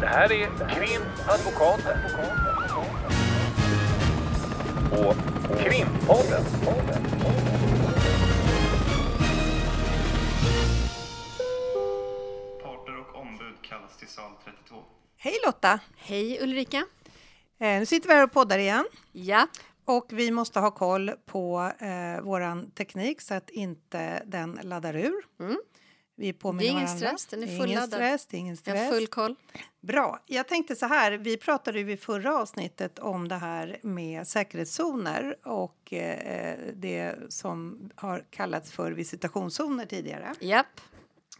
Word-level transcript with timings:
Det 0.00 0.06
här 0.06 0.32
är 0.32 0.46
Krimadvokaten. 0.74 1.98
Och 4.92 5.16
Krimpodden. 5.58 6.44
Parter 12.62 12.98
och 13.00 13.20
ombud 13.20 13.54
kallas 13.62 13.96
till 13.98 14.08
sal 14.08 14.30
32. 14.44 14.76
Hej 15.16 15.34
Lotta! 15.46 15.80
Hej 15.96 16.38
Ulrika! 16.42 16.84
Eh, 17.60 17.78
nu 17.78 17.86
sitter 17.86 18.08
vi 18.08 18.14
här 18.14 18.24
och 18.24 18.32
poddar 18.32 18.58
igen 18.58 18.84
Ja, 19.12 19.46
och 19.84 20.06
vi 20.10 20.30
måste 20.30 20.60
ha 20.60 20.70
koll 20.70 21.10
på 21.26 21.72
eh, 21.78 22.22
våran 22.22 22.70
teknik 22.70 23.20
så 23.20 23.34
att 23.34 23.50
inte 23.50 24.22
den 24.26 24.58
laddar 24.62 24.96
ur. 24.96 25.22
Mm. 25.40 25.56
Vi 26.20 26.26
det 26.26 26.32
påminner 26.38 26.64
är 26.64 26.70
ingen 26.70 26.84
varandra. 26.84 27.06
stress, 27.08 27.26
den 27.26 27.42
är 27.42 27.46
Det 27.46 27.52
är 27.52 27.54
ingen 27.56 27.66
fulladdad. 27.68 27.90
stress, 27.90 28.26
det 28.26 28.36
är 28.36 28.38
ingen 28.38 28.56
jag 28.64 28.72
har 28.74 28.78
stress. 28.84 28.94
full 28.98 29.06
koll. 29.06 29.34
Bra. 29.80 30.22
Jag 30.26 30.48
tänkte 30.48 30.76
så 30.76 30.86
här, 30.86 31.12
vi 31.12 31.36
pratade 31.36 31.78
ju 31.78 31.84
vid 31.84 32.00
förra 32.00 32.36
avsnittet 32.38 32.98
om 32.98 33.28
det 33.28 33.34
här 33.34 33.78
med 33.82 34.26
säkerhetszoner 34.26 35.36
och 35.48 35.92
eh, 35.92 36.58
det 36.74 37.14
som 37.28 37.90
har 37.94 38.24
kallats 38.30 38.72
för 38.72 38.92
visitationszoner 38.92 39.86
tidigare. 39.86 40.34
Japp, 40.40 40.80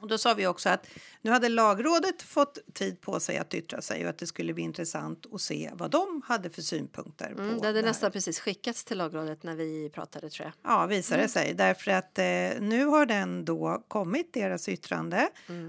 Och 0.01 0.09
då 0.09 0.19
sa 0.19 0.35
vi 0.35 0.47
också 0.47 0.69
att 0.69 0.87
nu 1.23 1.31
hade 1.31 1.49
lagrådet 1.49 2.23
fått 2.23 2.59
tid 2.73 3.01
på 3.01 3.21
sig 3.21 3.39
att 3.39 3.55
yttra 3.55 3.83
sig 3.83 4.05
och 4.05 4.11
att 4.11 4.19
det 4.19 4.27
skulle 4.27 4.55
bli 4.55 4.63
intressant 4.63 5.27
att 5.33 5.41
se 5.41 5.71
vad 5.75 5.91
de 5.91 6.23
hade 6.27 6.51
för 6.51 6.63
synpunkter 6.63 7.35
på 7.35 7.43
mm, 7.43 7.61
det 7.61 7.67
hade 7.67 7.79
här. 7.79 7.87
nästan 7.87 8.13
precis 8.13 8.41
skickats 8.41 8.85
till 8.85 8.99
lagrådet 8.99 9.43
när 9.43 9.55
vi 9.55 9.91
pratade 9.95 10.31
tror 10.31 10.47
jag. 10.47 10.73
Ja, 10.73 10.87
visar 10.87 11.19
det 11.19 11.29
sig. 11.29 11.55
Därför 11.55 11.91
att 11.91 12.19
eh, 12.19 12.25
nu 12.61 12.85
har 12.85 13.07
den 13.07 13.45
då 13.45 13.83
kommit, 13.89 14.33
deras 14.33 14.69
yttrande. 14.69 15.29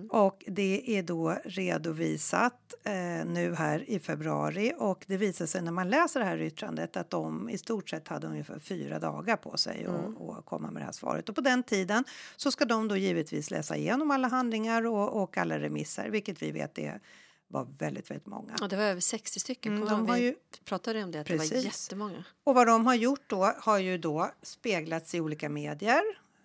Och 0.10 0.44
det 0.48 0.98
är 0.98 1.04
då 1.04 1.38
redovisat 1.46 2.74
eh, 2.84 2.94
nu 3.26 3.56
här 3.58 3.90
i 3.90 4.00
februari. 4.00 4.74
Och 4.78 5.04
det 5.08 5.18
visar 5.18 5.46
sig 5.46 5.62
när 5.62 5.72
man 5.72 5.90
läser 5.90 6.20
det 6.20 6.26
här 6.26 6.42
yttrandet 6.42 6.98
att 6.98 7.10
de 7.10 7.50
i 7.50 7.58
stort 7.58 7.90
sett 7.90 8.08
hade 8.08 8.28
ungefär 8.28 8.60
fyra 8.60 9.00
dagar 9.00 9.36
på 9.36 9.58
sig 9.58 9.86
att 9.86 10.22
att 10.38 10.46
komma 10.46 10.72
med 10.72 10.82
det 10.82 10.86
här 10.86 10.92
svaret. 10.92 11.30
Och 11.30 11.36
på 11.36 11.42
den 11.42 11.64
tiden 11.64 12.04
så 12.36 12.52
ska 12.52 12.66
de 12.66 12.88
då 12.88 12.98
givetvis 12.98 13.52
läsa 13.52 13.76
igenom 13.76 14.12
alla 14.12 14.21
handlingar 14.28 14.86
och, 14.88 15.22
och 15.24 15.38
alla 15.38 15.60
remisser, 15.60 16.10
vilket 16.10 16.42
vi 16.42 16.52
vet 16.52 16.78
är, 16.78 17.00
var 17.48 17.68
väldigt, 17.80 18.12
väldigt 18.12 18.28
många. 18.28 18.56
Och 18.62 18.70
det 18.70 18.76
var 18.76 18.84
över 18.84 19.02
60 19.02 19.40
stycken. 19.40 19.76
Mm, 19.76 19.88
de 19.90 20.08
har 20.10 20.16
vi 20.16 20.22
ju- 20.24 20.36
pratade 20.66 21.04
om 21.04 21.12
det, 21.12 21.20
att 21.20 21.28
det 21.28 21.34
var 21.38 21.40
Precis. 21.40 21.66
jättemånga. 21.66 22.24
Och 22.44 22.56
vad 22.56 22.68
de 22.68 22.86
har 22.86 22.96
gjort 22.96 23.24
då 23.28 23.54
har 23.58 23.78
ju 23.80 23.98
då 23.98 24.32
speglats 24.42 25.16
i 25.16 25.20
olika 25.22 25.50
medier. 25.50 26.02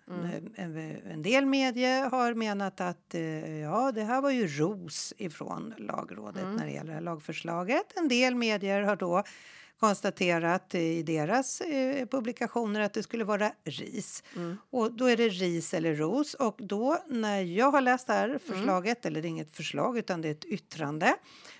Mm. 0.09 0.47
En, 0.55 0.77
en 1.11 1.21
del 1.21 1.45
medier 1.45 2.09
har 2.09 2.33
menat 2.33 2.81
att 2.81 3.15
eh, 3.15 3.57
ja, 3.57 3.91
det 3.91 4.03
här 4.03 4.21
var 4.21 4.31
ju 4.31 4.47
ros 4.47 5.13
ifrån 5.17 5.73
lagrådet 5.77 6.43
Mm. 6.43 6.55
när 6.55 6.65
det 6.65 6.71
gäller 6.71 6.87
det 6.89 6.93
här 6.93 7.01
lagförslaget. 7.01 7.93
En 7.97 8.07
del 8.07 8.35
medier 8.35 8.81
har 8.81 8.95
då 8.95 9.23
konstaterat 9.79 10.75
i 10.75 11.03
deras 11.03 11.61
eh, 11.61 12.05
publikationer 12.07 12.79
att 12.81 12.93
det 12.93 13.03
skulle 13.03 13.23
vara 13.23 13.51
ris. 13.63 14.23
Mm. 14.35 14.57
Och 14.69 14.91
då 14.91 15.05
är 15.05 15.17
det 15.17 15.29
ris 15.29 15.73
eller 15.73 15.95
ros. 15.95 16.33
Och 16.33 16.55
då 16.59 16.97
när 17.07 17.41
jag 17.41 17.71
har 17.71 17.81
läst 17.81 18.07
det 18.07 18.13
Mm. 18.13 18.31
här 18.31 18.39
förslaget, 18.39 19.05
eller 19.05 19.21
det 19.21 19.27
är 19.27 19.29
inget 19.29 19.55
förslag 19.55 19.97
utan 19.97 20.21
det 20.21 20.27
är 20.27 20.31
ett 20.31 20.45
yttrande, 20.45 21.15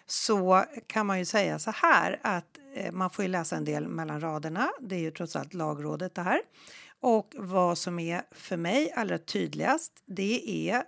så 0.06 0.64
kan 0.88 1.06
man 1.06 1.20
ju 1.20 1.26
säga 1.26 1.60
så 1.60 1.72
här 1.72 2.20
att 2.22 2.58
eh, 2.76 2.92
man 2.92 3.10
får 3.10 3.26
ju 3.26 3.32
läsa 3.32 3.56
en 3.56 3.66
del 3.66 3.88
mellan 3.88 4.22
raderna. 4.22 4.70
Det 4.82 4.96
är 4.96 5.00
ju 5.00 5.12
trots 5.12 5.36
allt 5.36 5.54
lagrådet 5.54 6.16
det 6.16 6.22
här. 6.22 6.42
Och 7.00 7.36
vad 7.38 7.78
som 7.78 8.00
är 8.00 8.22
för 8.32 8.58
mig 8.58 8.92
allra 8.96 9.18
tydligast, 9.18 9.92
det 10.06 10.70
är 10.70 10.84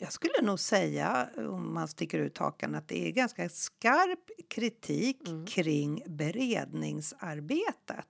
jag 0.00 0.12
skulle 0.12 0.42
nog 0.42 0.60
säga, 0.60 1.28
om 1.36 1.74
man 1.74 1.88
sticker 1.88 2.18
ut 2.18 2.38
hakan, 2.38 2.74
att 2.74 2.88
det 2.88 3.08
är 3.08 3.10
ganska 3.10 3.48
skarp 3.48 4.30
kritik 4.50 5.18
kring 5.48 6.02
beredningsarbetet. 6.06 8.06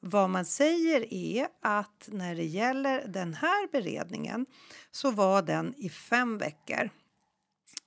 Vad 0.00 0.30
man 0.30 0.44
säger 0.44 1.14
är 1.14 1.48
att 1.62 2.08
när 2.12 2.34
det 2.34 2.44
gäller 2.44 3.04
den 3.08 3.34
här 3.34 3.68
beredningen 3.72 4.46
så 4.90 5.10
var 5.10 5.42
den 5.42 5.74
i 5.76 5.88
fem 5.88 6.38
veckor. 6.38 6.90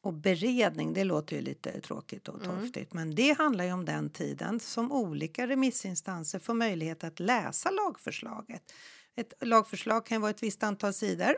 Och 0.01 0.13
beredning, 0.13 0.93
det 0.93 1.03
låter 1.03 1.35
ju 1.35 1.41
lite 1.41 1.81
tråkigt 1.81 2.27
och 2.27 2.43
torftigt, 2.43 2.93
men 2.93 3.15
det 3.15 3.37
handlar 3.37 3.65
ju 3.65 3.73
om 3.73 3.85
den 3.85 4.09
tiden 4.09 4.59
som 4.59 4.91
olika 4.91 5.47
remissinstanser 5.47 6.39
får 6.39 6.53
möjlighet 6.53 7.03
att 7.03 7.19
läsa 7.19 7.71
lagförslaget. 7.71 8.73
Ett 9.15 9.33
lagförslag 9.41 10.05
kan 10.05 10.21
vara 10.21 10.31
ett 10.31 10.43
visst 10.43 10.63
antal 10.63 10.93
sidor. 10.93 11.35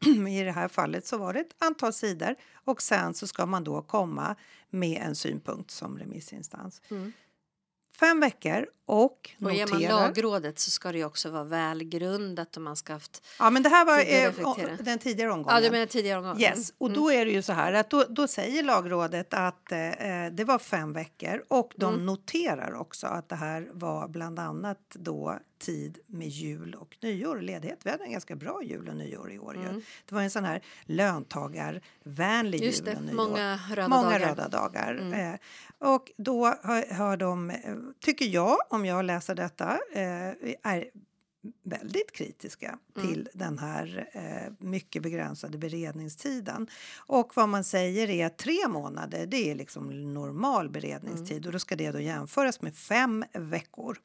I 0.28 0.42
det 0.42 0.52
här 0.52 0.68
fallet 0.68 1.06
så 1.06 1.18
var 1.18 1.32
det 1.32 1.40
ett 1.40 1.54
antal 1.58 1.92
sidor 1.92 2.34
och 2.54 2.82
sen 2.82 3.14
så 3.14 3.26
ska 3.26 3.46
man 3.46 3.64
då 3.64 3.82
komma 3.82 4.36
med 4.70 5.02
en 5.06 5.14
synpunkt 5.14 5.70
som 5.70 5.98
remissinstans. 5.98 6.82
Fem 8.00 8.20
veckor 8.20 8.66
och 8.86 9.30
Och 9.42 9.52
ger 9.52 9.66
man 9.66 9.74
noterar... 9.80 10.06
lagrådet 10.06 10.58
så 10.58 10.70
ska 10.70 10.92
det 10.92 11.04
också 11.04 11.30
vara 11.30 11.44
välgrundat 11.44 12.56
och 12.56 12.62
man 12.62 12.76
ska 12.76 12.92
haft... 12.92 13.26
Ja, 13.38 13.50
men 13.50 13.62
det 13.62 13.68
här 13.68 13.84
var 13.84 13.98
eh, 13.98 14.76
den 14.80 14.98
tidigare 14.98 15.32
omgången. 15.32 15.54
Ja, 15.56 15.68
du 15.68 15.70
menar 15.70 15.86
tidigare 15.86 16.18
omgången? 16.18 16.40
Yes, 16.40 16.72
och 16.78 16.90
då 16.92 17.12
är 17.12 17.24
det 17.24 17.30
ju 17.32 17.42
så 17.42 17.52
här 17.52 17.72
att 17.72 17.90
då, 17.90 18.04
då 18.08 18.28
säger 18.28 18.62
lagrådet 18.62 19.34
att 19.34 19.72
eh, 19.72 19.78
det 20.32 20.44
var 20.46 20.58
fem 20.58 20.92
veckor 20.92 21.44
och 21.48 21.72
de 21.76 21.94
Mm. 21.94 22.06
noterar 22.06 22.74
också 22.74 23.06
att 23.06 23.28
det 23.28 23.36
här 23.36 23.68
var 23.72 24.08
bland 24.08 24.38
annat 24.38 24.80
då 24.94 25.38
tid 25.58 25.98
med 26.06 26.28
jul 26.28 26.74
och 26.74 26.96
nyår, 27.00 27.40
ledighet. 27.40 27.80
Vi 27.84 27.90
hade 27.90 28.04
en 28.04 28.12
ganska 28.12 28.36
bra 28.36 28.62
jul 28.62 28.88
och 28.88 28.96
nyår 28.96 29.32
i 29.32 29.38
år 29.38 29.56
ju. 29.56 29.82
Det 30.08 30.14
var 30.14 30.22
en 30.22 30.30
sån 30.30 30.44
här 30.44 30.62
löntagarvänlig 30.84 32.58
Mm. 32.58 32.66
Just 32.66 32.86
jul 32.86 32.96
och 32.96 33.02
nyår. 33.02 33.14
många 33.14 33.58
röda 33.70 33.88
många 33.88 34.02
dagar. 34.02 34.20
Mm. 34.20 34.28
röda 34.28 34.48
dagar. 34.48 35.40
Eh, 35.80 35.88
och 35.90 36.12
då 36.16 36.44
har, 36.46 36.94
har 36.94 37.16
de, 37.16 37.50
eh, 37.50 37.56
tycker 38.00 38.26
jag, 38.26 38.56
om 38.68 38.84
jag 38.86 39.04
läser 39.04 39.34
detta, 39.34 39.78
eh, 39.92 40.28
är 40.62 40.90
väldigt 41.68 42.12
kritiska 42.12 42.78
Mm. 42.96 43.08
till 43.08 43.28
den 43.34 43.58
här 43.58 44.08
eh, 44.12 44.66
mycket 44.66 45.02
begränsade 45.02 45.58
beredningstiden. 45.58 46.66
Och 47.06 47.32
vad 47.36 47.48
man 47.48 47.64
säger 47.64 48.10
är 48.10 48.26
att 48.26 48.38
tre 48.38 48.68
månader, 48.68 49.26
det 49.26 49.50
är 49.50 49.54
liksom 49.54 50.12
normal 50.14 50.68
beredningstid 50.70 51.36
Mm. 51.36 51.46
och 51.46 51.52
då 51.52 51.58
ska 51.58 51.76
det 51.76 51.90
då 51.90 52.00
jämföras 52.00 52.62
med 52.62 52.76
fem 52.76 53.24
veckor 53.32 53.98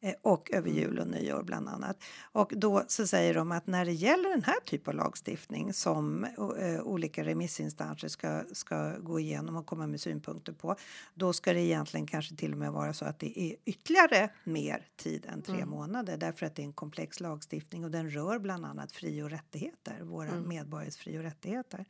eh, 0.00 0.14
och 0.22 0.50
över 0.52 0.68
Mm. 0.70 0.82
jul 0.82 0.98
och 0.98 1.06
nyår 1.08 1.42
bland 1.42 1.68
annat. 1.68 2.02
Och 2.32 2.52
då 2.56 2.84
så 2.88 3.06
säger 3.06 3.34
de 3.34 3.52
att 3.52 3.66
när 3.66 3.84
det 3.84 3.92
gäller 3.92 4.28
den 4.30 4.42
här 4.44 4.60
typen 4.60 4.90
av 4.90 4.96
lagstiftning 5.06 5.72
som 5.72 6.24
eh, 6.58 6.80
olika 6.82 7.24
remissinstanser 7.24 8.08
ska, 8.08 8.42
ska 8.52 8.98
gå 8.98 9.20
igenom 9.20 9.56
och 9.56 9.66
komma 9.66 9.86
med 9.86 10.00
synpunkter 10.00 10.52
på, 10.52 10.76
då 11.14 11.32
ska 11.32 11.52
det 11.52 11.60
egentligen 11.60 12.06
kanske 12.06 12.36
till 12.36 12.52
och 12.52 12.58
med 12.58 12.72
vara 12.72 12.92
så 12.92 13.04
att 13.04 13.18
det 13.18 13.40
är 13.40 13.56
ytterligare 13.64 14.28
mer 14.44 14.86
tid 14.96 15.26
än 15.32 15.42
tre 15.42 15.66
månader 15.66 16.16
därför 16.16 16.46
att 16.46 16.54
det 16.56 16.62
är 16.62 16.66
en 16.66 16.72
komplex 16.72 17.03
lagstiftning 17.20 17.84
och 17.84 17.90
den 17.90 18.10
rör 18.10 18.38
bland 18.38 18.66
annat 18.66 18.92
fri 18.92 19.22
och 19.22 19.30
rättigheter, 19.30 20.00
våra 20.00 20.40
medborgares 20.40 20.96
fri 20.96 21.18
och 21.18 21.22
rättigheter. 21.22 21.84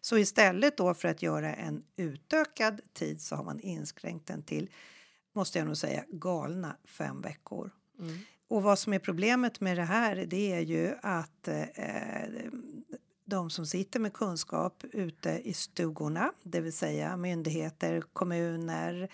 Så 0.00 0.18
istället 0.18 0.76
då 0.76 0.94
för 0.94 1.08
att 1.08 1.22
göra 1.22 1.54
en 1.54 1.82
utökad 1.96 2.80
tid 2.92 3.20
så 3.20 3.36
har 3.36 3.44
man 3.44 3.60
inskränkt 3.60 4.26
den 4.26 4.42
till, 4.42 4.70
måste 5.32 5.58
jag 5.58 5.66
nog 5.66 5.76
säga, 5.76 6.04
galna 6.08 6.76
fem 6.84 7.20
veckor. 7.20 7.70
Och 8.48 8.62
vad 8.62 8.78
som 8.78 8.92
är 8.92 8.98
problemet 8.98 9.60
med 9.60 9.76
det 9.76 9.84
här 9.84 10.16
det 10.16 10.52
är 10.52 10.60
ju 10.60 10.94
att 11.02 11.48
eh, 11.48 11.64
de 13.24 13.50
som 13.50 13.66
sitter 13.66 14.00
med 14.00 14.12
kunskap 14.12 14.84
ute 14.92 15.40
i 15.44 15.52
stugorna, 15.52 16.32
det 16.42 16.60
vill 16.60 16.72
säga 16.72 17.16
myndigheter, 17.16 18.00
kommuner, 18.00 19.08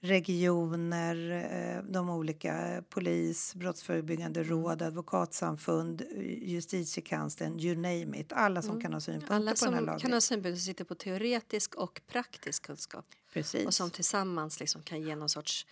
regioner, 0.00 1.30
eh, 1.30 1.82
de 1.92 2.10
olika 2.10 2.82
polis, 2.88 3.54
brottsförebyggande 3.54 4.42
råd, 4.42 4.82
advokatsamfund, 4.82 6.02
justitiekanslern, 6.42 7.60
you 7.60 7.74
name 7.76 8.20
it. 8.20 8.32
Alla 8.32 8.62
som 8.62 8.80
kan 8.80 8.92
ha 8.92 9.00
synpunkter 9.00 9.34
Alla 9.34 9.50
på 9.54 9.64
den 9.64 9.74
här 9.74 9.78
som 9.80 9.86
lagen. 9.86 10.00
kan 10.00 10.12
ha 10.12 10.20
synpunkter 10.20 10.60
sitter 10.60 10.84
på 10.84 10.94
teoretisk 10.94 11.74
och 11.74 12.00
praktisk 12.06 12.66
kunskap 12.66 13.06
Precis. 13.32 13.66
och 13.66 13.74
som 13.74 13.90
tillsammans 13.90 14.60
liksom 14.60 14.82
kan 14.82 15.02
ge 15.02 15.16
någon 15.16 15.28
sorts 15.28 15.66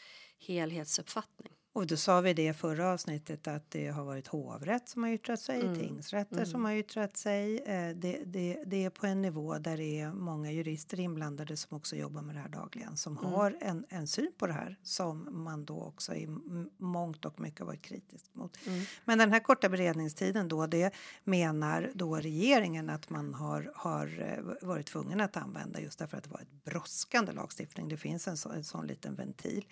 helhetsuppfattning. 0.46 1.52
Och 1.76 1.86
då 1.86 1.96
sa 1.96 2.20
vi 2.20 2.34
det 2.34 2.46
i 2.48 2.52
förra 2.52 2.92
avsnittet 2.92 3.48
att 3.48 3.70
det 3.70 3.88
har 3.88 4.04
varit 4.04 4.26
hovrätt 4.26 4.88
som 4.88 5.02
har 5.02 5.10
yttrat 5.10 5.40
sig, 5.40 5.60
Mm. 5.60 5.78
tingsrätter 5.78 6.44
som 6.44 6.64
har 6.64 6.72
yttrat 6.72 7.16
sig. 7.16 7.58
Eh, 7.58 7.96
Det, 7.96 8.22
det, 8.26 8.62
det 8.66 8.84
är 8.84 8.90
på 8.90 9.06
en 9.06 9.22
nivå 9.22 9.58
där 9.58 9.76
det 9.76 10.00
är 10.00 10.12
många 10.12 10.52
jurister 10.52 11.00
inblandade 11.00 11.56
som 11.56 11.76
också 11.76 11.96
jobbar 11.96 12.22
med 12.22 12.34
det 12.36 12.40
här 12.40 12.48
dagligen 12.48 12.96
som 12.96 13.18
Mm. 13.18 13.30
har 13.32 13.56
en, 13.60 13.84
en 13.88 14.06
syn 14.06 14.32
på 14.38 14.46
det 14.46 14.52
här 14.52 14.76
som 14.82 15.28
man 15.44 15.64
då 15.64 15.82
också 15.82 16.14
i 16.14 16.28
mångt 16.78 17.24
och 17.24 17.40
mycket 17.40 17.66
varit 17.66 17.82
kritisk 17.82 18.34
mot. 18.34 18.58
Mm. 18.66 18.84
Men 19.04 19.18
den 19.18 19.32
här 19.32 19.40
korta 19.40 19.68
beredningstiden 19.68 20.48
då, 20.48 20.66
det 20.66 20.94
menar 21.24 21.90
då 21.94 22.16
regeringen 22.16 22.90
att 22.90 23.10
man 23.10 23.34
har, 23.34 23.72
har 23.74 24.06
eh, 24.62 24.66
varit 24.68 24.86
tvungen 24.86 25.20
att 25.20 25.36
använda 25.36 25.80
just 25.80 25.98
därför 25.98 26.16
att 26.16 26.24
det 26.24 26.30
var 26.30 26.40
ett 26.40 26.64
brådskande 26.64 27.32
lagstiftning. 27.32 27.88
Det 27.88 27.96
finns 27.96 28.28
en, 28.28 28.36
så, 28.36 28.48
en 28.48 28.64
sån 28.64 28.86
liten 28.86 29.14
ventil. 29.14 29.64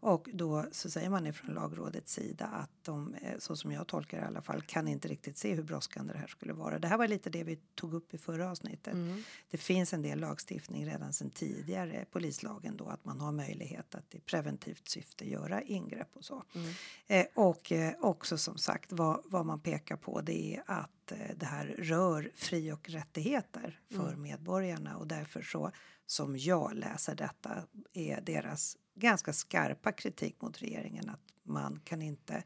Och 0.00 0.28
då 0.32 0.66
så 0.72 0.90
säger 0.90 1.10
man 1.10 1.26
ifrån 1.26 1.51
från 1.52 1.62
lagrådets 1.62 2.12
sida 2.12 2.46
att 2.46 2.70
de, 2.82 3.14
eh, 3.14 3.38
så 3.38 3.56
som 3.56 3.72
jag 3.72 3.86
tolkar 3.86 4.18
det 4.18 4.24
i 4.24 4.26
alla 4.26 4.42
fall, 4.42 4.62
kan 4.62 4.88
inte 4.88 5.08
riktigt 5.08 5.38
se 5.38 5.54
hur 5.54 5.62
brådskande 5.62 6.12
det 6.12 6.18
här 6.18 6.26
skulle 6.26 6.52
vara. 6.52 6.78
Det 6.78 6.88
här 6.88 6.98
var 6.98 7.08
lite 7.08 7.30
det 7.30 7.44
vi 7.44 7.56
tog 7.74 7.94
upp 7.94 8.14
i 8.14 8.18
förra 8.18 8.50
avsnittet. 8.50 8.94
Mm. 8.94 9.22
Det 9.50 9.58
finns 9.58 9.92
en 9.92 10.02
del 10.02 10.20
lagstiftning 10.20 10.86
redan 10.86 11.12
sedan 11.12 11.30
tidigare, 11.30 12.04
polislagen 12.10 12.76
då, 12.76 12.88
att 12.88 13.04
man 13.04 13.20
har 13.20 13.32
möjlighet 13.32 13.94
att 13.94 14.14
i 14.14 14.20
preventivt 14.20 14.88
syfte 14.88 15.30
göra 15.30 15.62
ingrepp 15.62 16.16
och 16.16 16.24
så. 16.24 16.44
Mm. 16.54 16.74
Eh, 17.06 17.26
och 17.34 17.72
eh, 17.72 17.94
också 18.00 18.38
som 18.38 18.58
sagt 18.58 18.92
vad, 18.92 19.22
vad 19.24 19.46
man 19.46 19.60
pekar 19.60 19.96
på 19.96 20.20
det 20.20 20.56
är 20.56 20.62
att 20.66 21.12
eh, 21.12 21.18
det 21.36 21.46
här 21.46 21.66
rör 21.78 22.30
fri 22.34 22.72
och 22.72 22.90
rättigheter 22.90 23.80
för 23.90 24.08
Mm. 24.08 24.22
medborgarna 24.22 24.96
och 24.96 25.06
därför 25.06 25.42
så 25.42 25.70
som 26.06 26.36
jag 26.36 26.74
läser 26.74 27.14
detta 27.14 27.50
är 27.92 28.20
deras 28.20 28.76
ganska 28.94 29.32
skarpa 29.32 29.92
kritik 29.92 30.40
mot 30.40 30.62
regeringen 30.62 31.08
att 31.08 31.20
man 31.44 31.80
kan 31.84 32.02
inte 32.02 32.44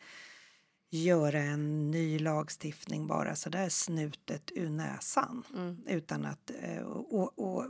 göra 0.90 1.38
en 1.38 1.90
ny 1.90 2.19
lagstiftning 2.19 3.06
bara 3.06 3.37
så 3.37 3.50
där 3.50 3.69
snutet 3.69 4.50
ur 4.54 4.70
näsan 4.70 5.43
Mm. 5.54 5.76
utan 5.87 6.25
att 6.25 6.50
eh, 6.60 6.82
och, 6.82 7.38
och, 7.38 7.38
och, 7.38 7.66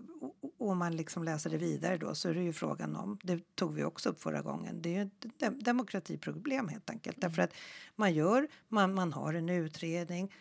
om 0.58 0.78
man 0.78 0.96
liksom 0.96 1.24
läser 1.24 1.50
det 1.50 1.58
vidare 1.58 1.96
då 1.96 2.14
så 2.14 2.28
är 2.28 2.34
det 2.34 2.42
ju 2.42 2.52
frågan 2.52 2.96
om 2.96 3.18
det 3.22 3.56
tog 3.56 3.74
vi 3.74 3.84
också 3.84 4.08
upp 4.08 4.20
förra 4.22 4.42
gången. 4.42 4.82
Det 4.82 4.88
är 4.88 4.94
ju 4.94 5.02
ett 5.02 5.40
dem- 5.40 5.62
demokratiproblem 5.62 6.68
helt 6.68 6.90
enkelt 6.90 7.20
därför 7.20 7.42
att 7.42 7.52
man 7.96 8.14
gör 8.14 8.48
man, 8.68 8.94
man 8.94 9.12
har 9.12 9.34
en 9.34 9.48
utredning 9.48 10.32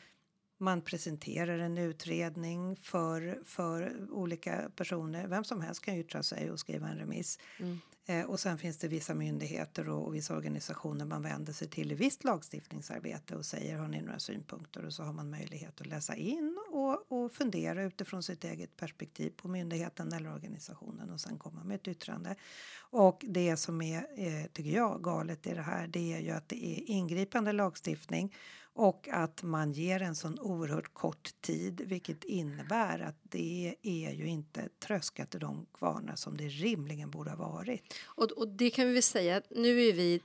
man 0.57 0.81
presenterar 0.81 1.59
en 1.59 1.77
utredning 1.77 2.75
för, 2.75 3.39
för 3.45 3.97
olika 4.11 4.69
personer. 4.75 5.27
Vem 5.27 5.43
som 5.43 5.61
helst 5.61 5.81
kan 5.81 5.95
yttra 5.95 6.23
sig 6.23 6.51
och 6.51 6.59
skriva 6.59 6.87
en 6.87 6.97
remiss. 6.97 7.39
Mm. 7.59 7.79
Eh, 8.07 8.25
och 8.25 8.39
sen 8.39 8.57
finns 8.57 8.77
det 8.77 8.87
vissa 8.87 9.13
myndigheter 9.13 9.89
och, 9.89 10.07
och 10.07 10.15
vissa 10.15 10.35
organisationer 10.35 11.05
man 11.05 11.21
vänder 11.21 11.53
sig 11.53 11.67
till 11.67 11.91
i 11.91 11.95
visst 11.95 12.23
lagstiftningsarbete 12.23 13.35
och 13.35 13.45
säger 13.45 13.77
har 13.77 13.87
ni 13.87 14.01
några 14.01 14.19
synpunkter 14.19 14.85
och 14.85 14.93
så 14.93 15.03
har 15.03 15.13
man 15.13 15.29
möjlighet 15.29 15.81
att 15.81 15.87
läsa 15.87 16.15
in 16.15 16.59
och, 16.71 17.11
och 17.11 17.31
fundera 17.31 17.83
utifrån 17.83 18.23
sitt 18.23 18.43
eget 18.43 18.77
perspektiv 18.77 19.29
på 19.29 19.47
myndigheten 19.47 20.13
eller 20.13 20.33
organisationen 20.33 21.09
och 21.09 21.21
sen 21.21 21.37
komma 21.37 21.63
med 21.63 21.75
ett 21.75 21.87
yttrande. 21.87 22.35
Och 22.77 23.25
det 23.27 23.57
som 23.57 23.81
är, 23.81 24.07
eh, 24.15 24.45
tycker 24.53 24.71
jag, 24.71 25.03
galet 25.03 25.47
i 25.47 25.53
det 25.53 25.61
här 25.61 25.87
det 25.87 26.13
är 26.13 26.19
ju 26.19 26.31
att 26.31 26.49
det 26.49 26.65
är 26.65 26.89
ingripande 26.89 27.51
lagstiftning 27.51 28.33
och 28.75 29.07
att 29.11 29.43
man 29.43 29.71
ger 29.71 30.01
en 30.01 30.15
sån 30.15 30.39
oerhört 30.39 30.93
kort 30.93 31.41
tid 31.41 31.81
vilket 31.85 32.23
innebär 32.23 32.99
att 32.99 33.17
det 33.23 33.75
är 33.81 34.11
ju 34.11 34.27
inte 34.27 34.69
tröskat 34.79 35.35
i 35.35 35.37
de 35.37 35.65
kvarnar 35.73 36.15
som 36.15 36.37
det 36.37 36.47
rimligen 36.47 37.11
borde 37.11 37.29
ha 37.29 37.37
varit. 37.37 37.93
Och, 38.05 38.31
och 38.31 38.47
det 38.47 38.69
kan 38.69 38.87
vi 38.87 38.93
väl 38.93 39.03
säga, 39.03 39.37
att 39.37 39.49
nu 39.49 39.81
är 39.81 39.93
vi 39.93 40.21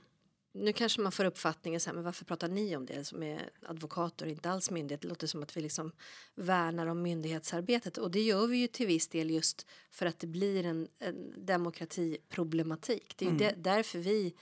nu 0.53 0.73
kanske 0.73 1.01
man 1.01 1.11
får 1.11 1.25
uppfattningen 1.25 1.79
så 1.79 1.89
här, 1.89 1.95
men 1.95 2.03
varför 2.03 2.25
pratar 2.25 2.47
ni 2.47 2.75
om 2.75 2.85
det 2.85 3.05
som 3.05 3.23
är 3.23 3.49
advokater 3.67 4.25
och 4.25 4.31
inte 4.31 4.49
alls 4.49 4.71
myndighet? 4.71 5.01
Det 5.01 5.07
låter 5.07 5.27
som 5.27 5.43
att 5.43 5.57
vi 5.57 5.61
liksom 5.61 5.91
värnar 6.35 6.87
om 6.87 7.01
myndighetsarbetet 7.01 7.97
och 7.97 8.11
det 8.11 8.21
gör 8.21 8.47
vi 8.47 8.57
ju 8.57 8.67
till 8.67 8.87
viss 8.87 9.07
del 9.07 9.29
just 9.29 9.67
för 9.91 10.05
att 10.05 10.19
det 10.19 10.27
blir 10.27 10.65
en, 10.65 10.87
en 10.99 11.45
demokratiproblematik. 11.45 13.13
Det 13.17 13.25
är 13.25 13.29
Mm. 13.29 13.37
det, 13.39 13.53
därför 13.57 13.99
vi 13.99 14.33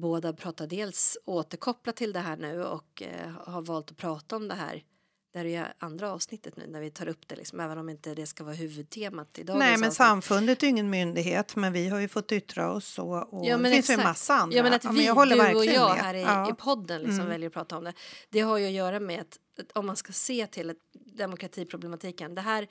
båda 0.00 0.32
pratar 0.32 0.66
dels 0.66 1.18
återkopplat 1.24 1.96
till 1.96 2.12
det 2.12 2.20
här 2.20 2.36
nu 2.36 2.64
och 2.64 3.02
eh, 3.02 3.30
har 3.30 3.62
valt 3.62 3.90
att 3.90 3.96
prata 3.96 4.36
om 4.36 4.48
det 4.48 4.54
här. 4.54 4.82
Där 5.32 5.44
är 5.44 5.74
andra 5.78 6.12
avsnittet 6.12 6.56
nu 6.56 6.66
när 6.66 6.80
vi 6.80 6.90
tar 6.90 7.08
upp 7.08 7.28
det 7.28 7.36
liksom, 7.36 7.60
även 7.60 7.78
om 7.78 7.88
inte 7.88 8.14
det 8.14 8.26
ska 8.26 8.44
vara 8.44 8.54
huvudtemat 8.54 9.38
i 9.38 9.42
dagens 9.42 9.58
Nej, 9.58 9.70
men 9.70 9.78
avsnitt. 9.88 9.96
samfundet 9.96 10.62
är 10.62 10.66
ingen 10.66 10.90
myndighet, 10.90 11.56
men 11.56 11.72
vi 11.72 11.88
har 11.88 11.98
ju 11.98 12.08
fått 12.08 12.32
yttra 12.32 12.72
oss 12.72 12.98
och, 12.98 13.34
och 13.34 13.46
Ja, 13.46 13.56
men 13.56 13.70
det 13.70 13.76
finns 13.76 13.90
ju 13.90 13.94
en 13.94 14.02
massa 14.02 14.34
andra. 14.34 14.56
Ja, 14.56 14.62
men 14.62 14.72
att 14.72 14.84
vi, 14.84 15.06
jag 15.06 15.14
håller 15.14 15.48
du 15.50 15.54
och 15.56 15.64
jag 15.64 15.94
med. 15.94 16.04
här 16.04 16.14
i, 16.14 16.22
Ja. 16.22 16.50
i 16.50 16.54
podden 16.54 17.00
liksom 17.00 17.14
Mm. 17.20 17.28
väljer 17.28 17.46
att 17.48 17.52
prata 17.54 17.76
om 17.76 17.84
det. 17.84 17.92
Det 18.30 18.40
har 18.40 18.58
ju 18.58 18.66
att 18.66 18.72
göra 18.72 19.00
med 19.00 19.20
att, 19.20 19.38
att 19.60 19.72
om 19.76 19.86
man 19.86 19.96
ska 19.96 20.12
se 20.12 20.46
till 20.46 20.74
demokratiproblematiken. 20.94 22.34
Det 22.34 22.40
här 22.40 22.68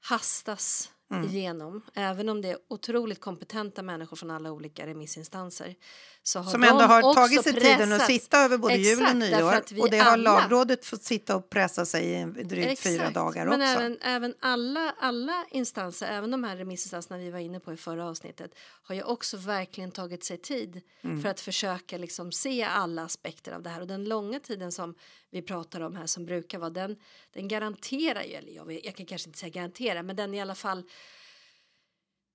hastas 0.00 0.90
Mm. 1.10 1.28
igenom. 1.28 1.82
Även 1.94 2.28
om 2.28 2.40
det 2.42 2.48
är 2.50 2.58
otroligt 2.68 3.20
kompetenta 3.20 3.82
människor 3.82 4.16
från 4.16 4.30
alla 4.30 4.52
olika 4.52 4.86
remissinstanser. 4.86 5.74
Så 6.22 6.38
har 6.38 6.50
Som 6.50 6.60
de 6.60 6.66
ändå 6.68 6.84
har 6.84 7.14
tagit 7.14 7.42
sig 7.42 7.52
tiden 7.52 7.72
att 7.92 7.98
pressats. 7.98 8.06
sitta 8.06 8.38
över 8.44 8.58
både 8.58 8.76
jul 8.76 9.06
och 9.10 9.16
nyår. 9.16 9.62
Och 9.80 9.90
det 9.90 9.98
har 9.98 10.12
alla- 10.12 10.40
lagrådet 10.40 10.86
fått 10.86 11.02
sitta 11.02 11.36
och 11.36 11.50
pressa 11.50 11.86
sig 11.86 12.12
i 12.12 12.24
drygt 12.44 12.80
fyra 12.80 12.94
Exakt. 12.94 13.14
dagar 13.14 13.46
Men 13.46 13.60
också. 13.62 13.72
även, 13.72 13.98
även 14.00 14.34
alla, 14.40 14.94
alla 15.00 15.44
instanser, 15.50 16.06
även 16.06 16.30
de 16.30 16.44
här 16.44 16.56
remissinstanserna 16.56 17.18
vi 17.18 17.30
var 17.30 17.38
inne 17.38 17.60
på 17.60 17.72
i 17.72 17.76
förra 17.76 18.08
avsnittet 18.08 18.50
har 18.82 18.94
ju 18.94 19.02
också 19.02 19.36
verkligen 19.36 19.90
tagit 19.90 20.24
sig 20.24 20.38
tid 20.38 20.80
Mm. 21.02 21.22
för 21.22 21.28
att 21.28 21.40
försöka 21.40 21.98
liksom 21.98 22.32
se 22.32 22.62
alla 22.62 23.02
aspekter 23.02 23.52
av 23.52 23.62
det 23.62 23.70
här 23.70 23.80
och 23.80 23.86
den 23.86 24.04
långa 24.04 24.40
tiden 24.40 24.72
som 24.72 24.94
vi 25.30 25.42
pratar 25.42 25.80
om 25.80 25.96
här 25.96 26.06
som 26.06 26.24
brukar 26.26 26.58
vara 26.58 26.70
den, 26.70 26.96
den 27.32 27.48
garanterar 27.48 28.22
ju, 28.22 28.32
eller 28.34 28.52
jag, 28.52 28.84
jag 28.84 28.94
kan 28.96 29.06
kanske 29.06 29.28
inte 29.28 29.38
säga 29.38 29.50
garantera, 29.50 30.02
men 30.02 30.16
den 30.16 30.34
i 30.34 30.40
alla 30.40 30.54
fall 30.54 30.82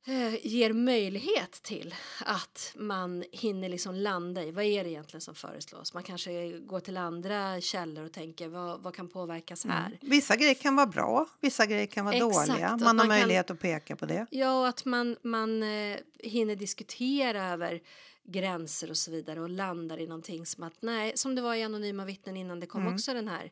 eh, 0.08 0.46
ger 0.48 0.74
möjlighet 0.74 1.52
till 1.52 1.96
att 2.26 2.74
man 2.76 3.24
hinner 3.32 3.70
liksom 3.70 3.96
landa 3.96 4.44
i 4.44 4.52
vad 4.52 4.64
är 4.66 4.84
det 4.84 4.90
egentligen 4.90 5.22
som 5.22 5.36
föreslås. 5.36 5.94
Man 5.94 6.04
kanske 6.04 6.60
går 6.60 6.80
till 6.80 6.98
andra 6.98 7.62
källor 7.62 8.04
och 8.06 8.12
tänker 8.14 8.48
vad, 8.48 8.82
vad 8.82 8.96
kan 8.96 9.08
påverkas 9.10 9.66
här. 9.66 9.86
Mm. 9.88 9.98
Vissa 10.02 10.36
grejer 10.36 10.54
kan 10.54 10.76
vara 10.76 10.88
bra, 10.88 11.26
vissa 11.42 11.66
grejer 11.66 11.86
kan 11.86 12.06
vara 12.06 12.16
Exakt, 12.16 12.48
dåliga. 12.48 12.68
att 12.68 12.80
Man 12.80 12.88
har 12.88 12.94
man 12.94 13.00
kan- 13.00 13.08
möjlighet 13.08 13.52
att 13.52 13.60
peka 13.60 13.96
på 13.96 14.06
det. 14.06 14.26
Ja, 14.32 14.60
och 14.62 14.68
att 14.68 14.86
man, 14.86 15.18
man 15.24 15.64
eh, 15.64 15.98
hinner 16.20 16.56
diskutera 16.56 17.46
över 17.46 17.82
gränser 18.24 18.90
och 18.90 18.98
så 18.98 19.12
vidare 19.12 19.42
och 19.42 19.50
landar 19.50 20.00
i 20.00 20.08
någonting 20.08 20.46
som 20.46 20.64
att 20.64 20.82
nej, 20.82 21.12
som 21.16 21.36
det 21.36 21.42
var 21.42 21.56
i 21.56 21.64
Anonyma 21.64 22.06
vittnen 22.06 22.38
innan 22.38 22.60
det 22.60 22.68
kom 22.68 22.82
Mm. 22.82 22.94
också 22.94 23.14
den 23.14 23.28
här 23.28 23.52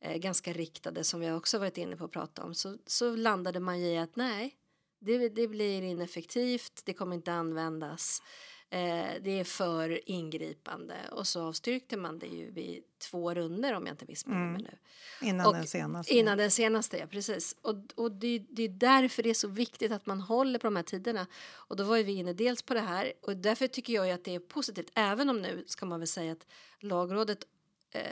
eh, 0.00 0.16
ganska 0.16 0.52
riktade 0.52 1.04
som 1.04 1.20
vi 1.20 1.30
också 1.30 1.58
varit 1.58 1.78
inne 1.78 1.96
på 1.96 2.04
att 2.04 2.12
prata 2.12 2.44
om 2.44 2.54
så, 2.54 2.78
så 2.86 3.16
landade 3.16 3.60
man 3.60 3.76
i 3.76 3.98
att 3.98 4.16
nej, 4.16 4.54
det, 4.98 5.28
det 5.28 5.48
blir 5.48 5.82
ineffektivt, 5.82 6.82
det 6.84 6.92
kommer 6.92 7.16
inte 7.16 7.32
användas. 7.32 8.22
Eh, 8.70 9.06
det 9.22 9.40
är 9.40 9.44
för 9.44 10.10
ingripande 10.10 10.94
och 11.12 11.26
så 11.26 11.42
avstyrkte 11.42 11.96
man 11.96 12.18
det 12.18 12.26
ju 12.26 12.50
vid 12.50 12.82
två 13.10 13.34
runder 13.34 13.72
om 13.74 13.86
jag 13.86 13.92
inte 13.94 14.04
missminner 14.08 14.40
mig 14.40 14.60
Mm. 14.60 14.62
nu. 14.62 15.28
Innan 15.28 15.46
Och 15.46 15.52
den 15.54 15.66
senaste. 15.66 16.14
Innan 16.14 16.38
den 16.38 16.50
senaste, 16.50 16.98
ja 16.98 17.06
precis. 17.06 17.56
Och, 17.62 17.74
och 17.94 18.12
det, 18.12 18.38
det 18.50 18.62
är 18.62 18.68
därför 18.68 19.22
det 19.22 19.30
är 19.30 19.34
så 19.34 19.48
viktigt 19.48 19.92
att 19.92 20.06
man 20.06 20.20
håller 20.20 20.58
på 20.58 20.66
de 20.66 20.76
här 20.76 20.82
tiderna. 20.82 21.26
Och 21.54 21.76
då 21.76 21.84
var 21.84 21.96
ju 21.96 22.02
vi 22.02 22.12
inne 22.12 22.32
dels 22.32 22.62
på 22.62 22.74
det 22.74 22.80
här 22.80 23.12
och 23.22 23.36
därför 23.36 23.66
tycker 23.66 23.92
jag 23.92 24.06
ju 24.06 24.12
att 24.12 24.24
det 24.24 24.34
är 24.34 24.38
positivt. 24.40 24.90
Även 24.94 25.30
om 25.30 25.42
nu 25.42 25.64
ska 25.66 25.86
man 25.86 26.00
väl 26.00 26.08
säga 26.08 26.32
att 26.32 26.46
lagrådet 26.80 27.44
eh, 27.90 28.02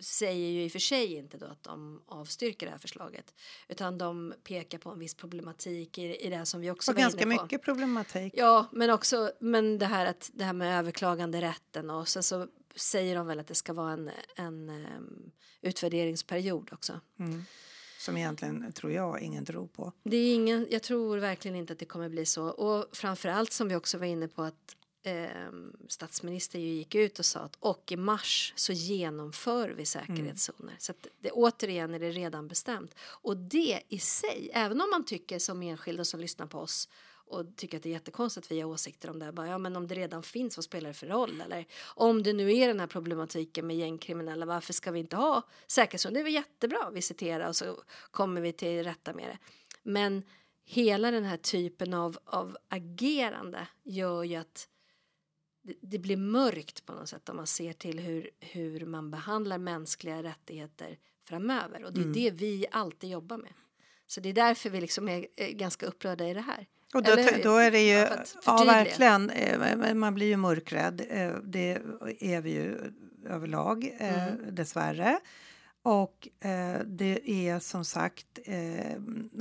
säger 0.00 0.50
ju 0.50 0.64
i 0.64 0.68
och 0.68 0.72
för 0.72 0.78
sig 0.78 1.14
inte 1.14 1.38
då 1.38 1.46
att 1.46 1.62
de 1.62 2.02
avstyrker 2.06 2.66
det 2.66 2.72
här 2.72 2.78
förslaget. 2.78 3.34
Utan 3.68 3.98
de 3.98 4.34
pekar 4.44 4.78
på 4.78 4.90
en 4.90 4.98
viss 4.98 5.14
problematik 5.14 5.98
i, 5.98 6.16
i 6.16 6.30
det 6.30 6.46
som 6.46 6.60
vi 6.60 6.70
också 6.70 6.90
Och 6.90 6.96
var 6.96 7.02
ganska 7.02 7.22
inne 7.22 7.36
på. 7.36 7.42
mycket 7.42 7.62
problematik. 7.62 8.32
Ja, 8.36 8.66
men 8.72 8.90
också 8.90 9.32
men 9.40 9.78
det 9.78 9.86
här 9.86 10.06
att 10.06 10.30
det 10.34 10.44
här 10.44 10.52
med 10.52 10.78
överklagande 10.78 11.40
rätten 11.40 11.90
och 11.90 12.08
sen 12.08 12.22
så 12.22 12.46
säger 12.76 13.16
de 13.16 13.26
väl 13.26 13.40
att 13.40 13.46
det 13.46 13.54
ska 13.54 13.72
vara 13.72 13.92
en, 13.92 14.10
en 14.36 14.70
um, 14.70 15.30
utvärderingsperiod 15.60 16.72
också. 16.72 17.00
Mm. 17.18 17.44
Som 17.98 18.16
egentligen, 18.16 18.72
tror 18.72 18.92
jag, 18.92 19.20
ingen 19.22 19.44
tror 19.44 19.66
på. 19.66 19.92
Det 20.02 20.16
är 20.16 20.34
ingen, 20.34 20.66
jag 20.70 20.82
tror 20.82 21.18
verkligen 21.18 21.56
inte 21.56 21.72
att 21.72 21.78
det 21.78 21.84
kommer 21.84 22.08
bli 22.08 22.26
så 22.26 22.44
och 22.48 22.96
framförallt 22.96 23.52
som 23.52 23.68
vi 23.68 23.74
också 23.74 23.98
var 23.98 24.06
inne 24.06 24.28
på 24.28 24.42
att 24.42 24.76
um, 25.48 25.76
statsministern 25.88 26.60
ju 26.60 26.68
gick 26.68 26.94
ut 26.94 27.18
och 27.18 27.24
sa 27.24 27.40
att 27.40 27.56
och 27.60 27.92
i 27.92 27.96
mars 27.96 28.52
så 28.56 28.72
genomför 28.72 29.68
vi 29.68 29.86
säkerhetszoner. 29.86 30.76
Så 30.78 30.92
att 30.92 31.06
det, 31.20 31.30
återigen 31.30 31.94
är 31.94 31.98
det 31.98 32.10
redan 32.10 32.48
bestämt. 32.48 32.94
Och 33.00 33.36
det 33.36 33.82
i 33.88 33.98
sig, 33.98 34.50
även 34.54 34.80
om 34.80 34.90
man 34.90 35.04
tycker 35.04 35.38
som 35.38 35.62
enskilda 35.62 36.04
som 36.04 36.20
lyssnar 36.20 36.46
på 36.46 36.58
oss 36.58 36.88
och 37.28 37.56
tycker 37.56 37.76
att 37.76 37.82
det 37.82 37.88
är 37.88 37.92
jättekonstigt 37.92 38.46
att 38.46 38.52
vi 38.52 38.60
har 38.60 38.70
åsikter 38.70 39.10
om 39.10 39.18
det. 39.18 39.32
Bara, 39.32 39.46
ja, 39.46 39.58
men 39.58 39.76
om 39.76 39.86
det 39.86 39.94
redan 39.94 40.22
finns, 40.22 40.56
vad 40.56 40.64
spelar 40.64 40.88
det 40.88 40.94
för 40.94 41.06
roll? 41.06 41.40
Eller 41.40 41.66
om 41.84 42.22
det 42.22 42.32
nu 42.32 42.56
är 42.56 42.68
den 42.68 42.80
här 42.80 42.86
problematiken 42.86 43.66
med 43.66 43.76
gängkriminella, 43.76 44.46
varför 44.46 44.72
ska 44.72 44.90
vi 44.90 45.00
inte 45.00 45.16
ha 45.16 45.42
säkerhetszon? 45.66 46.14
Det 46.14 46.20
är 46.20 46.24
väl 46.24 46.32
jättebra, 46.32 46.90
visitera 46.90 47.48
och 47.48 47.56
så 47.56 47.82
kommer 48.10 48.40
vi 48.40 48.52
till 48.52 48.84
rätta 48.84 49.12
med 49.12 49.24
det. 49.28 49.38
Men 49.82 50.22
hela 50.64 51.10
den 51.10 51.24
här 51.24 51.36
typen 51.36 51.94
av, 51.94 52.18
av 52.24 52.56
agerande 52.68 53.68
gör 53.82 54.24
ju 54.24 54.36
att 54.36 54.68
det, 55.62 55.98
blir 55.98 56.16
mörkt 56.16 56.86
på 56.86 56.92
något 56.92 57.08
sätt 57.08 57.28
om 57.28 57.36
man 57.36 57.46
ser 57.46 57.72
till 57.72 57.98
hur, 58.00 58.30
hur 58.40 58.86
man 58.86 59.10
behandlar 59.10 59.58
mänskliga 59.58 60.22
rättigheter 60.22 60.98
framöver. 61.28 61.84
Och 61.84 61.92
det 61.92 62.00
är 62.00 62.02
Mm. 62.02 62.12
det 62.12 62.30
vi 62.30 62.66
alltid 62.70 63.10
jobbar 63.10 63.36
med. 63.38 63.52
Så 64.06 64.20
det 64.20 64.28
är 64.28 64.32
därför 64.32 64.70
vi 64.70 64.80
liksom 64.80 65.08
är, 65.08 65.26
är 65.36 65.52
ganska 65.52 65.86
upprörda 65.86 66.28
i 66.28 66.34
det 66.34 66.40
här. 66.40 66.66
Och 66.94 67.02
då, 67.02 67.16
då 67.42 67.56
är 67.56 67.70
det 67.70 67.80
ju, 67.80 68.06
för 68.06 68.24
ja 68.46 68.64
verkligen, 68.66 69.30
eh, 69.30 69.94
man 69.94 70.14
blir 70.14 70.26
ju 70.26 70.36
mörkrädd. 70.36 71.00
eh, 71.10 71.34
Det 71.44 71.78
är 72.20 72.40
vi 72.40 72.50
ju 72.50 72.92
överlag, 73.26 73.84
eh, 73.98 74.28
Mm. 74.28 74.54
dessvärre. 74.54 75.18
Och 75.82 76.28
eh, 76.40 76.80
det 76.86 77.30
är 77.30 77.58
som 77.58 77.84
sagt, 77.84 78.38
eh, 78.44 78.92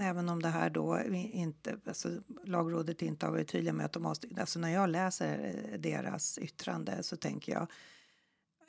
även 0.02 0.30
om 0.30 0.42
det 0.42 0.50
här 0.50 0.70
då 0.70 1.00
inte, 1.14 1.78
alltså, 1.88 2.10
lagrådet 2.46 3.02
inte 3.02 3.26
har 3.26 3.32
varit 3.32 3.48
tydliga 3.48 3.74
med 3.74 3.86
att 3.86 3.94
de 3.94 4.04
måste, 4.04 4.28
alltså 4.40 4.60
när 4.60 4.74
jag 4.74 4.90
läser 4.90 5.56
eh, 5.72 5.80
deras 5.80 6.38
yttrande 6.38 7.04
så 7.04 7.18
tänker 7.18 7.52
jag 7.52 7.68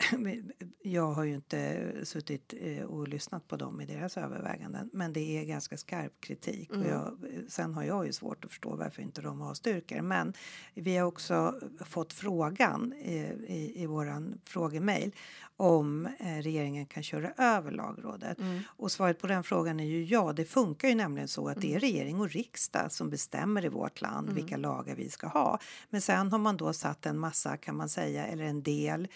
jag 0.83 1.13
har 1.13 1.25
ju 1.25 1.35
inte 1.35 1.91
suttit 2.03 2.55
eh, 2.61 2.83
och 2.83 3.09
lyssnat 3.09 3.49
på 3.49 3.57
dem 3.57 3.81
i 3.81 3.87
deras 3.87 4.17
överväganden 4.17 4.91
men 4.93 5.13
det 5.13 5.39
är 5.39 5.45
ganska 5.45 5.77
skarp 5.77 6.21
kritik. 6.21 6.71
Mm. 6.71 6.83
Och 6.83 6.89
jag, 6.91 7.19
sen 7.49 7.75
har 7.75 7.83
jag 7.83 8.07
ju 8.07 8.13
svårt 8.13 8.45
att 8.45 8.51
förstå 8.51 8.77
varför 8.77 9.03
inte 9.03 9.21
de 9.21 9.43
avstyrker. 9.43 10.03
Men 10.03 10.33
vi 10.75 10.97
har 10.97 11.07
också 11.07 11.55
fått 11.85 12.13
frågan 12.13 12.93
i, 12.93 13.17
i, 13.47 13.83
i 13.83 13.87
våran 13.87 14.41
frågemail 14.45 15.13
om 15.57 16.07
eh, 16.07 16.43
regeringen 16.43 16.87
kan 16.87 17.03
köra 17.03 17.33
över 17.37 17.71
lagrådet. 17.71 18.39
Mm. 18.39 18.61
Och 18.67 18.93
svaret 18.93 19.19
på 19.19 19.27
den 19.27 19.45
frågan 19.45 19.81
är 19.81 19.85
ju 19.85 20.05
ja. 20.05 20.33
Det 20.33 20.45
funkar 20.45 20.89
ju 20.89 20.95
nämligen 20.95 21.29
så 21.29 21.49
att 21.49 21.61
det 21.61 21.67
är 21.67 21.71
mm. 21.71 21.81
regering 21.81 22.21
och 22.21 22.31
riksdag 22.31 22.93
som 22.93 23.11
bestämmer 23.11 23.65
i 23.65 23.69
vårt 23.69 24.01
land 24.01 24.31
vilka 24.31 24.55
mm. 24.55 24.61
lagar 24.61 24.95
vi 24.95 25.09
ska 25.09 25.27
ha. 25.27 25.59
Men 25.91 26.01
sen 26.01 26.33
har 26.33 26.39
man 26.39 26.57
då 26.57 26.73
satt 26.73 27.07
en 27.07 27.19
massa 27.19 27.57
kan 27.57 27.77
man 27.77 27.89
säga 27.89 28.27
eller 28.27 28.45
en 28.45 28.63
del 28.63 29.03
Eh, 29.03 29.09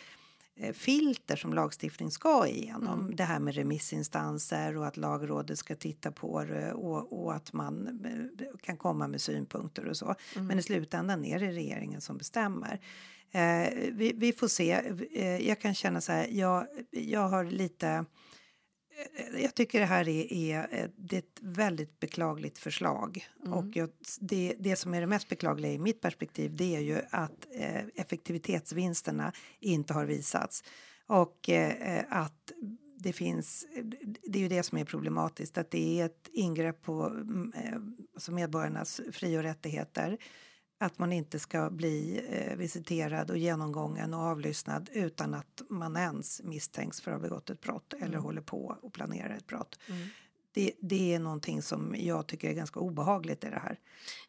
filter 0.73 1.37
som 1.37 1.55
lagstiftning 1.55 2.11
ska 2.11 2.47
igenom. 2.47 3.01
Mm. 3.01 3.17
Det 3.17 3.25
här 3.25 3.41
med 3.41 3.55
remissinstanser 3.55 4.77
och 4.77 4.87
att 4.87 4.97
lagrådet 4.97 5.59
ska 5.59 5.77
titta 5.77 6.13
på 6.13 6.45
det 6.45 6.73
och, 6.73 7.23
och 7.23 7.35
att 7.35 7.53
man 7.53 7.87
eh, 8.05 8.59
kan 8.61 8.77
komma 8.77 9.09
med 9.09 9.21
synpunkter 9.21 9.87
och 9.87 9.97
så. 9.97 10.15
Mm. 10.35 10.47
Men 10.47 10.59
i 10.59 10.63
slutändan 10.63 11.25
är 11.25 11.39
det 11.39 11.51
regeringen 11.51 12.01
som 12.01 12.19
bestämmer. 12.19 12.81
Eh, 13.31 13.69
vi, 13.93 14.13
vi, 14.17 14.33
får 14.33 14.49
se. 14.49 14.73
Eh, 15.13 15.49
jag 15.49 15.61
kan 15.61 15.75
känna 15.75 16.01
så 16.01 16.13
här, 16.13 16.27
jag, 16.31 16.67
jag 16.91 17.29
har 17.29 17.45
lite 17.45 18.05
jag 19.43 19.55
tycker 19.55 19.81
det 19.81 19.87
här 19.87 20.09
är, 20.09 20.33
är, 20.33 20.91
det 20.97 21.17
är 21.17 21.19
ett 21.19 21.39
väldigt 21.41 22.01
beklagligt 22.01 22.59
förslag. 22.59 23.27
Mm. 23.41 23.53
Och 23.53 23.77
jag, 23.77 23.91
det, 24.21 24.55
det 24.59 24.77
som 24.77 24.95
är 24.95 25.01
det 25.01 25.07
mest 25.07 25.29
beklagliga 25.29 25.73
i 25.73 25.79
mitt 25.79 26.01
perspektiv 26.01 26.57
det 26.57 26.77
är 26.77 26.81
ju 26.81 27.01
att 27.11 27.47
eh, 27.55 27.85
effektivitetsvinsterna 27.95 29.33
inte 29.61 29.95
har 29.95 30.05
visats. 30.05 30.65
Och 31.07 31.49
eh, 31.49 32.05
att 32.09 32.53
det 32.99 33.13
finns, 33.13 33.67
det 34.23 34.39
är 34.39 34.43
ju 34.43 34.49
det 34.49 34.63
som 34.63 34.79
är 34.79 34.85
problematiskt, 34.85 35.59
att 35.59 35.71
det 35.71 36.01
är 36.01 36.07
ett 36.07 36.29
ingrepp 36.33 36.83
på 36.83 37.07
mm, 37.07 37.53
eh, 37.57 37.79
alltså 38.15 38.33
medborgarnas 38.33 39.01
fri 39.13 39.39
och 39.39 39.43
rättigheter 39.43 40.19
att 40.83 40.99
man 40.99 41.13
inte 41.13 41.39
ska 41.39 41.71
bli 41.71 42.25
eh, 42.29 42.57
visiterad 42.57 43.31
och 43.31 43.39
genomgången 43.39 44.15
och 44.15 44.21
avlyssnad 44.21 44.91
utan 44.93 45.35
att 45.35 45.63
man 45.69 45.97
ens 45.97 46.43
misstänks 46.43 47.01
för 47.01 47.11
att 47.11 47.17
ha 47.17 47.23
begått 47.23 47.51
ett 47.51 47.61
brott 47.61 47.93
eller 47.93 48.07
mm. 48.07 48.23
håller 48.23 48.41
på 48.41 48.77
och 48.83 48.93
planerar 48.93 49.37
ett 49.37 49.47
brott. 49.47 49.79
Mm. 49.89 50.09
Det, 50.53 50.73
det, 50.81 51.15
är 51.15 51.19
någonting 51.19 51.63
som 51.63 51.95
jag 51.99 52.27
tycker 52.27 52.49
är 52.49 52.53
ganska 52.53 52.81
obehagligt 52.81 53.45
i 53.45 53.51
det 53.51 53.59
här. 53.59 53.79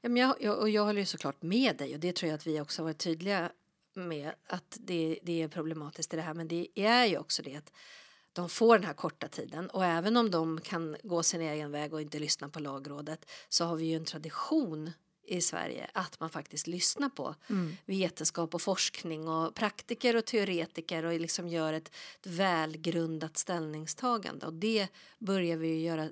Ja, 0.02 0.10
men 0.10 0.22
jag, 0.22 0.36
jag, 0.40 0.60
och 0.60 0.70
jag 0.70 0.86
håller 0.86 1.00
ju 1.00 1.06
såklart 1.06 1.42
med 1.42 1.78
dig 1.78 1.94
och 1.94 2.00
det 2.00 2.16
tror 2.16 2.30
jag 2.30 2.36
att 2.36 2.48
vi 2.48 2.62
också 2.62 2.84
varit 2.84 2.98
tydliga 2.98 3.52
med 3.94 4.32
att 4.48 4.78
det, 4.80 5.20
det 5.24 5.42
är 5.42 5.48
problematiskt 5.48 6.14
i 6.14 6.16
det 6.16 6.22
här 6.22 6.34
men 6.34 6.48
det 6.48 6.68
är 6.76 7.06
ju 7.06 7.18
också 7.18 7.44
det 7.44 7.56
att 7.56 7.72
de 8.34 8.50
får 8.50 8.78
den 8.78 8.88
här 8.88 8.94
korta 8.94 9.28
tiden 9.28 9.70
och 9.70 9.86
även 9.86 10.18
om 10.18 10.32
de 10.32 10.62
kan 10.62 10.98
gå 11.04 11.24
sin 11.24 11.42
egen 11.42 11.72
väg 11.72 11.94
och 11.94 12.02
inte 12.02 12.20
lyssna 12.20 12.50
på 12.50 12.60
lagrådet 12.60 13.26
så 13.50 13.66
har 13.66 13.76
vi 13.76 13.86
ju 13.86 13.96
en 13.96 14.06
tradition 14.06 14.92
i 15.34 15.42
Sverige 15.42 15.90
att 15.94 16.20
man 16.20 16.30
faktiskt 16.30 16.68
lyssnar 16.68 17.10
på 17.10 17.36
mm. 17.50 17.78
vetenskap 17.86 18.56
och 18.56 18.62
forskning 18.62 19.28
och 19.28 19.56
praktiker 19.56 20.16
och 20.16 20.26
teoretiker 20.26 21.06
och 21.06 21.20
liksom 21.20 21.48
gör 21.48 21.74
ett, 21.74 21.88
ett 22.20 22.28
välgrundat 22.28 23.38
ställningstagande 23.38 24.46
och 24.46 24.54
det 24.54 24.88
börjar 25.20 25.58
vi 25.58 25.82
göra 25.82 26.10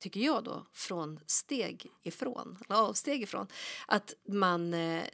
tycker 0.00 0.20
jag 0.20 0.44
då, 0.44 0.66
från 0.72 1.20
steg 1.26 1.86
ifrån, 2.02 2.58
eller 2.64 2.78
avsteg 2.78 3.22
ifrån. 3.22 3.46
Att 3.86 4.14
man, 4.28 4.74
eh, 4.74 5.04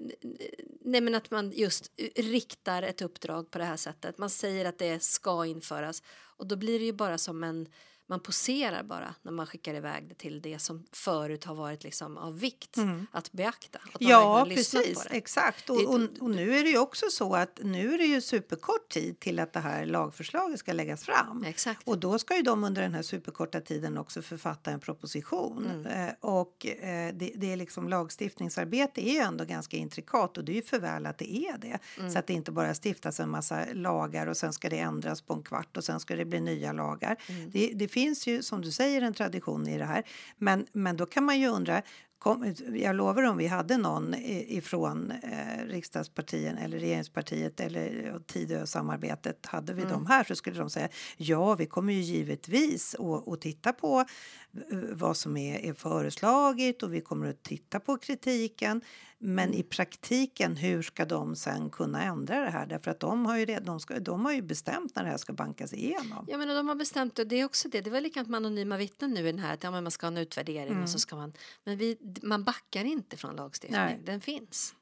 nej 0.81 1.01
men 1.01 1.15
att 1.15 1.31
man 1.31 1.53
just 1.53 1.93
riktar 2.15 2.83
ett 2.83 3.03
uppdrag 3.03 3.51
på 3.51 3.59
det 3.59 3.65
här 3.65 3.77
sättet. 3.77 4.19
Man 4.19 4.31
säger 4.31 4.65
att 4.65 4.79
det 4.79 5.03
ska 5.03 5.47
införas 5.47 6.03
och 6.09 6.47
då 6.47 6.57
blir 6.57 6.79
det 6.79 6.85
ju 6.85 6.93
bara 6.93 7.19
som 7.19 7.45
en 7.45 7.69
man 8.09 8.21
poserar 8.21 8.83
bara 8.83 9.15
när 9.23 9.33
man 9.33 9.47
skickar 9.47 9.75
iväg 9.75 10.09
det 10.09 10.15
till 10.15 10.43
det 10.43 10.59
som 10.59 10.87
förut 10.93 11.45
har 11.45 11.55
varit 11.55 11.85
liksom 11.85 12.17
av 12.17 12.39
vikt 12.39 12.77
mm. 12.77 13.07
att 13.13 13.33
beakta. 13.33 13.79
Att 13.93 14.01
ja, 14.01 14.47
precis, 14.49 15.07
exakt. 15.11 15.71
Och, 15.71 15.85
och, 15.85 16.01
och, 16.21 16.31
nu 16.31 16.57
är 16.57 16.65
det 16.65 16.71
ju 16.71 16.79
också 16.79 17.07
så 17.11 17.35
att 17.35 17.61
nu 17.63 17.95
är 17.95 17.99
det 17.99 18.05
ju 18.05 18.21
superkort 18.21 18.89
tid 18.89 19.21
till 19.21 19.39
att 19.39 19.53
det 19.53 19.61
här 19.61 19.87
lagförslaget 19.87 20.59
ska 20.59 20.73
läggas 20.73 21.05
fram. 21.05 21.45
Exakt. 21.45 21.89
Och 21.89 21.99
då 21.99 22.19
ska 22.19 22.37
ju 22.37 22.43
de 22.43 22.65
under 22.65 22.83
den 22.83 22.95
här 22.95 23.03
superkorta 23.03 23.61
tiden 23.61 23.99
också 23.99 24.23
författa 24.23 24.71
en 24.71 24.81
proposition. 24.81 25.67
Mm. 25.67 26.09
Eh, 26.09 26.15
och 26.21 26.67
eh, 26.67 27.15
det, 27.15 27.33
det, 27.35 27.53
är 27.53 27.57
liksom 27.57 27.89
lagstiftningsarbete 27.89 29.09
är 29.09 29.13
ju 29.13 29.19
ändå 29.19 29.45
ganska 29.45 29.77
intrikat 29.77 30.39
och 30.39 30.45
det 30.45 30.53
är 30.53 30.57
ju 30.57 30.63
för 30.63 30.79
väl 30.79 31.07
att 31.07 31.19
det 31.19 31.37
är 31.37 31.59
det. 31.59 31.79
Mm. 31.99 32.11
Så 32.11 32.19
att 32.19 32.27
det 32.27 32.33
inte 32.33 32.53
bara 32.53 32.75
stiftas 32.75 33.21
en 33.21 33.31
massa 33.31 33.65
lagar 33.73 34.27
och 34.27 34.37
sen 34.37 34.53
ska 34.53 34.69
det 34.69 34.79
ändras 34.79 35.23
på 35.23 35.35
en 35.35 35.43
kvart 35.43 35.77
och 35.77 35.85
sen 35.85 36.01
ska 36.01 36.17
det 36.17 36.25
bli 36.25 36.41
nya 36.41 36.73
lagar. 36.73 37.17
Mm. 37.29 37.51
Det, 37.51 37.73
det 37.75 37.89
finns 37.97 38.27
ju 38.27 38.43
som 38.43 38.63
du 38.63 38.71
säger 38.71 39.03
en 39.03 39.15
tradition 39.15 39.69
i 39.69 39.79
det 39.79 39.85
här. 39.85 40.03
Men, 40.39 40.67
men 40.73 40.97
då 40.97 41.07
kan 41.07 41.25
man 41.25 41.41
ju 41.41 41.49
undra 41.49 41.83
Kom, 42.19 42.55
jag 42.75 42.97
lovar 42.97 43.23
om 43.23 43.37
vi 43.37 43.47
hade 43.47 43.77
någon 43.77 44.15
ifrån 44.15 45.11
eh, 45.11 45.67
riksdagspartien 45.67 46.59
eller 46.59 46.79
regeringspartiet 46.79 47.61
eller 47.61 48.19
Tidösamarbetet, 48.27 49.47
hade 49.47 49.75
vi 49.75 49.83
mm. 49.83 49.93
dem 49.93 50.07
här 50.07 50.25
så 50.25 50.35
skulle 50.35 50.59
de 50.59 50.71
säga 50.71 50.89
ja, 51.17 51.55
vi 51.55 51.67
kommer 51.67 51.93
ju 51.93 52.01
givetvis 52.01 52.97
att 53.27 53.41
titta 53.41 53.73
på 53.73 54.01
eh, 54.01 54.79
vad 54.93 55.17
som 55.17 55.37
är, 55.37 55.59
är 55.59 55.75
föreslaget 55.75 56.83
och 56.83 56.95
vi 56.95 57.01
kommer 57.01 57.31
att 57.31 57.43
titta 57.43 57.81
på 57.81 57.97
kritiken. 57.97 58.81
Men 59.19 59.55
i 59.55 59.63
praktiken, 59.63 60.57
hur 60.57 60.83
ska 60.83 61.05
de 61.05 61.37
sen 61.37 61.71
kunna 61.71 62.03
ändra 62.03 62.41
det 62.41 62.51
här? 62.51 62.67
Därför 62.67 62.91
att 62.91 63.01
de 63.01 63.27
har 63.27 63.39
ju, 63.39 63.45
redan, 63.45 63.65
de 63.65 63.81
ska, 63.81 64.01
de 64.01 64.25
har 64.25 64.33
ju 64.33 64.43
bestämt 64.43 64.97
när 64.97 65.05
det 65.05 65.11
här 65.11 65.17
ska 65.17 65.33
bankas 65.33 65.73
igenom. 65.73 66.27
Ja, 66.29 66.39
men 66.39 66.49
de 66.49 66.69
har 66.69 66.75
bestämt 66.75 67.19
och 67.19 67.27
det 67.27 67.37
är 67.37 67.45
också 67.45 67.69
det. 67.69 67.81
Det 67.81 67.91
var 67.91 68.01
likadant 68.01 68.29
med 68.29 68.39
anonyma 68.39 68.77
vittnen 68.77 69.11
nu 69.11 69.21
i 69.21 69.33
den 69.33 69.39
här 69.39 69.55
att 69.55 69.63
ja, 69.63 69.71
men 69.71 69.85
man 69.85 69.91
ska 69.91 70.07
ha 70.07 70.09
en 70.11 70.19
utvärdering 70.19 70.73
mm. 70.73 70.83
och 70.83 70.91
så 70.91 70.99
ska 70.99 71.17
man. 71.17 71.33
Men 71.65 71.79
vi, 71.79 71.99
man 72.23 72.45
backar 72.45 72.85
inte 72.85 73.17
från 73.17 73.37
lagstiftning. 73.37 73.81
Nej. 73.81 74.01
Den 74.05 74.21
finns. 74.21 74.75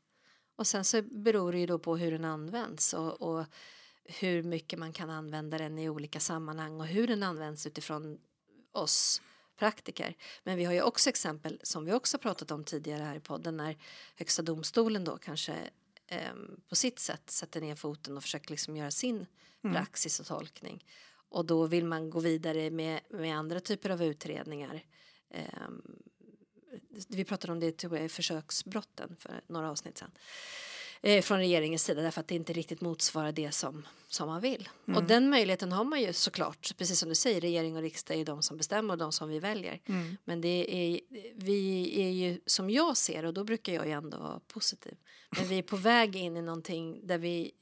Och 0.56 0.66
sen 0.66 0.84
så 0.84 1.02
beror 1.02 1.52
det 1.52 1.58
ju 1.58 1.66
då 1.66 1.78
på 1.78 1.96
hur 1.96 2.12
den 2.12 2.24
används 2.24 2.94
och, 2.94 3.22
och 3.22 3.44
hur 4.04 4.42
mycket 4.42 4.78
man 4.78 4.92
kan 4.92 5.10
använda 5.10 5.58
den 5.58 5.78
i 5.78 5.88
olika 5.88 6.20
sammanhang 6.20 6.80
och 6.80 6.86
hur 6.86 7.06
den 7.06 7.22
används 7.22 7.66
utifrån 7.66 8.18
oss 8.72 9.22
praktiker. 9.56 10.16
Men 10.44 10.56
vi 10.56 10.64
har 10.64 10.72
ju 10.72 10.82
också 10.82 11.08
exempel 11.08 11.60
som 11.62 11.84
vi 11.84 11.92
också 11.92 12.18
pratat 12.18 12.50
om 12.50 12.64
tidigare 12.64 13.02
här 13.02 13.16
i 13.16 13.20
podden 13.20 13.56
när 13.56 13.76
Högsta 14.16 14.42
domstolen 14.42 15.04
då 15.04 15.18
kanske 15.18 15.54
eh, 16.06 16.34
på 16.68 16.76
sitt 16.76 16.98
sätt 16.98 17.30
sätter 17.30 17.60
ner 17.60 17.74
foten 17.74 18.16
och 18.16 18.22
försöker 18.22 18.50
liksom 18.50 18.76
göra 18.76 18.90
sin 18.90 19.26
mm. 19.64 19.76
praxis 19.76 20.20
och 20.20 20.26
tolkning. 20.26 20.84
Och 21.28 21.44
då 21.44 21.66
vill 21.66 21.84
man 21.84 22.10
gå 22.10 22.20
vidare 22.20 22.70
med, 22.70 23.00
med 23.08 23.36
andra 23.38 23.60
typer 23.60 23.90
av 23.90 24.02
utredningar. 24.02 24.84
Eh, 25.30 25.68
vi 27.08 27.24
pratade 27.24 27.52
om 27.52 27.60
det 27.60 27.84
i 27.84 28.08
försöksbrotten 28.08 29.16
för 29.18 29.40
några 29.46 29.70
avsnitt 29.70 29.98
sedan 29.98 30.10
eh, 31.04 31.22
från 31.22 31.38
regeringens 31.38 31.84
sida 31.84 32.02
därför 32.02 32.20
att 32.20 32.28
det 32.28 32.34
inte 32.34 32.52
riktigt 32.52 32.80
motsvarar 32.80 33.32
det 33.32 33.52
som, 33.52 33.86
som 34.08 34.28
man 34.28 34.40
vill. 34.40 34.68
Mm. 34.86 34.98
Och 34.98 35.08
den 35.08 35.30
möjligheten 35.30 35.72
har 35.72 35.84
man 35.84 36.00
ju 36.00 36.12
såklart, 36.12 36.76
precis 36.76 36.98
som 36.98 37.08
du 37.08 37.14
säger, 37.14 37.40
regering 37.40 37.76
och 37.76 37.82
riksdag 37.82 38.16
är 38.16 38.24
de 38.24 38.42
som 38.42 38.56
bestämmer 38.56 38.94
och 38.94 38.98
de 38.98 39.12
som 39.12 39.28
vi 39.28 39.38
väljer. 39.38 39.80
Mm. 39.86 40.16
Men 40.24 40.40
det 40.40 40.74
är, 40.74 41.00
vi 41.34 41.92
är 42.02 42.10
ju 42.10 42.40
som 42.46 42.70
jag 42.70 42.96
ser 42.96 43.24
och 43.24 43.34
då 43.34 43.44
brukar 43.44 43.72
jag 43.72 43.86
ju 43.86 43.92
ändå 43.92 44.18
vara 44.18 44.40
positiv. 44.40 44.96
Men 45.36 45.48
vi 45.48 45.58
är 45.58 45.62
på 45.62 45.76
väg 45.76 46.16
in 46.16 46.36
i 46.36 46.42
någonting 46.42 47.06
där 47.06 47.18
vi 47.18 47.52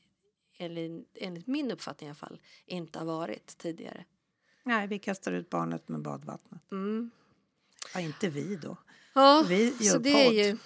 enligt, 0.59 1.09
enligt 1.15 1.47
min 1.47 1.71
uppfattning 1.71 2.07
i 2.07 2.11
alla 2.11 2.15
fall 2.15 2.41
inte 2.67 2.99
har 2.99 3.07
varit 3.07 3.59
tidigare. 3.59 4.05
Nej, 4.65 4.87
vi 4.87 4.99
kastar 4.99 5.33
ut 5.33 5.51
barnet 5.51 5.89
med 5.89 6.03
badvattnet. 6.03 6.73
Mm. 6.73 7.11
Ja, 7.95 8.01
inte 8.01 8.29
vi 8.29 8.57
då. 8.57 8.77
Ja, 9.15 9.45
vi 9.49 9.65
gör 9.65 9.93
så 9.93 9.99
det 9.99 10.13
podd. 10.13 10.21
är 10.21 10.45
ju 10.45 10.59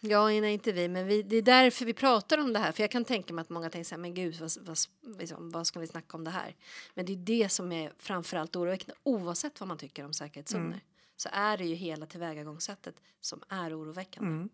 Ja, 0.00 0.28
nej, 0.28 0.52
inte 0.52 0.72
vi, 0.72 0.88
men 0.88 1.06
vi, 1.06 1.22
det 1.22 1.36
är 1.36 1.42
därför 1.42 1.84
vi 1.84 1.94
pratar 1.94 2.38
om 2.38 2.52
det 2.52 2.58
här. 2.58 2.72
För 2.72 2.82
jag 2.82 2.90
kan 2.90 3.04
tänka 3.04 3.34
mig 3.34 3.42
att 3.42 3.50
många 3.50 3.70
tänker 3.70 3.88
så 3.88 3.94
här, 3.94 4.00
men 4.00 4.14
gud, 4.14 4.40
vad, 4.40 4.50
vad, 4.60 4.78
liksom, 5.18 5.50
vad 5.50 5.66
ska 5.66 5.80
vi 5.80 5.86
snacka 5.86 6.16
om 6.16 6.24
det 6.24 6.30
här? 6.30 6.56
Men 6.94 7.06
det 7.06 7.12
är 7.12 7.16
det 7.16 7.48
som 7.48 7.72
är 7.72 7.92
framförallt 7.98 8.56
oroväckande, 8.56 8.94
oavsett 9.02 9.60
vad 9.60 9.68
man 9.68 9.78
tycker 9.78 10.04
om 10.04 10.12
säkerhetszoner. 10.12 10.66
Mm. 10.66 10.80
Så 11.16 11.28
är 11.32 11.58
det 11.58 11.64
ju 11.64 11.74
hela 11.74 12.06
tillvägagångssättet 12.06 12.94
som 13.20 13.42
är 13.48 13.80
oroväckande. 13.80 14.30
Mm. 14.30 14.48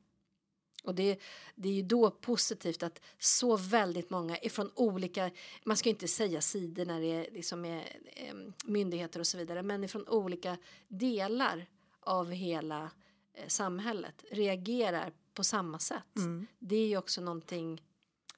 Och 0.84 0.94
det, 0.94 1.20
det 1.54 1.68
är 1.68 1.72
ju 1.72 1.82
då 1.82 2.10
positivt 2.10 2.82
att 2.82 3.00
så 3.18 3.56
väldigt 3.56 4.10
många 4.10 4.38
ifrån 4.38 4.70
olika, 4.74 5.30
man 5.64 5.76
ska 5.76 5.88
ju 5.88 5.94
inte 5.94 6.08
säga 6.08 6.40
sidor 6.40 6.84
när 6.84 7.00
det 7.00 7.06
är, 7.06 7.30
liksom 7.32 7.64
är, 7.64 7.82
är 8.04 8.52
myndigheter 8.64 9.20
och 9.20 9.26
så 9.26 9.38
vidare, 9.38 9.62
men 9.62 9.84
ifrån 9.84 10.08
olika 10.08 10.56
delar 10.88 11.66
av 12.00 12.30
hela 12.30 12.90
eh, 13.34 13.46
samhället 13.46 14.24
reagerar 14.30 15.12
på 15.36 15.44
samma 15.44 15.78
sätt. 15.78 16.16
Mm. 16.16 16.46
Det 16.58 16.76
är 16.76 16.86
ju 16.88 16.96
också 16.96 17.20
någonting 17.20 17.82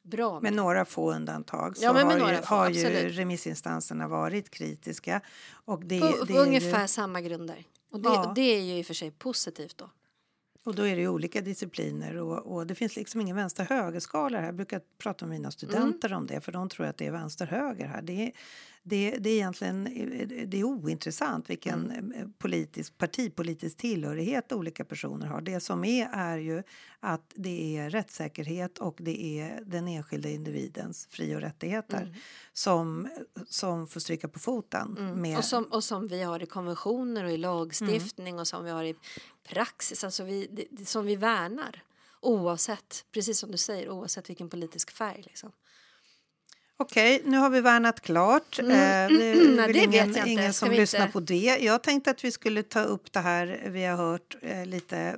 bra. 0.03 0.33
Med 0.35 0.43
Med 0.43 0.53
några 0.53 0.85
få 0.85 1.13
undantag 1.13 1.77
så 1.77 1.85
Ja, 1.85 1.93
men 1.93 2.21
har, 2.21 2.33
ju, 2.33 2.37
få, 2.37 2.45
har 2.55 2.71
ju 2.71 3.09
remissinstanserna 3.09 4.09
varit 4.09 4.51
kritiska. 4.51 5.21
Och, 5.51 5.85
det, 5.85 6.01
på, 6.01 6.25
det 6.25 6.39
ungefär 6.39 6.83
ju, 6.83 6.89
samma 6.89 7.21
grunder. 7.21 7.65
Och 7.93 8.01
det, 8.01 8.09
Ja. 8.09 8.29
och 8.29 8.35
det 8.35 8.41
är 8.57 8.61
ju 8.61 8.79
i 8.79 8.83
och 8.83 8.87
för 8.87 8.95
sig 8.95 9.11
positivt 9.11 9.79
då. 9.79 9.91
och 10.65 10.75
då 10.75 10.83
är 10.87 10.97
det 10.97 11.03
ju 11.03 11.09
olika 11.09 11.41
discipliner 11.41 12.17
och, 12.17 12.39
och 12.57 12.67
det 12.67 12.75
finns 12.75 12.97
liksom 12.97 13.21
ingen 13.21 13.37
vänster-höger-skala 13.37 14.39
här. 14.39 14.47
Jag 14.47 14.55
brukar 14.55 14.81
prata 14.99 15.27
med 15.27 15.39
mina 15.39 15.51
studenter 15.51 16.09
Mm. 16.09 16.19
om 16.19 16.27
det 16.27 16.41
för 16.41 16.53
de 16.53 16.69
tror 16.69 16.87
att 16.87 16.97
det 16.97 17.07
är 17.07 17.11
vänster-höger 17.13 17.87
här. 17.87 18.03
Det 18.03 18.13
är, 18.27 18.33
det, 18.89 19.11
det 19.11 19.31
är 19.31 19.35
egentligen 19.35 19.85
det 20.51 20.61
är 20.61 20.65
ointressant 20.65 21.51
vilken 21.51 21.91
Mm. 21.91 22.13
eh, 22.13 22.27
politisk, 22.39 22.99
partipolitisk 22.99 23.77
tillhörighet 23.77 24.53
olika 24.53 24.85
personer 24.85 25.27
har. 25.27 25.41
Det 25.41 25.61
som 25.61 25.85
är 25.85 26.09
är 26.13 26.39
ju 26.39 26.63
att 27.01 27.33
det 27.35 27.77
är 27.77 27.91
rättssäkerhet 27.91 28.79
och 28.79 28.97
det 29.01 29.41
är 29.41 29.63
den 29.67 29.89
enskilda 29.89 30.29
individens 30.29 31.07
fri 31.11 31.37
och 31.37 31.41
rättigheter 31.41 32.17
som, 32.53 33.09
som 33.49 33.87
får 33.87 34.01
stryka 34.01 34.29
på 34.29 34.39
foten. 34.39 34.93
Med, 34.93 35.09
Mm. 35.19 35.39
Och, 35.39 35.45
som, 35.45 35.65
och 35.65 35.85
som 35.85 36.09
vi 36.09 36.23
har 36.23 36.43
i 36.43 36.47
konventioner 36.47 37.25
och 37.25 37.31
i 37.33 37.37
lagstiftning 37.37 38.39
och 38.39 38.49
som 38.49 38.65
vi 38.65 38.71
har 38.71 38.85
i 38.85 38.95
praxis, 39.49 40.05
alltså 40.05 40.25
vi, 40.25 40.67
det, 40.71 40.89
som 40.89 41.07
vi 41.07 41.17
värnar. 41.17 41.83
Oavsett, 42.21 43.05
precis 43.13 43.39
som 43.39 43.51
du 43.51 43.59
säger, 43.59 43.89
oavsett 43.89 44.31
vilken 44.31 44.51
politisk 44.51 44.91
färg. 44.91 45.23
Liksom. 45.27 45.53
Okej, 46.81 47.23
nu 47.25 47.37
har 47.39 47.51
vi 47.51 47.61
värnat 47.61 48.01
klart. 48.01 48.59
Mm. 48.59 48.71
Eh, 48.73 49.19
det 49.19 49.31
är 49.31 49.35
Nej, 49.35 49.57
väl 49.57 49.73
det 49.73 49.79
ingen, 49.85 50.13
vet 50.13 50.27
ingen 50.27 50.53
som 50.53 50.71
lyssnar 50.71 51.01
inte- 51.01 51.13
på 51.13 51.21
det. 51.21 51.57
Jag 51.61 51.83
tänkte 51.83 52.11
att 52.11 52.25
vi 52.25 52.31
skulle 52.33 52.63
ta 52.63 52.83
upp 52.83 53.13
det 53.13 53.21
här 53.21 53.63
vi 53.67 53.85
har 53.85 53.97
hört 53.97 54.37
eh, 54.43 54.67
lite, 54.67 55.17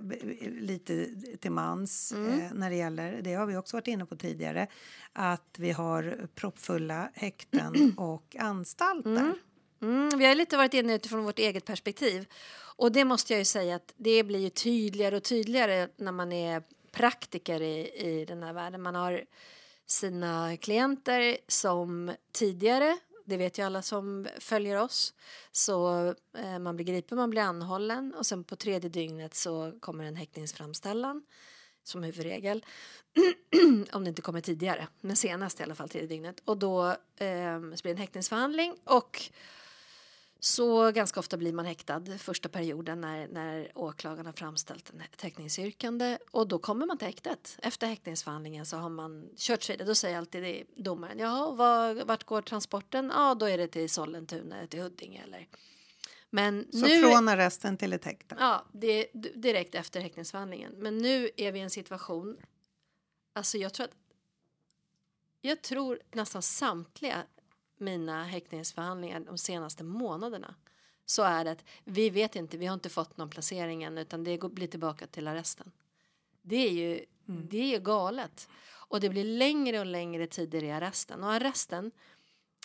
lite 0.61 1.07
till 1.40 1.50
mans 1.50 2.12
Mm. 2.12 2.40
eh, 2.40 2.47
när 2.55 2.71
det 2.71 2.76
gäller, 2.76 3.21
det 3.23 3.35
har 3.35 3.47
vi 3.47 3.57
också 3.57 3.76
varit 3.76 3.88
inne 3.88 4.07
på 4.07 4.17
tidigare, 4.17 4.67
att 5.12 5.55
vi 5.59 5.71
har 5.71 6.29
proppfulla 6.35 7.11
häkten 7.14 7.95
och 7.99 8.37
anstalter. 8.38 9.33
Mm, 9.83 10.19
vi 10.19 10.26
har 10.26 10.35
lite 10.35 10.57
varit 10.57 10.75
inne 10.75 10.95
utifrån 10.95 11.25
vårt 11.25 11.38
eget 11.38 11.64
perspektiv. 11.64 12.26
Och 12.76 12.93
det 12.93 13.05
måste 13.05 13.33
jag 13.33 13.38
ju 13.38 13.45
säga 13.45 13.76
att 13.76 13.93
det 13.97 14.23
blir 14.25 14.38
ju 14.40 14.50
tydligare 14.50 15.17
och 15.17 15.23
tydligare 15.25 15.88
när 15.97 16.12
man 16.12 16.33
är 16.33 16.62
praktiker 16.93 17.62
i, 17.62 17.90
i 17.95 18.25
den 18.29 18.43
här 18.43 18.52
världen. 18.52 18.83
Man 18.83 18.95
har 18.95 19.25
sina 19.90 20.56
klienter 20.56 21.37
som 21.49 22.14
tidigare, 22.32 22.99
det 23.25 23.37
vet 23.37 23.59
ju 23.59 23.62
alla 23.62 23.82
som 23.82 24.28
följer 24.38 24.76
oss, 24.76 25.14
så 25.52 26.06
eh, 26.38 26.59
man 26.59 26.76
blir 26.76 26.87
gripen, 26.87 27.18
man 27.18 27.30
blir 27.30 27.42
anhållen 27.42 28.14
och 28.14 28.26
sen 28.26 28.44
på 28.44 28.56
tredje 28.56 28.90
dygnet 28.90 29.35
så 29.35 29.73
kommer 29.80 30.04
en 30.04 30.16
häktningsframställan 30.16 31.23
som 31.82 32.02
huvudregel. 32.02 32.64
om 33.92 34.04
det 34.04 34.09
inte 34.09 34.23
kommer 34.23 34.40
tidigare, 34.40 34.88
men 35.00 35.16
senast 35.16 35.61
i 35.61 35.62
alla 35.62 35.75
fall 35.75 35.88
tredje 35.88 36.09
dygnet. 36.09 36.42
Och 36.44 36.56
då 36.56 36.88
eh, 37.16 37.61
så 37.61 37.82
blir 37.82 37.82
det 37.82 37.90
en 37.90 37.97
häktningsförhandling 37.97 38.76
och 38.85 39.30
så 40.40 40.90
ganska 40.92 41.20
ofta 41.20 41.37
blir 41.37 41.52
man 41.52 41.66
häktad 41.66 42.04
första 42.18 42.49
perioden 42.49 43.00
när, 43.00 43.28
när 43.28 43.73
åklagaren 43.75 44.26
har 44.26 44.32
framställt 44.32 44.92
ett 45.12 45.23
häktningsyrkande 45.23 46.18
och 46.30 46.49
då 46.49 46.59
kommer 46.59 46.87
man 46.87 46.99
till 46.99 47.06
häktet. 47.06 47.59
Efter 47.62 47.87
häktningsförhandlingen 47.87 48.66
så 48.66 48.76
har 48.76 48.88
man 48.88 49.28
kört 49.37 49.70
vidare. 49.70 49.87
Då 49.87 49.94
säger 49.94 50.18
alltid 50.18 50.42
det, 50.42 50.64
domaren, 50.76 51.18
jaha, 51.18 51.50
var, 51.50 52.04
vart 52.04 52.25
går 52.25 52.42
transporten? 52.42 53.12
Ja, 53.14 53.35
då 53.35 53.47
är 53.47 53.59
det 53.59 53.68
till 53.68 53.90
Sollentuna 53.90 54.56
eller 54.56 54.66
till 54.66 54.80
Huddinge 54.80 55.23
eller. 55.23 55.49
Men 56.30 56.66
Så 56.73 56.87
nu, 56.87 57.02
från 57.02 57.28
arresten 57.28 57.76
till 57.76 57.92
ett 57.92 58.04
häkte. 58.04 58.37
Ja, 58.38 58.64
det 58.73 58.87
är 58.87 59.06
direkt 59.35 59.75
efter 59.75 60.00
häktningsförhandlingen. 60.00 60.73
Men 60.76 60.99
nu 60.99 61.30
är 61.37 61.52
vi 61.52 61.59
i 61.59 61.62
en 61.62 61.70
situation, 61.70 62.37
alltså 63.32 63.59
jag 63.59 63.75
tror 63.75 63.85
att 63.85 63.94
jag 65.40 65.62
tror 65.62 66.00
nästan 66.12 66.42
samtliga 66.42 67.23
mina 67.80 68.25
häktningsförhandlingar 68.25 69.20
de 69.20 69.38
senaste 69.38 69.84
månaderna 69.84 70.54
så 71.06 71.22
är 71.22 71.44
det 71.44 71.50
att 71.50 71.64
vi 71.84 72.10
vet 72.10 72.37
inte, 72.37 72.56
vi 72.56 72.66
har 72.66 72.75
inte 72.75 72.88
fått 72.88 73.16
någon 73.16 73.30
placering 73.30 73.82
än 73.82 73.99
utan 73.99 74.25
det 74.25 74.38
blir 74.38 74.66
tillbaka 74.66 75.06
till 75.06 75.28
arresten. 75.28 75.72
Det 76.42 76.56
är 76.56 76.70
ju, 76.70 77.04
det 77.25 77.58
är 77.58 77.66
ju 77.66 77.78
galet. 77.78 78.49
Och 78.90 79.00
det 79.00 79.08
blir 79.08 79.25
längre 79.25 79.80
och 79.80 79.87
längre 79.87 80.26
tider 80.26 80.64
i 80.64 80.70
arresten. 80.70 81.25
Och 81.25 81.32
arresten, 81.32 81.90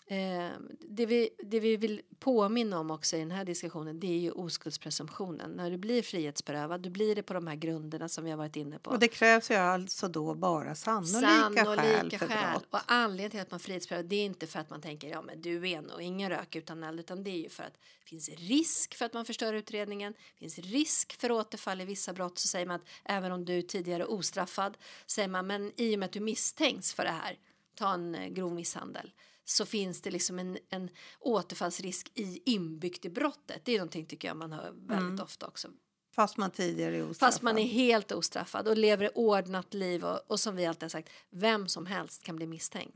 eh, 0.07 0.49
det, 0.79 1.05
vi, 1.05 1.29
det 1.43 1.59
vi 1.59 1.77
vill 1.77 2.01
påminna 2.19 2.79
om 2.79 2.91
också 2.91 3.15
i 3.15 3.19
den 3.19 3.31
här 3.31 3.45
diskussionen 3.45 3.99
det 3.99 4.07
är 4.07 4.19
ju 4.19 4.31
oskuldspresumtionen. 4.31 5.51
När 5.51 5.71
du 5.71 5.77
blir 5.77 6.01
frihetsberövad, 6.01 6.81
då 6.81 6.89
blir 6.89 7.15
det 7.15 7.23
på 7.23 7.33
de 7.33 7.47
här 7.47 7.55
grunderna 7.55 8.09
som 8.09 8.23
vi 8.23 8.29
har 8.29 8.37
varit 8.37 8.55
inne 8.55 8.79
på. 8.79 8.91
Och 8.91 8.99
det 8.99 9.07
krävs 9.07 9.51
ju 9.51 9.55
alltså 9.55 10.07
då 10.07 10.33
bara 10.33 10.75
sannolika, 10.75 11.65
skäl 11.65 12.09
för 12.19 12.27
brott. 12.27 12.65
Och 12.69 12.79
anledningen 12.85 13.31
till 13.31 13.39
att 13.39 13.51
man 13.51 13.59
frihetsberövar 13.59 14.03
det 14.03 14.15
är 14.15 14.25
inte 14.25 14.47
för 14.47 14.59
att 14.59 14.69
man 14.69 14.81
tänker 14.81 15.09
ja 15.09 15.21
men 15.21 15.41
du 15.41 15.69
är 15.69 15.81
nog 15.81 16.01
ingen 16.01 16.29
rök 16.29 16.55
utan 16.55 16.83
eld 16.83 16.99
utan 16.99 17.23
det 17.23 17.29
är 17.29 17.41
ju 17.43 17.49
för 17.49 17.63
att 17.63 17.73
det 17.73 18.09
finns 18.09 18.29
risk 18.29 18.95
för 18.95 19.05
att 19.05 19.13
man 19.13 19.25
förstör 19.25 19.53
utredningen. 19.53 20.13
Det 20.13 20.39
finns 20.39 20.59
risk 20.59 21.21
för 21.21 21.31
återfall 21.31 21.81
i 21.81 21.85
vissa 21.85 22.13
brott 22.13 22.39
så 22.39 22.47
säger 22.47 22.65
man 22.65 22.75
att 22.75 22.87
även 23.05 23.31
om 23.31 23.45
du 23.45 23.61
tidigare 23.61 24.05
ostraffad 24.05 24.77
säger 25.05 25.27
man 25.27 25.47
men 25.47 25.71
i 25.77 25.95
och 25.95 25.99
med 25.99 26.05
att 26.05 26.13
du 26.13 26.19
misstänks 26.19 26.93
för 26.93 27.03
det 27.03 27.11
här 27.11 27.37
ta 27.75 27.93
en 27.93 28.15
eh, 28.15 28.27
grov 28.27 28.53
misshandel 28.53 29.11
så 29.45 29.65
finns 29.65 30.01
det 30.01 30.11
liksom 30.11 30.39
en, 30.39 30.57
en 30.69 30.89
återfallsrisk 31.19 32.11
i 32.15 32.41
inbyggt 32.45 33.05
i 33.05 33.09
brottet. 33.09 33.61
Det 33.65 33.71
är 33.71 33.77
någonting 33.77 34.05
tycker 34.05 34.27
jag 34.27 34.37
man 34.37 34.51
hör 34.51 34.73
väldigt 34.75 35.21
ofta 35.21 35.47
också. 35.47 35.69
Fast 36.15 36.37
man 36.37 36.51
tidigare 36.51 36.95
är 36.95 37.03
ostraffad. 37.03 37.33
Fast 37.33 37.41
man 37.41 37.57
är 37.57 37.67
helt 37.67 38.11
ostraffad 38.11 38.67
och 38.67 38.77
lever 38.77 39.05
ett 39.05 39.15
ordnat 39.15 39.73
liv 39.73 40.05
och, 40.05 40.19
och 40.27 40.39
som 40.39 40.55
vi 40.55 40.65
alltid 40.65 40.83
har 40.83 40.89
sagt, 40.89 41.09
vem 41.29 41.67
som 41.67 41.85
helst 41.85 42.23
kan 42.23 42.35
bli 42.35 42.47
misstänkt. 42.47 42.95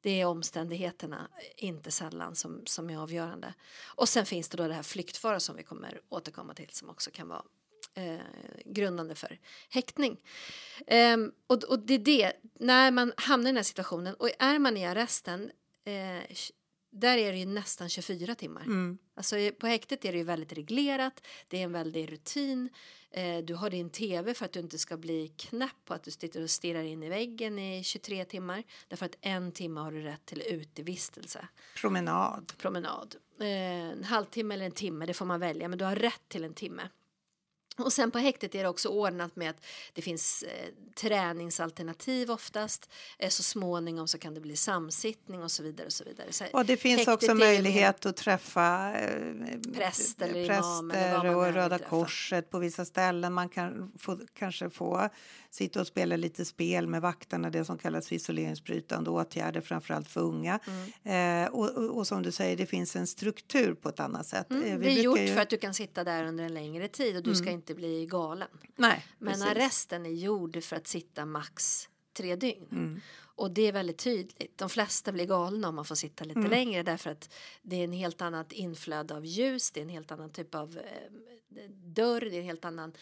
Det 0.00 0.20
är 0.20 0.26
omständigheterna, 0.26 1.28
inte 1.56 1.90
sällan, 1.90 2.36
som, 2.36 2.62
som 2.66 2.90
är 2.90 2.98
avgörande. 2.98 3.54
Och 3.84 4.08
sen 4.08 4.26
finns 4.26 4.48
det 4.48 4.56
då 4.56 4.68
det 4.68 4.74
här 4.74 4.82
flyktfara 4.82 5.40
som 5.40 5.56
vi 5.56 5.62
kommer 5.62 6.00
återkomma 6.08 6.54
till 6.54 6.68
som 6.70 6.90
också 6.90 7.10
kan 7.10 7.28
vara 7.28 7.42
eh, 7.94 8.20
grundande 8.64 9.14
för 9.14 9.38
häktning. 9.68 10.20
Ehm, 10.86 11.32
och, 11.46 11.64
och 11.64 11.78
det 11.78 11.94
är 11.94 11.98
det, 11.98 12.32
när 12.60 12.90
man 12.90 13.12
hamnar 13.16 13.48
i 13.48 13.52
den 13.52 13.56
här 13.56 13.62
situationen 13.62 14.14
och 14.14 14.30
är 14.38 14.58
man 14.58 14.76
i 14.76 14.86
arresten 14.86 15.50
eh, 15.84 16.36
där 16.94 17.18
är 17.18 17.32
det 17.32 17.38
ju 17.38 17.46
nästan 17.46 17.88
24 17.88 18.34
timmar. 18.34 18.62
Mm. 18.62 18.98
Alltså 19.14 19.36
i- 19.38 19.50
på 19.52 19.66
häktet 19.66 20.04
är 20.04 20.12
det 20.12 20.18
ju 20.18 20.24
väldigt 20.24 20.52
reglerat, 20.52 21.26
det 21.48 21.58
är 21.58 21.62
en 21.64 21.72
väldig 21.72 22.12
rutin. 22.12 22.68
Eh, 23.10 23.38
du 23.38 23.54
har 23.54 23.70
din 23.70 23.90
tv 23.90 24.34
för 24.34 24.44
att 24.44 24.52
du 24.52 24.60
inte 24.60 24.78
ska 24.78 24.96
bli 24.96 25.28
knäpp 25.28 25.76
på 25.84 25.94
att 25.94 26.02
du 26.02 26.10
sitter 26.10 26.42
och 26.42 26.50
stirrar 26.50 26.82
in 26.82 27.02
i 27.02 27.08
väggen 27.08 27.58
i 27.58 27.84
23 27.84 28.24
timmar. 28.24 28.62
Därför 28.88 29.06
att 29.06 29.16
en 29.20 29.52
timme 29.52 29.80
har 29.80 29.92
du 29.92 30.02
rätt 30.02 30.26
till 30.26 30.42
utevistelse, 30.42 31.48
Promenad. 31.80 32.52
promenad. 32.58 33.14
Eh, 33.40 33.46
en 33.90 34.04
halvtimme 34.04 34.54
eller 34.54 34.64
en 34.66 34.72
timme, 34.72 35.06
det 35.06 35.14
får 35.14 35.26
man 35.26 35.40
välja, 35.40 35.68
men 35.68 35.78
du 35.78 35.84
har 35.84 35.96
rätt 35.96 36.28
till 36.28 36.44
en 36.44 36.54
timme. 36.54 36.82
Och 37.82 37.92
sen 37.92 38.10
på 38.10 38.18
häktet 38.18 38.54
är 38.54 38.62
det 38.62 38.68
också 38.68 38.88
ordnat 38.88 39.36
med 39.36 39.50
att 39.50 39.66
det 39.92 40.02
finns 40.02 40.42
eh, 40.42 40.68
träningsalternativ 40.94 42.30
oftast. 42.30 42.90
Eh, 43.18 43.28
så 43.28 43.42
småningom 43.42 44.08
så 44.08 44.18
kan 44.18 44.34
det 44.34 44.40
bli 44.40 44.56
samsittning 44.56 45.42
och 45.42 45.50
så 45.50 45.62
vidare. 45.62 45.86
Och 45.86 45.92
så 45.92 46.04
vidare. 46.04 46.32
Så 46.32 46.44
Och 46.52 46.66
det 46.66 46.76
finns 46.76 47.08
också 47.08 47.34
möjlighet 47.34 48.06
att 48.06 48.16
träffa 48.16 48.92
eh, 48.94 49.72
präster 49.74 50.48
vad 50.48 50.84
man 50.84 51.34
och 51.34 51.52
Röda. 51.52 51.78
Korset 51.78 52.50
på 52.50 52.58
vissa 52.58 52.84
ställen. 52.84 53.32
Man 53.32 53.48
kan 53.48 53.92
få, 53.98 54.18
kanske 54.34 54.70
få 54.70 55.08
sitta 55.54 55.80
och 55.80 55.86
spela 55.86 56.16
lite 56.16 56.44
spel 56.44 56.86
med 56.86 57.02
vakterna, 57.02 57.50
det 57.50 57.64
som 57.64 57.78
kallas 57.78 58.08
för 58.08 58.14
isoleringsbrytande 58.16 59.10
åtgärder, 59.10 59.60
framförallt 59.60 60.08
för 60.08 60.20
unga. 60.20 60.60
Mm. 61.04 61.44
Eh, 61.44 61.52
och, 61.52 61.68
och, 61.70 61.96
och 61.96 62.06
som 62.06 62.22
du 62.22 62.32
säger, 62.32 62.56
det 62.56 62.66
finns 62.66 62.96
en 62.96 63.06
struktur 63.06 63.74
på 63.74 63.88
ett 63.88 64.00
annat 64.00 64.26
sätt. 64.26 64.50
Eh, 64.50 64.56
Mm, 64.56 64.80
vi 64.80 64.86
det 64.86 65.00
är 65.00 65.02
gjort 65.02 65.18
ju- 65.18 65.26
för 65.28 65.40
att 65.40 65.50
du 65.50 65.56
kan 65.56 65.74
sitta 65.74 66.04
där 66.04 66.24
under 66.24 66.44
en 66.44 66.54
längre 66.54 66.88
tid 66.88 67.16
och 67.16 67.22
du 67.22 67.34
ska 67.34 67.50
inte 67.50 67.74
bli 67.74 68.06
galen. 68.06 68.48
Nej, 68.76 69.06
Men 69.18 69.32
precis. 69.32 69.46
arresten 69.46 70.06
är 70.06 70.10
gjord 70.10 70.62
för 70.64 70.76
att 70.76 70.86
sitta 70.86 71.26
max 71.26 71.88
tre 72.16 72.36
dygn. 72.36 72.66
Mm. 72.72 73.00
Och 73.34 73.50
det 73.50 73.62
är 73.62 73.72
väldigt 73.72 73.98
tydligt. 73.98 74.58
De 74.58 74.68
flesta 74.68 75.12
blir 75.12 75.26
galna 75.26 75.68
om 75.68 75.74
man 75.74 75.84
får 75.84 75.94
sitta 75.94 76.24
Mm. 76.24 76.36
lite 76.36 76.50
längre 76.50 76.82
därför 76.82 77.10
att 77.10 77.32
det 77.62 77.76
är 77.76 77.84
en 77.84 77.92
helt 77.92 78.22
annat 78.22 78.52
inflöde 78.52 79.16
av 79.16 79.24
ljus, 79.26 79.70
det 79.70 79.80
är 79.80 79.82
en 79.82 79.88
helt 79.88 80.12
annan 80.12 80.30
typ 80.30 80.54
av 80.54 80.78
eh, 80.78 81.62
dörr, 81.70 82.20
det 82.20 82.36
är 82.36 82.38
en 82.40 82.44
helt 82.46 82.64
annan 82.64 82.92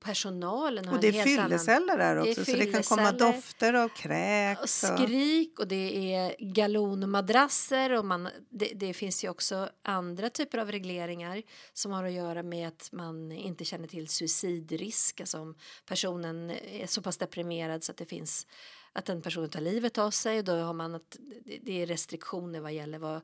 personalen 0.00 0.84
har 0.88 0.94
Och 0.94 1.00
det 1.00 1.08
en 1.08 1.14
är 1.14 1.18
helt 1.24 1.38
annan 1.38 1.50
fylleceller 1.50 1.98
där 1.98 2.14
Det 2.14 2.20
är 2.20 2.30
också, 2.30 2.44
så 2.44 2.56
det 2.56 2.66
kan 2.66 2.82
komma 2.82 3.06
fylleceller. 3.08 3.32
dofter 3.32 3.84
och 3.84 3.94
kräks. 3.96 4.60
Och... 4.62 4.68
skrik 4.98 5.58
och 5.60 5.68
det 5.68 6.14
är 6.14 6.36
galonmadrasser 6.38 7.92
och 7.98 8.04
man, 8.04 8.28
det, 8.50 8.72
det 8.74 8.94
finns 8.94 9.24
ju 9.24 9.28
också 9.28 9.68
andra 9.82 10.30
typer 10.30 10.58
av 10.58 10.72
regleringar 10.72 11.42
som 11.72 11.92
har 11.92 12.04
att 12.04 12.12
göra 12.12 12.42
med 12.42 12.68
att 12.68 12.88
man 12.92 13.32
inte 13.32 13.64
känner 13.64 13.88
till 13.88 14.08
suicidrisk, 14.08 15.20
alltså 15.20 15.38
om 15.40 15.54
personen 15.86 16.50
är 16.50 16.86
så 16.86 17.02
pass 17.02 17.16
deprimerad 17.16 17.84
så 17.84 17.92
att 17.92 17.98
det 17.98 18.06
finns 18.06 18.46
att 18.92 19.04
den 19.04 19.22
personen 19.22 19.50
tar 19.50 19.60
livet 19.60 19.98
av 19.98 20.10
sig 20.10 20.38
och 20.38 20.44
då 20.44 20.52
har 20.56 20.72
man 20.74 20.94
att 20.94 21.16
det- 21.44 21.58
det 21.62 21.82
är 21.82 21.86
restriktioner 21.86 22.60
vad 22.60 22.72
gäller 22.72 22.98
vad 22.98 23.20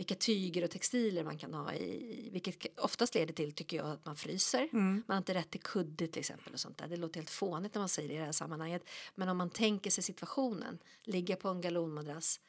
vilka 0.00 0.14
tyger 0.14 0.64
och 0.64 0.70
textiler 0.70 1.24
man 1.24 1.38
kan 1.38 1.54
ha 1.54 1.74
i, 1.74 2.28
vilket 2.32 2.78
oftast 2.78 3.14
leder 3.14 3.34
till, 3.34 3.52
tycker 3.52 3.76
jag, 3.76 3.86
att 3.86 4.06
man 4.06 4.16
fryser. 4.16 4.68
Man 4.72 5.04
har 5.06 5.18
inte 5.18 5.34
rätt 5.34 5.50
till 5.50 5.60
kudde 5.60 6.06
till 6.06 6.20
exempel 6.20 6.52
och 6.52 6.60
sånt 6.60 6.78
där. 6.78 6.88
Det 6.88 6.96
låter 6.96 7.20
helt 7.20 7.30
fånigt 7.30 7.74
när 7.74 7.80
man 7.80 7.88
säger 7.88 8.08
det 8.08 8.14
i 8.14 8.18
det 8.18 8.24
här 8.24 8.32
sammanhanget. 8.32 8.82
Men 9.14 9.28
om 9.28 9.36
man 9.36 9.50
tänker 9.50 9.90
sig 9.90 10.04
situationen, 10.04 10.78
ligga 11.02 11.36
på 11.36 11.48
en 11.48 11.60
galonmadrass, 11.60 12.40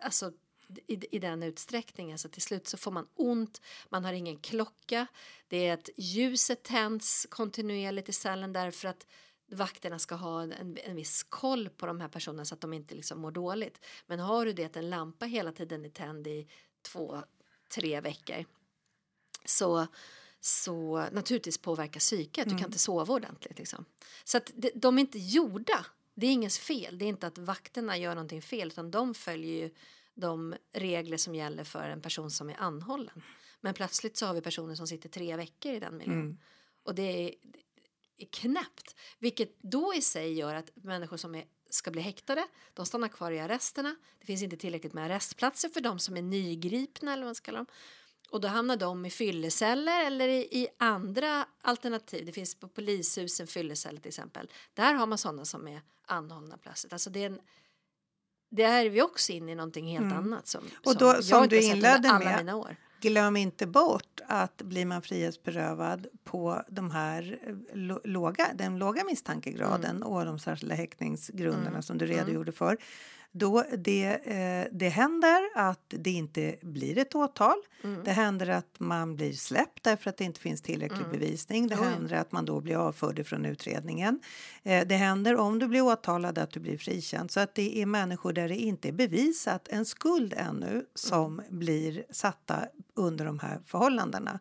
alltså 0.00 0.32
i, 0.86 1.16
i 1.16 1.18
den 1.18 1.42
utsträckningen 1.42 2.18
så 2.18 2.28
till 2.28 2.42
slut 2.42 2.66
så 2.66 2.76
får 2.76 2.90
man 2.90 3.08
ont, 3.14 3.60
man 3.88 4.04
har 4.04 4.12
ingen 4.12 4.38
klocka, 4.38 5.06
det 5.48 5.66
är 5.66 5.74
att 5.74 5.88
ljuset 5.96 6.62
tänds 6.62 7.26
kontinuerligt 7.30 8.08
i 8.08 8.12
cellen 8.12 8.52
därför 8.52 8.88
att 8.88 9.06
vakterna 9.50 9.98
ska 9.98 10.14
ha 10.14 10.42
en, 10.42 10.78
en 10.84 10.96
viss 10.96 11.22
koll 11.22 11.68
på 11.68 11.86
de 11.86 12.00
här 12.00 12.08
personerna 12.08 12.44
så 12.44 12.54
att 12.54 12.60
de 12.60 12.72
inte 12.72 12.94
liksom 12.94 13.20
mår 13.20 13.30
dåligt. 13.30 13.84
Men 14.06 14.20
har 14.20 14.46
du 14.46 14.52
det 14.52 14.64
att 14.64 14.76
en 14.76 14.90
lampa 14.90 15.26
hela 15.26 15.52
tiden 15.52 15.84
är 15.84 15.88
tänd 15.88 16.26
i 16.26 16.48
två, 16.86 17.22
tre 17.74 18.00
veckor 18.00 18.44
så, 19.44 19.86
så 20.40 21.06
naturligtvis 21.12 21.58
påverkar 21.58 22.00
psyket. 22.00 22.48
Du 22.48 22.56
kan 22.56 22.66
inte 22.66 22.78
sova 22.78 23.14
ordentligt. 23.14 23.58
Liksom. 23.58 23.84
Så 24.24 24.36
att 24.36 24.50
de, 24.54 24.70
de 24.74 24.98
är 24.98 25.00
inte 25.00 25.18
gjorda. 25.18 25.86
Det 26.14 26.26
är 26.26 26.30
ingens 26.30 26.58
fel. 26.58 26.98
Det 26.98 27.04
är 27.04 27.08
inte 27.08 27.26
att 27.26 27.38
vakterna 27.38 27.96
gör 27.98 28.14
någonting 28.14 28.42
fel 28.42 28.68
utan 28.68 28.90
de 28.90 29.14
följer 29.14 29.62
ju 29.62 29.70
de 30.14 30.54
regler 30.72 31.16
som 31.16 31.34
gäller 31.34 31.64
för 31.64 31.88
en 31.88 32.00
person 32.02 32.30
som 32.30 32.50
är 32.50 32.56
anhållen. 32.60 33.22
Men 33.60 33.74
plötsligt 33.74 34.16
så 34.16 34.26
har 34.26 34.34
vi 34.34 34.40
personer 34.40 34.74
som 34.74 34.86
sitter 34.86 35.08
tre 35.08 35.36
veckor 35.36 35.72
i 35.72 35.80
den 35.80 35.96
miljön. 35.96 36.40
Och 36.82 36.94
det 36.94 37.02
är, 37.02 37.34
det 37.42 37.58
är 38.24 38.28
knäppt. 38.30 38.96
Vilket 39.18 39.62
då 39.62 39.94
i 39.94 40.02
sig 40.02 40.32
gör 40.32 40.54
att 40.54 40.70
människor 40.74 41.16
som 41.16 41.34
är, 41.34 41.44
ska 41.70 41.90
bli 41.90 42.02
häktade, 42.02 42.46
de 42.74 42.86
stannar 42.86 43.08
kvar 43.08 43.32
i 43.32 43.40
arresterna. 43.40 43.96
Det 44.18 44.26
finns 44.26 44.42
inte 44.42 44.56
tillräckligt 44.56 44.92
med 44.92 45.04
arrestplatser 45.04 45.68
för 45.68 45.80
de 45.80 45.98
som 45.98 46.16
är 46.16 46.22
nygripna 46.22 47.12
eller 47.12 47.22
vad 47.22 47.28
man 47.28 47.34
ska 47.34 47.44
kalla 47.44 47.58
dem. 47.58 47.66
Och 48.30 48.40
då 48.40 48.48
hamnar 48.48 48.76
de 48.76 49.06
i 49.06 49.10
fylleceller 49.10 50.04
eller 50.04 50.28
i, 50.28 50.38
i 50.40 50.68
andra 50.78 51.46
alternativ. 51.62 52.26
Det 52.26 52.32
finns 52.32 52.54
på 52.54 52.68
polishusen 52.68 53.46
fylleceller 53.46 54.00
till 54.00 54.08
exempel. 54.08 54.50
Där 54.74 54.94
har 54.94 55.06
man 55.06 55.18
sådana 55.18 55.44
som 55.44 55.68
är 55.68 55.82
anhållna 56.06 56.58
plötsligt. 56.58 56.92
Alltså 56.92 57.10
det 57.10 57.22
är 57.22 57.26
en, 57.26 57.40
det 58.50 58.62
är 58.62 58.90
vi 58.90 59.02
också 59.02 59.32
inne 59.32 59.52
i 59.52 59.54
någonting 59.54 59.86
helt 59.86 60.12
annat 60.12 60.46
som, 60.46 60.64
Och 60.84 60.96
då, 60.96 61.12
som 61.12 61.22
som 61.22 61.38
jag 61.38 61.50
du 61.50 61.56
inte 61.56 61.68
har 61.68 61.74
sett 61.74 61.76
under 61.76 61.96
inledde 61.96 62.10
alla 62.10 62.24
med, 62.24 62.38
mina 62.38 62.56
år. 62.56 62.76
Glöm 63.00 63.36
inte 63.36 63.66
bort 63.66 64.20
att 64.26 64.62
blir 64.62 64.86
man 64.86 65.02
frihetsberövad 65.02 66.06
på 66.24 66.62
de 66.68 66.90
här 66.90 67.38
eh, 67.46 67.76
låga, 68.04 68.46
den 68.54 68.78
låga 68.78 69.04
misstankegraden 69.04 70.02
och 70.02 70.24
de 70.24 70.38
särskilda 70.38 70.74
häktningsgrunderna 70.74 71.82
som 71.82 71.98
du 71.98 72.06
redogjorde 72.06 72.52
för. 72.52 72.76
Då 73.32 73.64
det, 73.78 74.04
eh, 74.04 74.68
det 74.72 74.88
händer 74.88 75.40
att 75.54 75.84
det 75.88 76.10
inte 76.10 76.56
blir 76.62 76.98
ett 76.98 77.14
åtal. 77.14 77.56
Det 78.04 78.10
händer 78.10 78.48
att 78.48 78.80
man 78.80 79.16
blir 79.16 79.32
släppt 79.32 79.84
därför 79.84 80.10
att 80.10 80.16
det 80.16 80.24
inte 80.24 80.40
finns 80.40 80.62
tillräcklig 80.62 81.06
bevisning. 81.10 81.66
Det 81.68 81.76
Oj. 81.76 81.84
händer 81.84 82.16
att 82.16 82.32
man 82.32 82.44
då 82.44 82.60
blir 82.60 82.76
avförd 82.76 83.26
från 83.26 83.44
utredningen. 83.44 84.20
Eh, 84.62 84.86
det 84.86 84.94
händer 84.94 85.36
om 85.36 85.58
du 85.58 85.68
blir 85.68 85.82
åtalad 85.82 86.38
att 86.38 86.50
du 86.50 86.60
blir 86.60 86.78
frikänd. 86.78 87.30
Så 87.30 87.40
att 87.40 87.54
det 87.54 87.82
är 87.82 87.86
människor 87.86 88.32
där 88.32 88.48
det 88.48 88.56
inte 88.56 88.88
är 88.88 88.92
bevisat 88.92 89.68
en 89.68 89.84
skuld 89.84 90.34
ännu 90.36 90.86
som 90.94 91.42
blir 91.50 92.04
satta 92.10 92.66
under 92.94 93.24
de 93.24 93.38
här 93.38 93.60
förhållandena. 93.66 94.40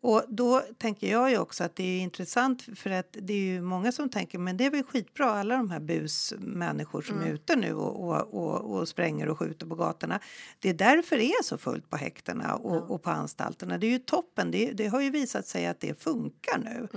Och 0.00 0.24
då 0.28 0.62
tänker 0.78 1.10
jag 1.10 1.30
ju 1.30 1.38
också 1.38 1.64
att 1.64 1.76
det 1.76 1.84
är 1.84 2.00
intressant 2.00 2.62
för 2.74 2.90
att 2.90 3.16
det 3.20 3.32
är 3.32 3.38
ju 3.38 3.60
många 3.60 3.92
som 3.92 4.08
tänker 4.08 4.38
men 4.38 4.56
det 4.56 4.64
är 4.64 4.70
väl 4.70 4.82
skitbra 4.82 5.30
alla 5.30 5.56
de 5.56 5.70
här 5.70 5.80
busmänniskor 5.80 7.02
som 7.02 7.20
är 7.20 7.32
ute 7.32 7.56
nu 7.56 7.74
och, 7.74 8.08
och, 8.08 8.34
och, 8.34 8.78
och 8.78 8.88
spränger 8.88 9.28
och 9.28 9.38
skjuter 9.38 9.66
på 9.66 9.74
gatorna. 9.74 10.20
Det 10.58 10.68
är 10.68 10.74
därför 10.74 11.16
det 11.16 11.24
är 11.24 11.42
så 11.42 11.58
fullt 11.58 11.90
på 11.90 11.96
häktena 11.96 12.54
och, 12.54 12.90
och 12.90 13.02
på 13.02 13.10
anstalterna. 13.10 13.78
Det 13.78 13.86
är 13.86 13.90
ju 13.90 13.98
toppen. 13.98 14.50
Det, 14.50 14.72
det 14.72 14.86
har 14.86 15.00
ju 15.00 15.10
visat 15.10 15.46
sig 15.46 15.66
att 15.66 15.80
det 15.80 16.02
funkar 16.02 16.58
nu. 16.58 16.88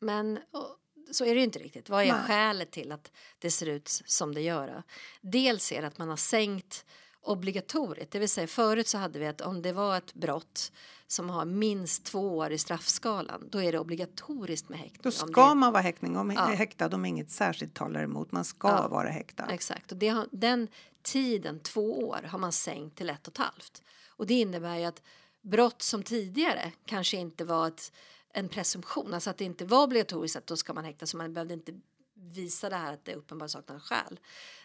Men 0.00 0.36
och, 0.36 0.78
så 1.10 1.24
är 1.24 1.34
det 1.34 1.40
ju 1.40 1.44
inte 1.44 1.58
riktigt. 1.58 1.88
Vad 1.88 2.02
är 2.02 2.12
Nej. 2.12 2.22
skälet 2.26 2.70
till 2.70 2.92
att 2.92 3.12
det 3.38 3.50
ser 3.50 3.66
ut 3.66 3.88
som 3.88 4.34
det 4.34 4.40
gör? 4.40 4.82
Dels 5.20 5.72
är 5.72 5.80
det 5.80 5.86
att 5.86 5.98
man 5.98 6.08
har 6.08 6.16
sänkt 6.16 6.84
obligatoriet. 7.22 8.10
Det 8.10 8.18
vill 8.18 8.28
säga 8.28 8.46
förut 8.46 8.88
så 8.88 8.98
hade 8.98 9.18
vi 9.18 9.26
att 9.26 9.40
om 9.40 9.62
det 9.62 9.72
var 9.72 9.96
ett 9.96 10.14
brott 10.14 10.72
som 11.12 11.30
har 11.30 11.44
minst 11.44 12.04
två 12.04 12.36
år 12.36 12.52
i 12.52 12.58
straffskalan 12.58 13.48
då 13.50 13.62
är 13.62 13.72
det 13.72 13.78
obligatoriskt 13.78 14.68
med 14.68 14.78
häktning. 14.78 15.00
Då 15.02 15.10
ska 15.10 15.48
det- 15.48 15.54
man 15.54 15.72
vara 15.72 15.82
häktning 15.82 16.16
om, 16.16 16.30
Ja. 16.30 16.40
häktad 16.44 16.94
om 16.94 17.04
inget 17.04 17.30
särskilt 17.30 17.74
talar 17.74 18.02
emot. 18.02 18.32
Man 18.32 18.44
ska 18.44 18.68
Ja. 18.68 18.88
vara 18.88 19.08
häktad. 19.08 19.46
Exakt, 19.50 19.92
och 19.92 19.98
det 19.98 20.26
den 20.30 20.68
tiden, 21.02 21.60
två 21.60 22.08
år, 22.08 22.22
har 22.28 22.38
man 22.38 22.52
sänkt 22.52 22.96
till 22.98 23.10
ett 23.10 23.28
och 23.28 23.32
ett 23.34 23.38
halvt. 23.38 23.82
Och 24.08 24.26
det 24.26 24.34
innebär 24.34 24.76
ju 24.78 24.84
att 24.84 25.02
brott 25.42 25.82
som 25.82 26.02
tidigare 26.02 26.72
kanske 26.86 27.16
inte 27.16 27.44
var 27.44 27.68
ett, 27.68 27.92
en 28.32 28.48
presumtion, 28.48 29.14
alltså 29.14 29.30
att 29.30 29.38
det 29.38 29.44
inte 29.44 29.64
var 29.64 29.84
obligatoriskt 29.84 30.36
att 30.36 30.46
då 30.46 30.56
ska 30.56 30.72
man 30.74 30.84
häktas, 30.84 31.10
så 31.10 31.16
man 31.16 31.34
behövde 31.34 31.54
inte 31.54 31.72
visa 32.14 32.68
det 32.70 32.76
här 32.76 32.92
att 32.92 33.04
det 33.04 33.14
uppenbart 33.14 33.50
saknar 33.50 33.78
skäl. 33.78 34.20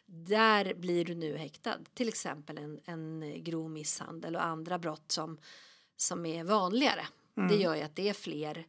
Där 0.05 0.73
blir 0.73 1.05
du 1.05 1.15
nu 1.15 1.38
häktad, 1.38 1.77
till 1.93 2.07
exempel 2.07 2.57
en, 2.57 2.79
en 2.86 3.43
grov 3.43 3.69
misshandel 3.69 4.36
och 4.36 4.45
andra 4.45 4.79
brott 4.79 5.12
som, 5.12 5.38
som 5.97 6.25
är 6.25 6.43
vanligare. 6.43 7.07
Det 7.49 7.55
gör 7.55 7.75
ju 7.75 7.81
att 7.81 7.95
det 7.95 8.10
är 8.10 8.13
fler 8.13 8.65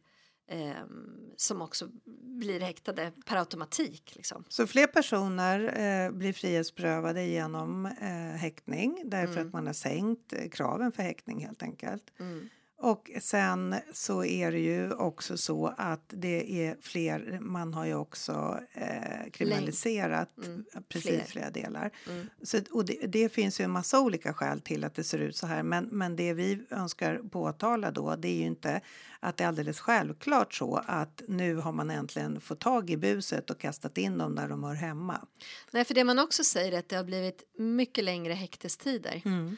ehm, 0.47 1.31
som 1.35 1.61
också 1.61 1.89
blir 2.23 2.59
häktade 2.59 3.11
per 3.25 3.35
automatik. 3.35 4.15
Liksom. 4.15 4.43
Så 4.49 4.67
fler 4.67 4.87
personer 4.87 5.59
eh, 6.05 6.11
blir 6.11 6.33
frihetsberövade 6.33 7.23
genom 7.23 7.85
eh, 7.85 8.37
häktning 8.39 9.01
därför 9.05 9.33
Mm. 9.33 9.47
att 9.47 9.53
man 9.53 9.65
har 9.67 9.73
sänkt 9.73 10.33
eh, 10.33 10.49
kraven 10.49 10.91
för 10.91 11.03
häktning 11.03 11.45
helt 11.45 11.63
enkelt. 11.63 12.03
Mm. 12.19 12.49
Och 12.81 13.11
sen 13.21 13.75
så 13.93 14.23
är 14.23 14.51
det 14.51 14.59
ju 14.59 14.93
också 14.93 15.37
så 15.37 15.73
att 15.77 16.03
det 16.07 16.67
är 16.67 16.77
fler, 16.81 17.39
man 17.41 17.73
har 17.73 17.85
ju 17.85 17.95
också 17.95 18.59
eh, 18.73 19.31
kriminaliserat 19.31 20.37
Mm, 20.37 20.65
precis 20.89 21.09
fler. 21.11 21.25
flera 21.25 21.49
delar. 21.49 21.91
Mm. 22.09 22.29
Så, 22.43 22.59
och 22.71 22.85
det, 22.85 23.07
det 23.07 23.29
finns 23.29 23.59
ju 23.59 23.63
en 23.63 23.71
massa 23.71 23.99
olika 23.99 24.33
skäl 24.33 24.61
till 24.61 24.83
att 24.83 24.95
det 24.95 25.03
ser 25.03 25.19
ut 25.19 25.35
så 25.35 25.47
här 25.47 25.63
men, 25.63 25.85
men 25.85 26.15
det 26.15 26.33
vi 26.33 26.61
önskar 26.69 27.17
påtala 27.31 27.91
då 27.91 28.15
det 28.15 28.27
är 28.27 28.35
ju 28.35 28.45
inte 28.45 28.81
att 29.19 29.37
det 29.37 29.43
är 29.43 29.47
alldeles 29.47 29.79
självklart 29.79 30.53
så 30.53 30.83
att 30.87 31.21
nu 31.27 31.55
har 31.55 31.71
man 31.71 31.89
äntligen 31.89 32.41
fått 32.41 32.59
tag 32.59 32.89
i 32.89 32.97
buset 32.97 33.49
och 33.49 33.59
kastat 33.59 33.97
in 33.97 34.17
dem 34.17 34.35
där 34.35 34.47
de 34.47 34.63
hör 34.63 34.73
hemma. 34.75 35.27
Nej, 35.71 35.85
för 35.85 35.93
det 35.93 36.03
man 36.03 36.19
också 36.19 36.43
säger 36.43 36.71
är 36.71 36.79
att 36.79 36.89
det 36.89 36.95
har 36.95 37.03
blivit 37.03 37.43
mycket 37.57 38.03
längre 38.03 38.33
häktestider. 38.33 39.21
Mm. 39.25 39.57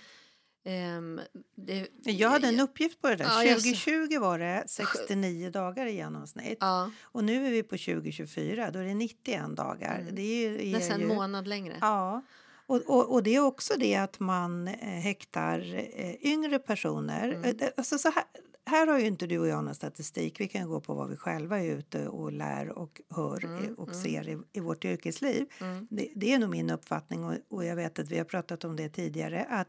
Ehm, 0.63 1.21
det, 1.56 1.88
Jag 2.04 2.30
hade 2.30 2.47
en 2.47 2.60
uppgift 2.60 3.02
på 3.02 3.08
det 3.10 3.15
där. 3.15 3.26
Ja, 3.26 3.43
jag 3.43 3.62
ser. 3.62 3.69
2020 4.08 4.19
var 4.19 4.39
det 4.39 4.63
69 4.67 5.50
dagar 5.50 5.86
i 5.86 5.93
genomsnitt. 5.95 6.58
Ja, 6.60 6.91
Och 7.02 7.24
nu 7.24 7.47
är 7.47 7.52
vi 7.52 7.63
på 7.63 7.78
2024, 7.78 8.71
då 8.71 8.80
är 8.80 8.84
det 8.84 8.93
91 8.93 9.56
dagar. 9.56 10.08
Det 10.12 10.21
är 10.45 10.52
är 10.52 10.60
Mm. 10.60 10.71
nästan 10.71 11.02
en 11.02 11.08
månad 11.08 11.47
längre. 11.47 11.78
Ja. 11.82 12.21
Och, 12.65 12.82
och, 12.88 13.12
och 13.13 13.24
det 13.24 13.36
är 13.36 13.39
också 13.45 13.74
det 13.78 13.95
att 13.95 14.19
man 14.19 14.67
eh, 14.67 14.74
häktar 14.88 15.60
eh, 15.95 16.15
yngre 16.32 16.60
personer. 16.60 17.30
Mm. 17.30 17.43
Eh, 17.60 17.67
Alltså 17.78 17.97
så 17.97 18.12
här, 18.12 18.24
här 18.65 18.88
har 18.88 19.00
ju 19.00 19.08
inte 19.08 19.28
du 19.28 19.39
och 19.39 19.47
jag 19.47 19.63
någon 19.63 19.76
statistik. 19.76 20.39
Vi 20.39 20.47
kan 20.47 20.69
gå 20.69 20.82
på 20.82 20.93
vad 20.93 21.10
vi 21.10 21.15
själva 21.17 21.60
är 21.60 21.65
ute 21.78 22.08
och 22.08 22.32
lär 22.32 22.69
och 22.69 23.02
hör 23.10 23.45
Mm, 23.45 23.74
och 23.76 23.95
ser 23.95 24.30
i, 24.30 24.38
i 24.54 24.60
vårt 24.60 24.86
yrkesliv. 24.86 25.45
Det, 25.89 26.10
det 26.15 26.34
är 26.34 26.39
nog 26.39 26.50
min 26.50 26.69
uppfattning 26.69 27.24
och, 27.24 27.34
och 27.50 27.65
jag 27.65 27.76
vet 27.76 28.00
att 28.00 28.10
vi 28.12 28.17
har 28.17 28.26
pratat 28.26 28.63
om 28.63 28.76
det 28.76 28.89
tidigare 28.89 29.45
att 29.50 29.67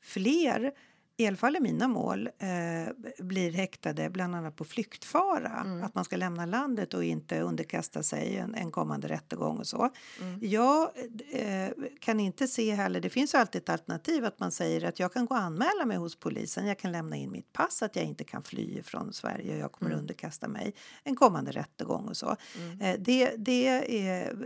fler 0.00 0.72
i 1.18 1.26
alla 1.26 1.36
fall 1.36 1.56
i 1.56 1.60
mina 1.60 1.88
mål 1.88 2.26
eh, 2.38 2.94
blir 3.24 3.52
häktade 3.52 4.10
bland 4.10 4.34
annat 4.36 4.56
på 4.56 4.64
flyktfara. 4.64 5.62
Mm. 5.64 5.84
Att 5.84 5.94
man 5.94 6.04
ska 6.04 6.16
lämna 6.16 6.46
landet 6.46 6.94
och 6.94 7.04
inte 7.04 7.40
underkasta 7.40 8.02
sig 8.02 8.36
en, 8.36 8.54
en 8.54 8.70
kommande 8.70 9.08
rättegång 9.08 9.58
och 9.58 9.66
så. 9.66 9.90
Mm. 10.20 10.38
Jag 10.42 10.90
eh, 11.32 11.68
kan 12.00 12.20
inte 12.20 12.46
se 12.48 12.74
heller, 12.74 13.00
det 13.00 13.10
finns 13.10 13.34
ju 13.34 13.38
alltid 13.38 13.62
ett 13.62 13.68
alternativ 13.68 14.24
att 14.24 14.40
man 14.40 14.50
säger 14.52 14.84
att 14.84 14.98
jag 15.00 15.12
kan 15.12 15.26
gå 15.26 15.34
och 15.34 15.40
anmäla 15.40 15.84
mig 15.86 15.96
hos 15.96 16.16
polisen, 16.16 16.66
jag 16.66 16.78
kan 16.78 16.92
lämna 16.92 17.16
in 17.16 17.30
mitt 17.30 17.52
pass, 17.52 17.82
att 17.82 17.96
jag 17.96 18.04
inte 18.04 18.24
kan 18.24 18.42
fly 18.42 18.82
från 18.82 19.12
Sverige 19.12 19.52
och 19.54 19.58
jag 19.58 19.72
kommer 19.72 19.90
Mm. 19.90 20.00
underkasta 20.00 20.48
mig 20.48 20.74
en 21.04 21.16
kommande 21.16 21.52
rättegång 21.52 22.08
och 22.08 22.16
så. 22.16 22.36
Eh, 22.80 22.96
det, 22.98 23.34
det 23.36 23.66
är, 23.66 24.36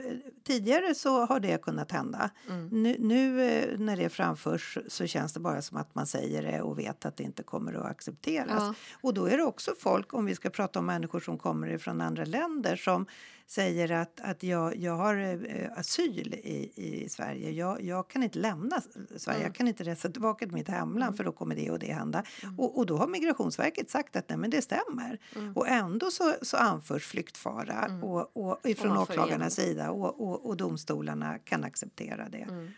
tidigare 0.44 0.94
så 0.94 1.24
har 1.26 1.40
det 1.40 1.62
kunnat 1.62 1.92
hända. 1.92 2.30
Mm. 2.48 2.68
Nu, 2.68 2.96
nu 2.98 3.42
eh, 3.50 3.78
när 3.78 3.96
det 3.96 4.09
framförs 4.09 4.78
så 4.88 5.06
känns 5.06 5.33
det 5.33 5.40
bara 5.40 5.62
som 5.62 5.76
att 5.76 5.94
man 5.94 6.06
säger 6.06 6.42
det 6.42 6.59
och 6.62 6.78
vet 6.78 7.06
att 7.06 7.16
det 7.16 7.22
inte 7.22 7.42
kommer 7.42 7.74
att 7.74 7.86
accepteras. 7.86 8.62
Ja. 8.62 8.74
Och 9.00 9.14
då 9.14 9.26
är 9.26 9.36
det 9.36 9.42
också 9.42 9.74
folk, 9.78 10.14
om 10.14 10.24
vi 10.24 10.34
ska 10.34 10.50
prata 10.50 10.78
om 10.78 10.86
människor 10.86 11.20
som 11.20 11.38
kommer 11.38 11.78
från 11.78 12.00
andra 12.00 12.24
länder 12.24 12.76
som 12.76 13.06
säger 13.50 13.92
att, 13.92 14.20
att 14.20 14.42
jag, 14.42 14.76
jag 14.76 14.96
har 14.96 15.16
eh, 15.16 15.78
asyl 15.78 16.34
i, 16.34 16.72
i 16.74 17.08
Sverige. 17.08 17.50
Jag, 17.50 17.82
jag 17.82 18.08
kan 18.08 18.22
inte 18.22 18.38
lämna 18.38 18.82
Sverige, 19.16 19.42
jag 19.42 19.54
kan 19.54 19.68
inte 19.68 19.84
resa 19.84 20.08
tillbaka 20.08 20.46
till 20.46 20.54
mitt 20.54 20.68
hemland 20.68 21.16
för 21.16 21.24
då 21.24 21.32
kommer 21.32 21.54
det 21.54 21.70
och 21.70 21.78
det 21.78 21.92
hända. 21.92 22.22
Och, 22.58 22.78
och 22.78 22.86
då 22.86 22.96
har 22.96 23.08
Migrationsverket 23.08 23.90
sagt 23.90 24.16
att 24.16 24.28
nej, 24.28 24.38
men 24.38 24.50
det 24.50 24.62
stämmer. 24.62 25.18
Och 25.54 25.68
ändå 25.68 26.10
så, 26.10 26.34
så 26.42 26.56
anförs 26.56 27.06
flyktfara 27.06 28.00
och, 28.02 28.36
och 28.36 28.60
ifrån 28.64 28.98
åklagarnas 28.98 29.54
sida 29.54 29.90
och, 29.90 30.20
och, 30.20 30.46
och 30.46 30.56
domstolarna 30.56 31.38
kan 31.38 31.64
acceptera 31.64 32.28
det. 32.28 32.70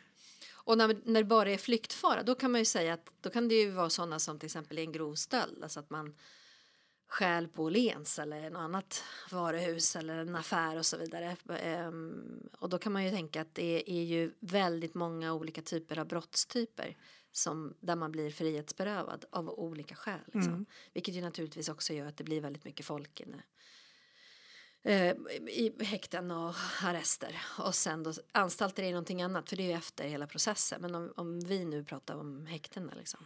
Och 0.65 0.79
när, 0.79 0.97
när 1.05 1.21
det 1.21 1.29
bara 1.29 1.51
är 1.51 1.59
flyktfara 1.59 2.23
då 2.23 2.35
kan 2.35 2.53
man 2.53 2.61
ju 2.61 2.65
säga 2.65 2.95
att 2.95 3.13
då 3.21 3.31
kan 3.31 3.49
det 3.49 3.55
ju 3.55 3.71
vara 3.71 3.91
sådana 3.91 4.19
som 4.19 4.39
till 4.39 4.47
exempel 4.47 4.79
en 4.79 4.93
grov 4.93 5.15
stöld, 5.15 5.63
alltså 5.63 5.81
att 5.81 5.91
man 5.91 6.15
stjäl 7.13 7.49
på 7.49 7.65
Åhléns 7.65 8.19
eller 8.19 8.51
något 8.51 8.61
annat 8.61 9.05
varuhus 9.31 9.97
eller 9.97 10.19
en 10.19 10.37
affär 10.37 10.79
och 10.79 10.87
så 10.87 10.97
vidare. 10.97 11.37
Ehm, 11.49 12.49
och 12.59 12.69
då 12.69 12.79
kan 12.79 12.93
man 12.93 13.05
ju 13.05 13.11
tänka 13.11 13.41
att 13.41 13.55
det 13.55 13.91
är 13.91 14.03
ju 14.03 14.33
väldigt 14.41 14.95
många 14.95 15.35
olika 15.35 15.63
typer 15.63 15.99
av 15.99 16.07
brottstyper 16.07 16.97
som, 17.33 17.75
där 17.81 17.97
man 17.97 18.13
blir 18.13 18.31
frihetsberövad 18.31 19.25
av 19.31 19.51
olika 19.51 19.95
skäl. 19.95 20.21
Liksom. 20.25 20.53
Mm. 20.53 20.67
Vilket 20.93 21.15
ju 21.15 21.21
naturligtvis 21.21 21.69
också 21.69 21.93
gör 21.93 22.07
att 22.07 22.17
det 22.17 22.25
blir 22.25 22.41
väldigt 22.41 22.65
mycket 22.65 22.87
folk 22.87 23.21
inne 23.21 23.43
eh, 24.83 25.11
i 25.49 25.73
häkten 25.81 26.31
och 26.31 26.55
arrester. 26.83 27.37
Och 27.59 27.75
sen 27.75 28.03
då 28.03 28.13
anstalter 28.33 28.83
är 28.83 28.91
någonting 28.91 29.23
annat 29.23 29.49
för 29.49 29.57
det 29.57 29.63
är 29.63 29.67
ju 29.67 29.73
efter 29.73 30.09
hela 30.09 30.27
processen. 30.27 30.81
Men 30.83 30.95
om, 30.95 31.13
om 31.17 31.41
vi 31.41 31.65
nu 31.65 31.85
pratar 31.85 32.17
om 32.17 32.47
häktena 32.47 32.93
liksom. 32.95 33.21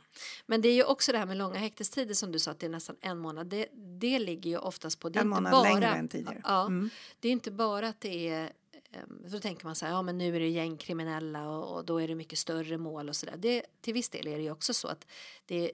Men 0.47 0.61
det 0.61 0.69
är 0.69 0.75
ju 0.75 0.85
också 0.85 1.13
det 1.13 1.19
här 1.19 1.27
med 1.27 1.37
långa 1.37 1.59
häktestider 1.59 2.15
som 2.15 2.33
du 2.33 2.39
sa 2.39 2.51
att 2.51 2.59
det 2.61 2.67
är 2.67 2.71
nästan 2.71 2.97
en 3.01 3.19
månad. 3.19 3.47
Det, 3.47 3.67
det 4.01 4.19
ligger 4.19 4.51
ju 4.51 4.59
oftast 4.59 5.01
på. 5.01 5.09
Det 5.09 5.19
är 5.19 5.21
En 5.21 5.27
inte 5.29 5.35
månad 5.41 5.53
bara, 5.53 5.63
längre 5.63 5.87
än 5.87 6.09
tidigare. 6.09 6.41
Ja, 6.45 6.67
Mm. 6.67 6.91
det 7.21 7.29
är 7.29 7.33
inte 7.33 7.51
bara 7.51 7.89
att 7.89 8.01
det 8.01 8.29
är 8.29 8.53
ehm, 8.93 9.23
då 9.31 9.41
tänker 9.41 9.65
man 9.67 9.75
så 9.75 9.87
här, 9.87 9.93
ja 9.93 10.03
men 10.03 10.19
nu 10.19 10.37
är 10.37 10.41
det 10.41 10.49
gängkriminella 10.49 11.49
och, 11.49 11.77
och 11.77 11.85
då 11.85 11.99
är 12.01 12.09
det 12.09 12.15
mycket 12.15 12.39
större 12.39 12.79
mål 12.79 13.09
och 13.09 13.17
så 13.17 13.27
där. 13.27 13.37
Det, 13.37 13.63
till 13.81 13.95
viss 13.95 14.09
del 14.09 14.27
är 14.29 14.37
det 14.37 14.43
ju 14.43 14.51
också 14.51 14.75
så 14.75 14.89
att 14.89 15.07
det, 15.47 15.73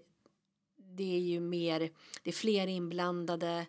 det 0.76 1.14
är 1.14 1.20
ju 1.20 1.40
mer, 1.40 1.80
det 2.22 2.30
är 2.30 2.34
fler 2.34 2.66
inblandade 2.66 3.48
ehm, 3.48 3.66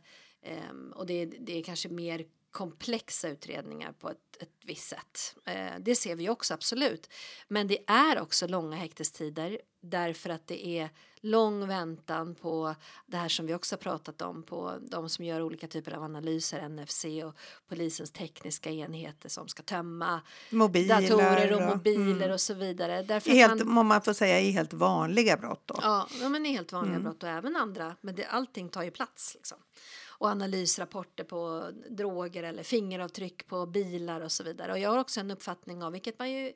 och 0.94 1.06
det, 1.06 1.26
det 1.26 1.60
är 1.60 1.64
kanske 1.64 1.90
mer 1.90 2.26
komplexa 2.52 3.30
utredningar 3.30 3.92
på 3.92 4.10
ett, 4.10 4.38
ett 4.40 4.50
visst 4.66 4.90
sätt. 4.90 5.36
Eh, 5.46 5.72
det 5.80 5.96
ser 5.96 6.16
vi 6.16 6.30
också 6.30 6.54
absolut. 6.54 7.10
Men 7.48 7.68
det 7.68 7.78
är 7.88 8.22
också 8.22 8.48
långa 8.48 8.76
häktestider 8.76 9.60
därför 9.82 10.30
att 10.30 10.48
det 10.48 10.68
är 10.68 10.90
lång 11.22 11.68
väntan 11.68 12.36
på 12.36 12.76
det 13.06 13.18
här 13.18 13.30
som 13.30 13.46
vi 13.46 13.54
också 13.54 13.76
har 13.76 13.80
pratat 13.80 14.22
om 14.22 14.44
på 14.44 14.74
de 14.82 15.10
som 15.10 15.26
gör 15.26 15.42
olika 15.42 15.68
typer 15.68 15.92
av 15.94 16.04
analyser, 16.04 16.70
NFC 16.70 17.06
och 17.26 17.36
polisens 17.68 18.12
tekniska 18.12 18.70
enheter 18.70 19.30
som 19.30 19.48
ska 19.48 19.64
tömma 19.64 20.22
Mobiler 20.50 21.02
datorer 21.02 21.54
och 21.54 21.62
och- 21.62 21.78
mobiler 21.78 22.16
mm. 22.16 22.32
och 22.32 22.42
så 22.42 22.54
vidare. 22.54 23.04
Därför 23.04 23.30
I 23.30 23.34
helt, 23.34 23.66
man, 23.66 23.86
man 23.86 24.02
får 24.02 24.14
säga 24.14 24.40
i 24.40 24.52
helt 24.52 24.74
vanliga 24.74 25.38
brott 25.38 25.62
då. 25.66 25.80
Ja, 25.82 26.08
men 26.30 26.46
är 26.46 26.52
helt 26.52 26.72
vanliga 26.72 26.96
Mm. 26.96 27.04
brott 27.04 27.24
och 27.24 27.30
även 27.30 27.56
andra. 27.56 27.96
Men 28.02 28.16
det, 28.16 28.26
allting 28.26 28.70
tar 28.70 28.84
ju 28.84 28.92
plats. 28.92 29.36
Liksom. 29.36 29.58
Och 30.19 30.28
analysrapporter 30.28 31.23
på 31.23 31.71
droger 31.89 32.43
eller 32.43 32.63
fingeravtryck 32.63 33.47
på 33.47 33.65
bilar 33.65 34.21
och 34.21 34.32
så 34.32 34.43
vidare. 34.43 34.71
Och 34.71 34.80
jag 34.80 34.89
har 34.89 34.97
också 34.97 35.19
en 35.19 35.32
uppfattning 35.32 35.84
av, 35.84 35.91
vilket 35.91 36.19
man 36.19 36.32
ju... 36.32 36.54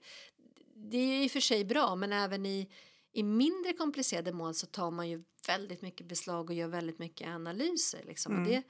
Det 0.75 0.97
är 0.97 1.05
ju 1.05 1.23
i 1.23 1.27
och 1.27 1.31
för 1.31 1.39
sig 1.39 1.65
bra, 1.65 1.95
men 1.95 2.13
även 2.13 2.45
i, 2.45 2.69
i 3.11 3.23
mindre 3.23 3.73
komplicerade 3.73 4.33
mål 4.33 4.53
så 4.53 4.65
tar 4.67 4.91
man 4.91 5.09
ju 5.09 5.23
väldigt 5.47 5.81
mycket 5.81 6.07
beslag 6.07 6.49
och 6.49 6.55
gör 6.55 6.67
väldigt 6.67 6.99
mycket 6.99 7.27
analyser. 7.27 8.03
Liksom. 8.05 8.33
Och 8.33 8.39
Mm. 8.39 8.51
det, 8.51 8.63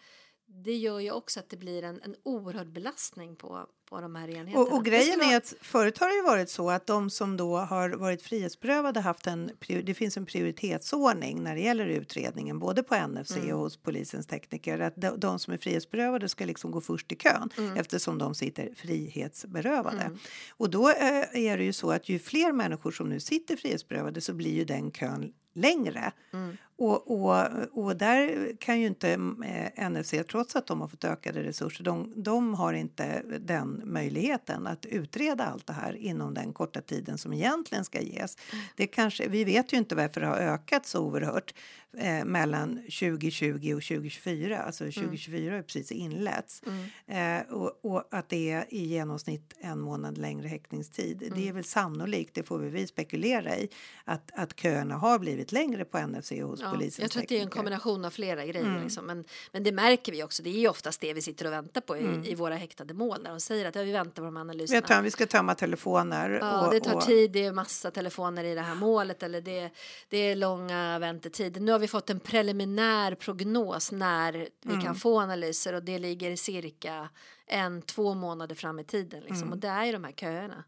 det 0.45 0.75
gör 0.75 0.99
ju 0.99 1.11
också 1.11 1.39
att 1.39 1.49
det 1.49 1.57
blir 1.57 1.83
en, 1.83 2.01
en 2.01 2.15
oerhörd 2.23 2.71
belastning 2.71 3.35
på, 3.35 3.67
på 3.89 4.01
de 4.01 4.15
här 4.15 4.29
enheterna. 4.29 4.59
Och, 4.59 4.73
och 4.73 4.85
grejen 4.85 5.21
är 5.21 5.37
att 5.37 5.53
förut 5.61 5.97
har 5.97 6.07
det 6.07 6.15
ju 6.15 6.21
varit 6.23 6.49
så 6.49 6.69
att 6.69 6.87
de 6.87 7.09
som 7.09 7.37
då 7.37 7.57
har 7.57 7.89
varit 7.89 8.21
frihetsberövade 8.21 8.99
haft 8.99 9.27
en, 9.27 9.51
det 9.83 9.93
finns 9.93 10.17
en 10.17 10.25
prioritetsordning 10.25 11.43
när 11.43 11.55
det 11.55 11.61
gäller 11.61 11.85
utredningen 11.85 12.59
både 12.59 12.83
på 12.83 12.95
NFC 13.07 13.31
Mm. 13.37 13.53
och 13.55 13.59
hos 13.59 13.77
polisens 13.77 14.27
tekniker. 14.27 14.79
Att 14.79 14.93
de, 14.95 15.19
de 15.19 15.39
som 15.39 15.53
är 15.53 15.57
frihetsberövade 15.57 16.29
ska 16.29 16.45
liksom 16.45 16.71
gå 16.71 16.81
först 16.81 17.11
i 17.11 17.15
kön 17.15 17.49
Mm. 17.57 17.77
eftersom 17.77 18.17
de 18.17 18.35
sitter 18.35 18.69
frihetsberövade. 18.75 20.01
Mm. 20.01 20.17
Och 20.49 20.69
då 20.69 20.89
eh, 20.89 21.45
är 21.45 21.57
det 21.57 21.63
ju 21.63 21.73
så 21.73 21.91
att 21.91 22.09
ju 22.09 22.19
fler 22.19 22.51
människor 22.51 22.91
som 22.91 23.09
nu 23.09 23.19
sitter 23.19 23.55
frihetsberövade 23.55 24.21
så 24.21 24.33
blir 24.33 24.53
ju 24.53 24.65
den 24.65 24.91
kön 24.91 25.33
längre. 25.57 26.11
Mm. 26.33 26.57
Och, 26.77 27.11
och, 27.11 27.47
och 27.71 27.97
där 27.97 28.51
kan 28.59 28.79
ju 28.79 28.87
inte 28.87 29.11
eh, 29.45 29.89
NFC, 29.89 30.13
trots 30.29 30.55
att 30.55 30.67
de 30.67 30.81
har 30.81 30.87
fått 30.87 31.03
ökade 31.03 31.43
resurser, 31.43 31.83
de, 31.83 32.13
de 32.15 32.53
har 32.53 32.73
inte 32.73 33.21
den 33.39 33.81
möjligheten 33.85 34.67
att 34.67 34.85
utreda 34.85 35.45
allt 35.45 35.67
det 35.67 35.73
här 35.73 35.93
inom 35.93 36.33
den 36.33 36.53
korta 36.53 36.81
tiden 36.81 37.17
som 37.17 37.33
egentligen 37.33 37.85
ska 37.85 38.01
ges. 38.01 38.37
Det 38.75 38.87
kanske, 38.87 39.27
vi 39.27 39.43
vet 39.43 39.73
ju 39.73 39.77
inte 39.77 39.95
varför 39.95 40.21
det 40.21 40.27
har 40.27 40.37
ökat 40.37 40.85
så 40.85 40.99
oerhört 40.99 41.53
eh, 41.97 42.25
mellan 42.25 42.75
2020 42.75 43.73
och 43.75 43.83
2024. 43.83 44.59
Alltså 44.59 44.83
2024 44.83 45.51
har 45.51 45.57
ju 45.57 45.63
precis 45.63 45.91
inletts. 45.91 46.61
Mm. 47.07 47.41
Eh, 47.41 47.53
och, 47.53 47.79
och 47.81 48.07
att 48.11 48.29
det 48.29 48.51
är 48.51 48.65
i 48.73 48.85
genomsnitt 48.85 49.53
en 49.59 49.79
månad 49.79 50.17
längre 50.17 50.47
häktningstid. 50.47 51.17
Det 51.17 51.27
Mm. 51.27 51.47
är 51.49 51.53
väl 51.53 51.63
sannolikt, 51.63 52.33
det 52.35 52.43
får 52.43 52.59
vi, 52.59 52.69
vi 52.69 52.87
spekulera 52.87 53.57
i, 53.57 53.69
att, 54.05 54.31
att 54.33 54.59
köerna 54.59 54.95
har 54.95 55.19
blivit 55.19 55.51
längre 55.51 55.85
på 55.85 55.97
NFC 56.07 56.31
hos 56.31 56.61
Ja, 56.61 56.71
polisens 56.71 56.99
jag 56.99 57.11
tror 57.11 57.23
att 57.23 57.29
det 57.29 57.37
är 57.37 57.41
en 57.41 57.49
kombination 57.49 58.05
av 58.05 58.09
flera 58.09 58.45
grejer. 58.45 58.65
Mm. 58.65 58.83
Liksom. 58.83 59.05
Men, 59.05 59.23
men 59.51 59.63
det 59.63 59.71
märker 59.71 60.11
vi 60.11 60.23
också. 60.23 60.43
Det 60.43 60.49
är 60.65 60.69
oftast 60.69 61.01
det 61.01 61.13
vi 61.13 61.21
sitter 61.21 61.45
och 61.45 61.51
väntar 61.53 61.81
på 61.81 61.97
i, 61.97 61.99
Mm. 61.99 62.23
i 62.23 62.35
våra 62.35 62.55
häktade 62.55 62.93
mål. 62.93 63.17
När 63.23 63.29
de 63.29 63.39
säger 63.39 63.65
att 63.65 63.75
ja, 63.75 63.81
vi 63.83 63.91
väntar 63.91 64.21
på 64.21 64.25
de 64.25 64.37
analyserna. 64.37 64.81
Vi, 64.81 64.87
tar, 64.87 65.01
vi 65.01 65.11
ska 65.11 65.25
tömma 65.25 65.55
telefoner. 65.55 66.29
Ja, 66.41 66.65
och, 66.67 66.73
det 66.73 66.79
tar 66.79 66.95
och, 66.95 67.01
tid, 67.01 67.31
det 67.31 67.43
är 67.45 67.51
massa 67.53 67.91
telefoner 67.91 68.43
i 68.43 68.55
det 68.55 68.61
här 68.61 68.75
målet 68.75 69.23
eller 69.23 69.41
det, 69.41 69.69
det 70.09 70.17
är 70.17 70.35
långa 70.35 70.99
väntetider. 70.99 71.61
Nu 71.61 71.76
har 71.77 71.81
vi 71.81 71.87
fått 71.87 72.09
en 72.09 72.19
preliminär 72.19 73.15
prognos 73.15 73.91
när 73.91 74.31
vi 74.61 74.73
Mm. 74.73 74.81
kan 74.85 74.95
få 74.95 75.19
analyser 75.19 75.73
och 75.73 75.83
det 75.83 75.99
ligger 75.99 76.35
cirka 76.35 77.09
en, 77.47 77.81
två 77.81 78.13
månader 78.13 78.55
fram 78.55 78.79
i 78.79 78.83
tiden. 78.83 79.19
Liksom. 79.19 79.37
Mm. 79.41 79.51
Och 79.51 79.57
det 79.57 79.67
är 79.67 79.85
ju 79.85 79.91
de 79.91 80.03
här 80.03 80.11
köerna. 80.11 80.63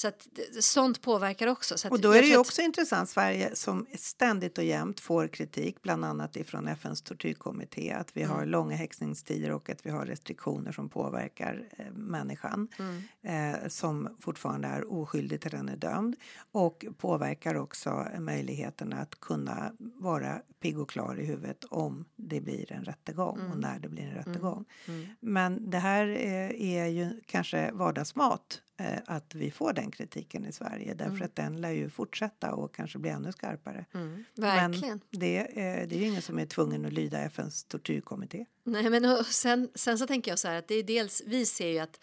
Så 0.00 0.08
att 0.08 0.28
sånt 0.60 1.00
påverkar 1.02 1.46
också. 1.46 1.78
Så 1.78 1.88
Och 1.88 2.00
då 2.00 2.10
är 2.12 2.20
det 2.22 2.26
ju 2.26 2.32
tror 2.32 2.40
att- 2.40 2.46
också 2.46 2.62
intressant, 2.62 3.08
Sverige 3.08 3.56
som 3.56 3.86
ständigt 3.94 4.58
och 4.58 4.64
jämt 4.64 5.00
får 5.00 5.28
kritik, 5.28 5.82
bland 5.82 6.04
annat 6.04 6.36
ifrån 6.36 6.68
FNs 6.68 7.02
tortyrkommitté, 7.02 7.92
att 7.92 8.16
vi 8.16 8.22
Mm. 8.22 8.36
har 8.36 8.46
långa 8.46 8.76
häktningstider 8.76 9.50
och 9.50 9.70
att 9.70 9.86
vi 9.86 9.90
har 9.90 10.06
restriktioner 10.06 10.72
som 10.72 10.88
påverkar 10.88 11.68
eh, 11.78 11.92
människan 11.92 12.68
Mm. 12.78 13.54
eh, 13.62 13.68
som 13.68 14.16
fortfarande 14.20 14.68
är 14.68 14.92
oskyldig 14.92 15.40
till 15.40 15.50
den 15.50 15.68
är 15.68 15.76
dömd 15.76 16.16
och 16.52 16.84
påverkar 16.98 17.54
också 17.54 18.06
möjligheten 18.18 18.92
att 18.92 19.20
kunna 19.20 19.72
vara 19.78 20.42
pigg 20.60 20.78
och 20.78 20.90
klar 20.90 21.20
i 21.20 21.24
huvudet 21.26 21.64
om 21.70 22.04
det 22.16 22.40
blir 22.40 22.72
en 22.72 22.84
rättegång 22.84 23.38
och 23.38 23.44
Mm. 23.46 23.60
när 23.60 23.78
det 23.78 23.88
blir 23.88 24.02
en 24.04 24.14
rättegång. 24.14 24.64
Mm. 24.88 25.06
Men 25.20 25.70
det 25.70 25.78
här 25.78 26.08
eh, 26.08 26.76
är 26.76 26.86
ju 26.86 27.20
kanske 27.26 27.70
vardagsmat 27.72 28.62
att 29.06 29.34
vi 29.34 29.50
får 29.50 29.72
den 29.72 29.90
kritiken 29.90 30.46
i 30.46 30.52
Sverige 30.52 30.94
därför 30.94 31.10
Mm. 31.14 31.22
att 31.26 31.36
den 31.36 31.60
lär 31.60 31.70
ju 31.70 31.90
fortsätta 31.90 32.54
och 32.54 32.74
kanske 32.74 32.98
bli 32.98 33.10
ännu 33.10 33.32
skarpare. 33.32 33.84
Mm. 33.94 34.24
Verkligen. 34.34 35.00
Men 35.10 35.20
det, 35.20 35.38
eh, 35.38 35.88
det 35.88 35.94
är 35.94 35.98
ju 35.98 36.06
ingen 36.06 36.22
som 36.22 36.38
är 36.38 36.46
tvungen 36.46 36.86
att 36.86 36.92
lyda 36.92 37.18
FNs 37.20 37.64
tortyrkommitté. 37.64 38.46
Nej, 38.64 38.90
men 38.90 39.04
och 39.04 39.26
sen, 39.26 39.68
sen 39.74 39.98
så 39.98 40.06
tänker 40.06 40.30
jag 40.30 40.38
så 40.38 40.48
här 40.48 40.54
att 40.58 40.68
det 40.68 40.74
är 40.74 40.82
dels, 40.82 41.22
vi 41.26 41.46
ser 41.46 41.68
ju 41.68 41.78
att 41.78 42.00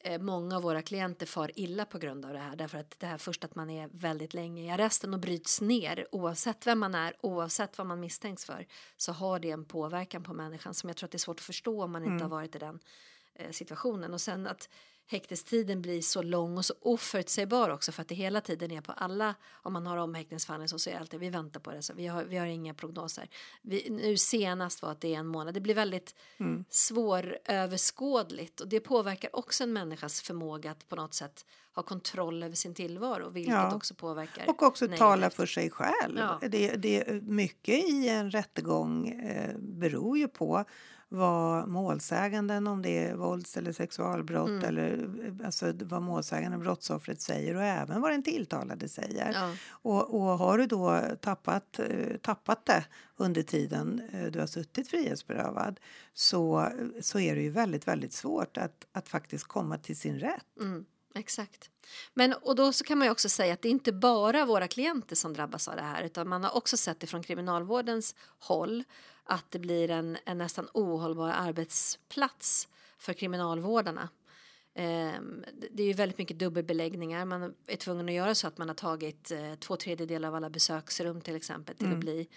eh, 0.00 0.20
många 0.20 0.56
av 0.56 0.62
våra 0.62 0.82
klienter 0.82 1.26
far 1.26 1.50
illa 1.54 1.84
på 1.84 1.98
grund 1.98 2.24
av 2.24 2.32
det 2.32 2.38
här. 2.38 2.56
Därför 2.56 2.78
att 2.78 2.94
det 3.00 3.06
här 3.06 3.18
först 3.18 3.44
att 3.44 3.54
man 3.54 3.70
är 3.70 3.88
väldigt 3.92 4.34
länge 4.34 4.62
i 4.62 4.70
arresten 4.70 5.14
och 5.14 5.20
bryts 5.20 5.60
ner 5.60 6.06
oavsett 6.12 6.66
vem 6.66 6.78
man 6.78 6.94
är, 6.94 7.14
oavsett 7.20 7.78
vad 7.78 7.86
man 7.86 8.00
misstänks 8.00 8.44
för, 8.44 8.66
så 8.96 9.12
har 9.12 9.38
det 9.38 9.50
en 9.50 9.64
påverkan 9.64 10.22
på 10.22 10.32
människan 10.34 10.74
som 10.74 10.88
jag 10.88 10.96
tror 10.96 11.06
att 11.06 11.10
det 11.12 11.16
är 11.16 11.18
svårt 11.18 11.40
att 11.40 11.44
förstå 11.46 11.82
om 11.84 11.92
man 11.92 12.02
inte 12.02 12.10
Mm. 12.10 12.22
har 12.22 12.28
varit 12.28 12.56
i 12.56 12.58
den 12.58 12.78
eh, 13.34 13.50
situationen. 13.50 14.14
Och 14.14 14.20
sen 14.20 14.46
att 14.46 14.68
häktestiden 15.06 15.82
blir 15.82 16.02
så 16.02 16.22
lång 16.22 16.58
och 16.58 16.64
så 16.64 16.74
oförutsägbar 16.80 17.70
också 17.70 17.92
för 17.92 18.02
att 18.02 18.08
det 18.08 18.14
hela 18.14 18.40
tiden 18.40 18.70
är 18.70 18.80
på 18.80 18.92
alla, 18.92 19.34
om 19.52 19.72
man 19.72 19.86
har 19.86 19.96
omhäktningsfallen 19.96 20.68
så, 20.68 20.90
det 20.90 20.96
alltid 20.96 21.20
vi 21.20 21.30
väntar 21.30 21.60
på 21.60 21.70
det, 21.72 21.82
så 21.82 21.94
vi 21.94 22.06
har, 22.06 22.24
vi 22.24 22.36
har 22.36 22.46
inga 22.46 22.74
prognoser. 22.74 23.28
Vi, 23.62 23.86
nu 23.90 24.16
senast 24.16 24.82
var 24.82 24.90
att 24.90 25.00
det 25.00 25.14
är 25.14 25.18
en 25.18 25.26
månad, 25.26 25.54
det 25.54 25.60
blir 25.60 25.74
väldigt 25.74 26.14
Mm. 26.38 26.64
svåröverskådligt 27.48 28.60
och 28.60 28.68
det 28.68 28.80
påverkar 28.80 29.36
också 29.36 29.64
en 29.64 29.72
människas 29.72 30.20
förmåga 30.20 30.70
att 30.70 30.88
på 30.88 30.96
något 30.96 31.14
sätt 31.14 31.46
ha 31.74 31.82
kontroll 31.82 32.42
över 32.42 32.54
sin 32.56 32.74
tillvaro 32.74 33.30
vilket 33.30 33.54
Ja. 33.54 33.74
också 33.76 33.94
påverkar 33.94 34.48
Och 34.48 34.62
också 34.62 34.84
negativt. 34.84 34.98
tala 34.98 35.30
för 35.30 35.46
sig 35.46 35.70
själv. 35.70 36.18
Ja. 36.18 36.38
Det, 36.48 36.68
det, 36.76 37.22
mycket 37.22 37.84
i 37.84 38.08
en 38.08 38.30
rättegång 38.30 39.08
eh, 39.08 39.56
beror 39.58 40.18
ju 40.18 40.28
på 40.28 40.64
vad 41.14 41.68
målsäganden, 41.68 42.66
om 42.66 42.82
det 42.82 43.04
är 43.04 43.14
vålds 43.14 43.56
eller 43.56 43.72
sexualbrott 43.72 44.48
Mm. 44.48 44.64
eller 44.64 45.08
alltså 45.44 45.72
vad 45.82 46.02
målsäganden, 46.02 46.60
brottsoffret 46.60 47.20
säger 47.20 47.54
och 47.54 47.62
även 47.62 48.00
vad 48.00 48.10
den 48.10 48.22
tilltalade 48.22 48.88
säger. 48.88 49.32
Ja. 49.34 49.56
Och, 49.70 50.14
och 50.14 50.38
har 50.38 50.58
du 50.58 50.66
då 50.66 51.00
tappat, 51.20 51.78
eh, 51.78 52.16
tappat 52.22 52.66
det 52.66 52.84
under 53.16 53.42
tiden 53.42 54.02
eh, 54.12 54.24
du 54.30 54.40
har 54.40 54.46
suttit 54.46 54.88
frihetsberövad 54.88 55.80
så, 56.14 56.68
så 57.00 57.18
är 57.18 57.34
det 57.34 57.42
ju 57.42 57.50
väldigt, 57.50 57.88
väldigt 57.88 58.12
svårt 58.12 58.56
att, 58.56 58.86
att 58.92 59.08
faktiskt 59.08 59.44
komma 59.44 59.78
till 59.78 59.96
sin 59.96 60.18
rätt. 60.18 60.56
Mm, 60.60 60.84
exakt. 61.14 61.70
Men 62.14 62.32
och 62.32 62.56
då 62.56 62.72
så 62.72 62.84
kan 62.84 62.98
man 62.98 63.06
ju 63.06 63.10
också 63.10 63.28
säga 63.28 63.54
att 63.54 63.62
det 63.62 63.68
är 63.68 63.70
inte 63.70 63.92
bara 63.92 64.44
våra 64.46 64.68
klienter 64.68 65.16
som 65.16 65.34
drabbas 65.34 65.68
av 65.68 65.76
det 65.76 65.82
här 65.82 66.02
utan 66.02 66.28
man 66.28 66.44
har 66.44 66.56
också 66.56 66.76
sett 66.76 67.00
det 67.00 67.06
från 67.06 67.22
kriminalvårdens 67.22 68.14
håll 68.38 68.84
att 69.24 69.50
det 69.50 69.58
blir 69.58 69.90
en, 69.90 70.16
en 70.24 70.38
nästan 70.38 70.68
ohållbar 70.74 71.28
arbetsplats 71.30 72.68
för 72.98 73.12
kriminalvårdarna. 73.12 74.08
Ehm, 74.74 75.44
det- 75.60 75.68
det 75.72 75.82
är 75.82 75.86
ju 75.86 75.92
väldigt 75.92 76.18
mycket 76.18 76.38
dubbelbeläggningar. 76.38 77.24
Man 77.24 77.54
är 77.66 77.76
tvungen 77.76 78.08
att 78.08 78.14
göra 78.14 78.34
så 78.34 78.46
att 78.46 78.58
man 78.58 78.68
har 78.68 78.74
tagit 78.74 79.30
eh, 79.30 79.54
två 79.54 79.76
tredjedelar 79.76 80.28
av 80.28 80.34
alla 80.34 80.50
besöksrum 80.50 81.20
till 81.20 81.36
exempel 81.36 81.76
till 81.76 81.92
att 81.92 81.98
bli 81.98 82.28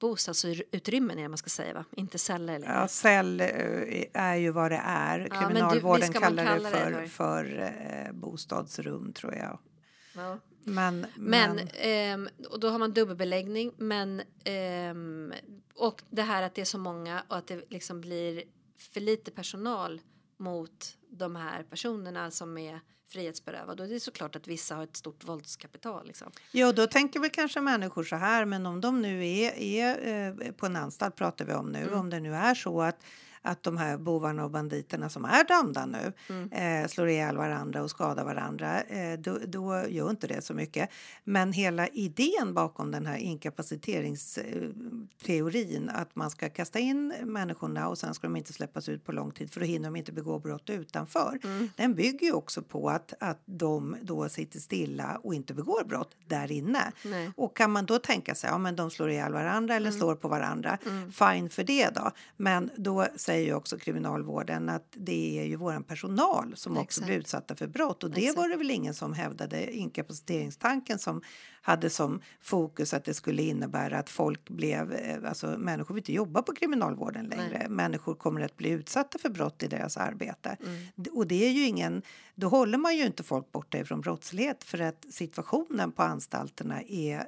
bostadsutrymmen 0.00 1.18
är 1.18 1.22
det 1.22 1.28
man 1.28 1.38
ska 1.38 1.50
säga 1.50 1.74
va? 1.74 1.84
Inte 1.96 2.18
celler 2.18 2.46
längre. 2.46 2.72
Ja, 2.74 2.88
cell 2.88 3.40
eh, 3.40 3.46
är 4.12 4.34
ju 4.36 4.50
vad 4.50 4.70
det 4.70 4.80
är. 4.84 5.18
du- 5.18 5.28
Kriminalvården 5.46 6.00
man 6.14 6.22
kallar 6.22 6.44
det 6.44 6.54
det 6.54 6.70
för, 6.70 7.06
för- 7.06 7.06
för 7.06 7.72
eh, 8.06 8.12
bostadsrum, 8.12 9.12
tror 9.12 9.34
jag. 9.34 9.58
Ja. 10.14 10.38
Men, 10.64 11.06
Men, 11.16 11.56
men 11.56 11.68
ehm, 11.74 12.28
och 12.50 12.60
då 12.60 12.68
har 12.68 12.78
man 12.78 12.92
dubbelbeläggning. 12.92 13.72
Men, 13.76 14.22
ehm, 14.44 15.32
och 15.74 16.02
det 16.10 16.22
här 16.22 16.42
att 16.42 16.54
det 16.54 16.60
är 16.60 16.64
så 16.64 16.78
många 16.78 17.22
och 17.28 17.36
att 17.36 17.46
det 17.46 17.70
liksom 17.70 18.00
blir 18.00 18.42
för 18.78 19.00
lite 19.00 19.30
personal 19.30 20.00
mot 20.36 20.96
de 21.10 21.36
här 21.36 21.62
personerna 21.62 22.30
som 22.30 22.58
är 22.58 22.80
frihetsberövade. 23.12 23.82
Och 23.82 23.88
det 23.88 23.94
är 23.94 23.98
såklart 23.98 24.36
att 24.36 24.48
vissa 24.48 24.74
har 24.74 24.84
ett 24.84 24.96
stort 24.96 25.24
våldskapital. 25.24 26.06
Liksom. 26.06 26.30
Jo, 26.52 26.72
då 26.72 26.86
tänker 26.86 27.20
väl 27.20 27.30
kanske 27.30 27.60
människor 27.60 28.04
så 28.04 28.16
här, 28.16 28.44
men 28.44 28.66
om 28.66 28.80
de 28.80 29.02
nu 29.02 29.26
är, 29.28 29.52
är 29.58 30.28
eh, 30.46 30.52
på 30.52 30.66
en 30.66 30.76
anstalt 30.76 31.16
pratar 31.16 31.44
vi 31.44 31.52
om 31.52 31.66
nu, 31.72 31.78
Mm. 31.78 31.98
om 31.98 32.10
det 32.10 32.20
nu 32.20 32.34
är 32.34 32.54
så 32.54 32.82
att 32.82 33.04
att 33.44 33.62
de 33.62 33.76
här 33.76 33.96
bovarna 33.98 34.44
och 34.44 34.50
banditerna 34.50 35.08
som 35.08 35.24
är 35.24 35.44
dömda 35.44 35.86
nu 35.86 36.12
Mm. 36.28 36.52
eh, 36.82 36.88
slår 36.88 37.08
ihjäl 37.08 37.36
varandra 37.36 37.82
och 37.82 37.90
skadar 37.90 38.24
varandra, 38.24 38.82
eh, 38.82 39.18
då, 39.18 39.38
då 39.46 39.82
gör 39.88 40.10
inte 40.10 40.26
det 40.26 40.44
så 40.44 40.54
mycket. 40.54 40.90
Men 41.24 41.52
hela 41.52 41.88
idén 41.88 42.54
bakom 42.54 42.90
den 42.90 43.06
här 43.06 43.16
inkapaciteringsteorin 43.16 45.90
att 45.94 46.16
man 46.16 46.30
ska 46.30 46.48
kasta 46.50 46.78
in 46.78 47.14
människorna 47.24 47.88
och 47.88 47.98
sen 47.98 48.14
ska 48.14 48.26
de 48.26 48.36
inte 48.36 48.52
släppas 48.52 48.88
ut 48.88 49.04
på 49.04 49.12
lång 49.12 49.30
tid 49.30 49.50
för 49.52 49.60
då 49.60 49.66
hinner 49.66 49.84
de 49.88 49.96
inte 49.96 50.12
begå 50.12 50.38
brott 50.38 50.70
utanför. 50.70 51.38
Mm. 51.44 51.68
Den 51.76 51.94
bygger 51.94 52.26
ju 52.26 52.32
också 52.32 52.62
på 52.62 52.90
att, 52.90 53.14
att 53.20 53.42
de 53.46 53.96
då 54.02 54.28
sitter 54.28 54.60
stilla 54.60 55.20
och 55.22 55.34
inte 55.34 55.54
begår 55.54 55.84
brott 55.84 56.10
där 56.26 56.52
inne. 56.52 56.92
Nej. 57.04 57.30
Och 57.36 57.56
kan 57.56 57.72
man 57.72 57.86
då 57.86 57.98
tänka 57.98 58.34
sig, 58.34 58.50
ja 58.50 58.58
men 58.58 58.76
de 58.76 58.90
slår 58.90 59.10
ihjäl 59.10 59.32
varandra 59.32 59.74
Mm. 59.74 59.76
eller 59.76 59.90
slår 59.90 60.14
på 60.14 60.28
varandra, 60.28 60.78
fine 61.12 61.48
för 61.50 61.64
det 61.64 61.90
då. 61.94 62.10
Men 62.36 62.70
då 62.76 63.06
säger 63.16 63.33
ju 63.38 63.54
också 63.54 63.78
kriminalvården 63.78 64.68
att 64.68 64.88
det 64.96 65.40
är 65.40 65.44
ju 65.44 65.56
våran 65.56 65.84
personal 65.84 66.52
som 66.56 66.72
också 66.72 66.82
Exakt. 66.82 67.06
blir 67.06 67.16
utsatta 67.16 67.54
för 67.54 67.66
brott. 67.66 68.04
Och 68.04 68.10
det 68.10 68.20
Exakt. 68.20 68.38
var 68.38 68.48
det 68.48 68.56
väl 68.56 68.70
ingen 68.70 68.94
som 68.94 69.12
hävdade 69.12 69.76
inkapaciteringstanken 69.76 70.98
som 70.98 71.22
hade 71.62 71.90
som 71.90 72.20
fokus 72.40 72.94
att 72.94 73.04
det 73.04 73.14
skulle 73.14 73.42
innebära 73.42 73.98
att 73.98 74.10
folk 74.10 74.50
blev, 74.50 74.92
eh, 74.92 75.28
alltså 75.28 75.46
människor 75.46 75.94
vill 75.94 76.00
inte 76.00 76.12
jobba 76.12 76.42
på 76.42 76.54
kriminalvården 76.54 77.26
längre. 77.26 77.66
Människor 77.68 78.14
kommer 78.14 78.40
att 78.40 78.56
bli 78.56 78.70
utsatta 78.70 79.18
för 79.18 79.28
brott 79.28 79.62
i 79.62 79.66
deras 79.66 79.96
arbete. 79.96 80.56
Mm. 80.66 81.12
Och 81.12 81.26
det 81.26 81.44
är 81.46 81.50
ju 81.50 81.66
ingen, 81.66 82.02
då 82.34 82.48
håller 82.48 82.78
man 82.78 82.96
ju 82.96 83.06
inte 83.06 83.22
folk 83.22 83.52
borta 83.52 83.78
ifrån 83.78 84.00
brottslighet 84.00 84.64
för 84.64 84.80
att 84.80 85.06
situationen 85.10 85.92
på 85.92 86.02
anstalterna 86.02 86.82
är 86.82 87.26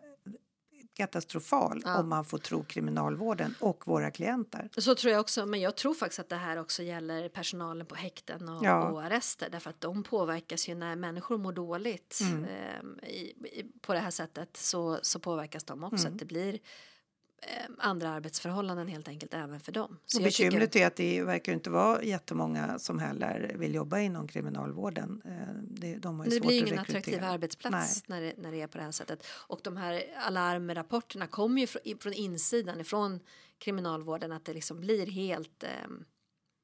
katastrofal 0.96 1.82
Ja. 1.84 1.98
om 2.00 2.08
man 2.08 2.24
får 2.24 2.38
tro 2.38 2.64
kriminalvården 2.64 3.54
och 3.60 3.86
våra 3.86 4.10
klienter. 4.10 4.68
Så 4.76 4.94
tror 4.94 5.12
jag 5.12 5.20
också, 5.20 5.46
men 5.46 5.60
jag 5.60 5.76
tror 5.76 5.94
faktiskt 5.94 6.18
att 6.20 6.28
det 6.28 6.36
här 6.36 6.56
också 6.60 6.82
gäller 6.82 7.28
personalen 7.28 7.86
på 7.86 7.94
häkten 7.94 8.48
och, 8.48 8.64
Ja. 8.64 8.88
och 8.90 9.02
arrester 9.02 9.48
därför 9.50 9.70
att 9.70 9.80
de 9.80 10.02
påverkas 10.02 10.68
ju 10.68 10.74
när 10.74 10.96
människor 10.96 11.38
mår 11.38 11.52
dåligt 11.52 12.18
Mm. 12.20 12.44
ehm, 12.44 12.98
i, 13.02 13.16
i, 13.60 13.72
på 13.80 13.92
det 13.92 13.98
här 13.98 14.10
sättet 14.10 14.56
så, 14.56 14.98
så 15.02 15.18
påverkas 15.18 15.64
de 15.64 15.84
också. 15.84 16.06
Mm. 16.06 16.12
Att 16.12 16.18
det 16.18 16.24
blir 16.24 16.58
andra 17.78 18.08
arbetsförhållanden 18.10 18.88
helt 18.88 19.08
enkelt 19.08 19.34
även 19.34 19.60
för 19.60 19.72
dem. 19.72 19.98
Så 20.06 20.18
och 20.18 20.24
jag 20.26 20.32
tycker- 20.32 20.50
bekymret 20.50 20.76
är 20.76 20.86
att 20.86 20.96
det 20.96 21.22
verkar 21.22 21.52
inte 21.52 21.70
vara 21.70 22.02
jättemånga 22.02 22.78
som 22.78 22.98
heller 22.98 23.52
vill 23.58 23.74
jobba 23.74 23.98
inom 24.00 24.28
kriminalvården. 24.28 25.22
Eh, 25.24 25.32
Det, 25.62 25.96
de 25.96 26.18
har 26.18 26.26
ju 26.26 26.30
det 26.30 26.40
blir 26.46 26.58
ingen 26.66 26.78
attraktiv 26.78 27.24
arbetsplats 27.24 28.08
när 28.08 28.20
det, 28.20 28.34
när 28.38 28.52
det 28.52 28.62
är 28.62 28.66
på 28.66 28.78
det 28.78 28.84
här 28.84 28.90
sättet. 28.90 29.26
Och 29.48 29.60
de 29.64 29.76
här 29.76 30.02
alarmrapporterna 30.16 31.26
kommer 31.26 31.60
ju 31.60 31.66
från, 31.66 31.82
från 32.00 32.12
insidan, 32.12 32.80
ifrån 32.80 33.20
kriminalvården 33.58 34.32
att 34.32 34.44
det 34.44 34.54
liksom 34.54 34.80
blir 34.80 35.06
helt 35.06 35.64
ehm, 35.64 36.04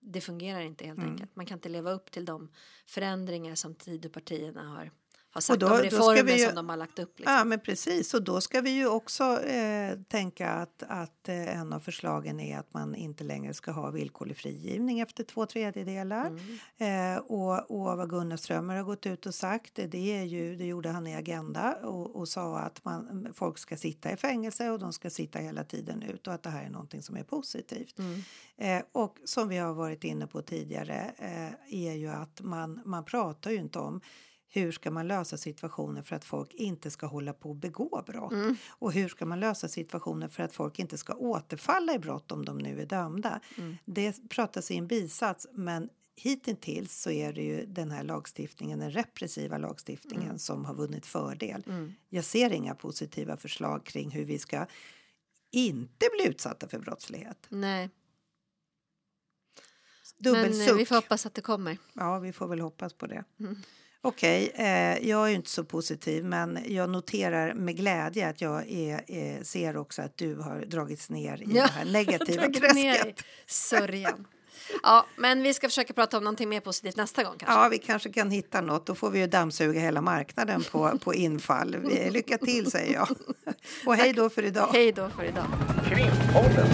det 0.05 0.21
fungerar 0.21 0.61
inte 0.61 0.87
helt 0.87 0.99
Mm. 0.99 1.11
enkelt. 1.11 1.37
Man 1.37 1.47
kan 1.47 1.59
inte 1.59 1.69
leva 1.69 1.93
upp 1.93 2.11
till 2.11 2.25
de 2.25 2.49
förändringar 2.87 3.55
som 3.55 3.75
Tidöpartierna 3.75 4.69
har, 4.69 4.91
har 5.33 5.41
sagt 5.41 5.61
då- 5.61 5.67
om 5.67 5.77
reformer 5.77 6.33
ju- 6.33 6.47
som 6.47 6.55
de 6.55 6.69
har 6.69 6.77
lagt 6.77 6.99
upp. 6.99 7.19
Liksom. 7.19 7.35
Ja, 7.35 7.45
men 7.45 7.61
precis. 7.61 8.15
Och 8.15 8.23
då 8.23 8.41
ska 8.41 8.61
vi 8.61 8.71
ju 8.71 8.87
också 8.87 9.43
eh, 9.43 9.99
tänka 10.09 10.51
att, 10.51 10.83
att 10.89 11.29
eh, 11.29 11.59
en 11.59 11.73
av 11.73 11.81
förslagen 11.81 12.41
är 12.41 12.59
att 12.59 12.75
man 12.75 12.95
inte 12.95 13.25
längre 13.25 13.55
ska 13.55 13.71
ha 13.71 13.91
villkorlig 13.91 14.37
frigivning 14.37 15.01
efter 15.01 15.25
två 15.25 15.47
tredjedelar. 15.47 16.27
Mm. 16.79 17.17
Eh, 17.17 17.21
och, 17.23 17.71
och 17.71 17.97
vad 17.97 18.11
Gunnar 18.11 18.37
Strömmer 18.37 18.77
har 18.77 18.85
gått 18.85 19.07
ut 19.07 19.27
och 19.27 19.35
sagt, 19.35 19.75
det, 19.75 20.19
är 20.19 20.25
ju, 20.25 20.57
det 20.57 20.65
gjorde 20.65 20.89
han 20.89 21.07
i 21.07 21.17
Agenda 21.17 21.75
och, 21.83 22.17
och 22.17 22.29
sa 22.29 22.59
att 22.59 22.85
man, 22.85 23.29
folk 23.35 23.59
ska 23.59 23.77
sitta 23.77 24.13
i 24.13 24.17
fängelse 24.17 24.71
och 24.71 24.79
de 24.79 24.93
ska 24.93 25.11
sitta 25.11 25.39
hela 25.39 25.65
tiden 25.65 26.03
ut 26.03 26.27
och 26.27 26.35
att 26.35 26.43
det 26.43 26.51
här 26.51 26.65
är 26.65 26.71
någonting 26.71 27.03
som 27.03 27.17
är 27.17 27.25
positivt. 27.25 27.99
Mm. 27.99 28.21
Eh, 28.57 28.83
och 28.93 29.17
som 29.25 29.49
vi 29.49 29.59
har 29.59 29.75
varit 29.75 30.05
inne 30.05 30.27
på 30.27 30.43
tidigare 30.43 31.13
eh, 31.19 31.85
är 31.89 31.93
ju 31.93 32.09
att 32.09 32.41
man, 32.41 32.81
man 32.85 33.05
pratar 33.05 33.51
ju 33.51 33.57
inte 33.57 33.79
om 33.79 34.01
hur 34.55 34.73
ska 34.73 34.91
man 34.91 35.09
lösa 35.09 35.37
situationer 35.37 36.03
för 36.03 36.17
att 36.17 36.25
folk 36.25 36.55
inte 36.55 36.91
ska 36.91 37.07
hålla 37.07 37.33
på 37.33 37.49
och 37.49 37.57
begå 37.57 38.03
brott? 38.07 38.33
Mm. 38.33 38.57
Och 38.69 38.93
hur 38.93 39.09
ska 39.09 39.27
man 39.27 39.41
lösa 39.41 39.69
situationer 39.69 40.29
för 40.29 40.43
att 40.43 40.53
folk 40.53 40.79
inte 40.79 40.99
ska 40.99 41.15
återfalla 41.15 41.95
i 41.95 41.99
brott 41.99 42.33
om 42.33 42.45
de 42.45 42.59
nu 42.59 42.81
är 42.81 42.87
dömda? 42.87 43.41
Mm. 43.59 43.77
Det 43.85 44.29
pratas 44.29 44.71
i 44.71 44.77
en 44.77 44.87
bisats, 44.87 45.47
men 45.53 45.89
hittills 46.17 47.03
så 47.03 47.11
är 47.11 47.33
det 47.33 47.43
ju 47.43 47.67
den 47.67 47.91
här 47.91 48.05
lagstiftningen, 48.05 48.79
den 48.79 48.91
repressiva 48.91 49.59
lagstiftningen 49.59 50.39
som 50.39 50.65
har 50.65 50.75
vunnit 50.75 51.07
fördel. 51.07 51.65
Mm. 51.69 51.93
Jag 52.09 52.25
ser 52.25 52.51
inga 52.53 52.75
positiva 52.75 53.37
förslag 53.37 53.85
kring 53.85 54.11
hur 54.11 54.25
vi 54.25 54.39
ska 54.39 54.67
inte 55.51 56.07
bli 56.17 56.29
utsatta 56.29 56.69
för 56.69 56.79
brottslighet. 56.79 57.47
Nej, 57.49 57.91
men 60.19 60.35
eh, 60.35 60.43
Dubbelsuck. 60.43 60.81
vi 60.81 60.87
får 60.87 60.95
hoppas 60.95 61.27
att 61.27 61.35
det 61.35 61.41
kommer. 61.41 61.79
Ja, 61.93 62.19
vi 62.19 62.33
får 62.33 62.49
väl 62.49 62.61
hoppas 62.61 62.93
på 62.93 63.07
det. 63.07 63.25
Mm. 63.41 63.57
Okej, 64.05 64.53
eh, 64.55 65.09
jag 65.09 65.31
är 65.31 65.35
inte 65.35 65.51
så 65.51 65.65
positiv, 65.65 66.25
men 66.25 66.59
jag 66.67 66.91
noterar 66.91 67.55
med 67.55 67.77
glädje 67.77 68.29
att 68.29 68.41
jag 68.41 68.71
är, 68.71 69.01
eh, 69.09 69.43
ser 69.43 69.77
också 69.77 70.03
att 70.03 70.17
du 70.17 70.35
har 70.37 70.61
dragits 70.61 71.11
ner 71.11 71.43
i 71.43 71.47
Ja, 71.49 71.63
det 71.63 71.73
här 71.73 71.85
negativa 71.93 72.43
Dragit 72.43 72.75
ner 72.75 72.95
i 72.95 72.99
träsket. 72.99 73.25
sörjan. 73.47 74.27
Ja, 74.83 75.07
men 75.17 75.43
vi 75.43 75.55
ska 75.55 75.69
försöka 75.69 75.93
prata 75.93 76.17
om 76.19 76.25
någonting 76.25 76.49
mer 76.49 76.61
positivt 76.61 76.97
nästa 76.97 77.23
gång 77.25 77.35
kanske. 77.39 77.59
Ja, 77.63 77.69
vi 77.69 77.79
kanske 77.79 78.13
kan 78.13 78.31
hitta 78.31 78.61
något. 78.61 78.87
Då 78.87 78.95
får 78.95 79.11
vi 79.11 79.19
ju 79.19 79.27
dammsuga 79.27 79.81
hela 79.81 80.01
marknaden 80.01 80.63
på, 80.73 80.99
på 81.05 81.15
infall. 81.15 81.77
Lycka 82.11 82.39
till, 82.39 82.71
säger 82.71 82.95
jag. 82.95 83.09
Och 83.87 83.97
hej 83.97 84.13
då 84.13 84.31
för 84.31 84.43
idag. 84.43 84.69
Hej 84.73 84.93
då 84.93 85.09
för 85.17 85.25
idag. 85.25 85.47
Krimpodden. 85.89 86.67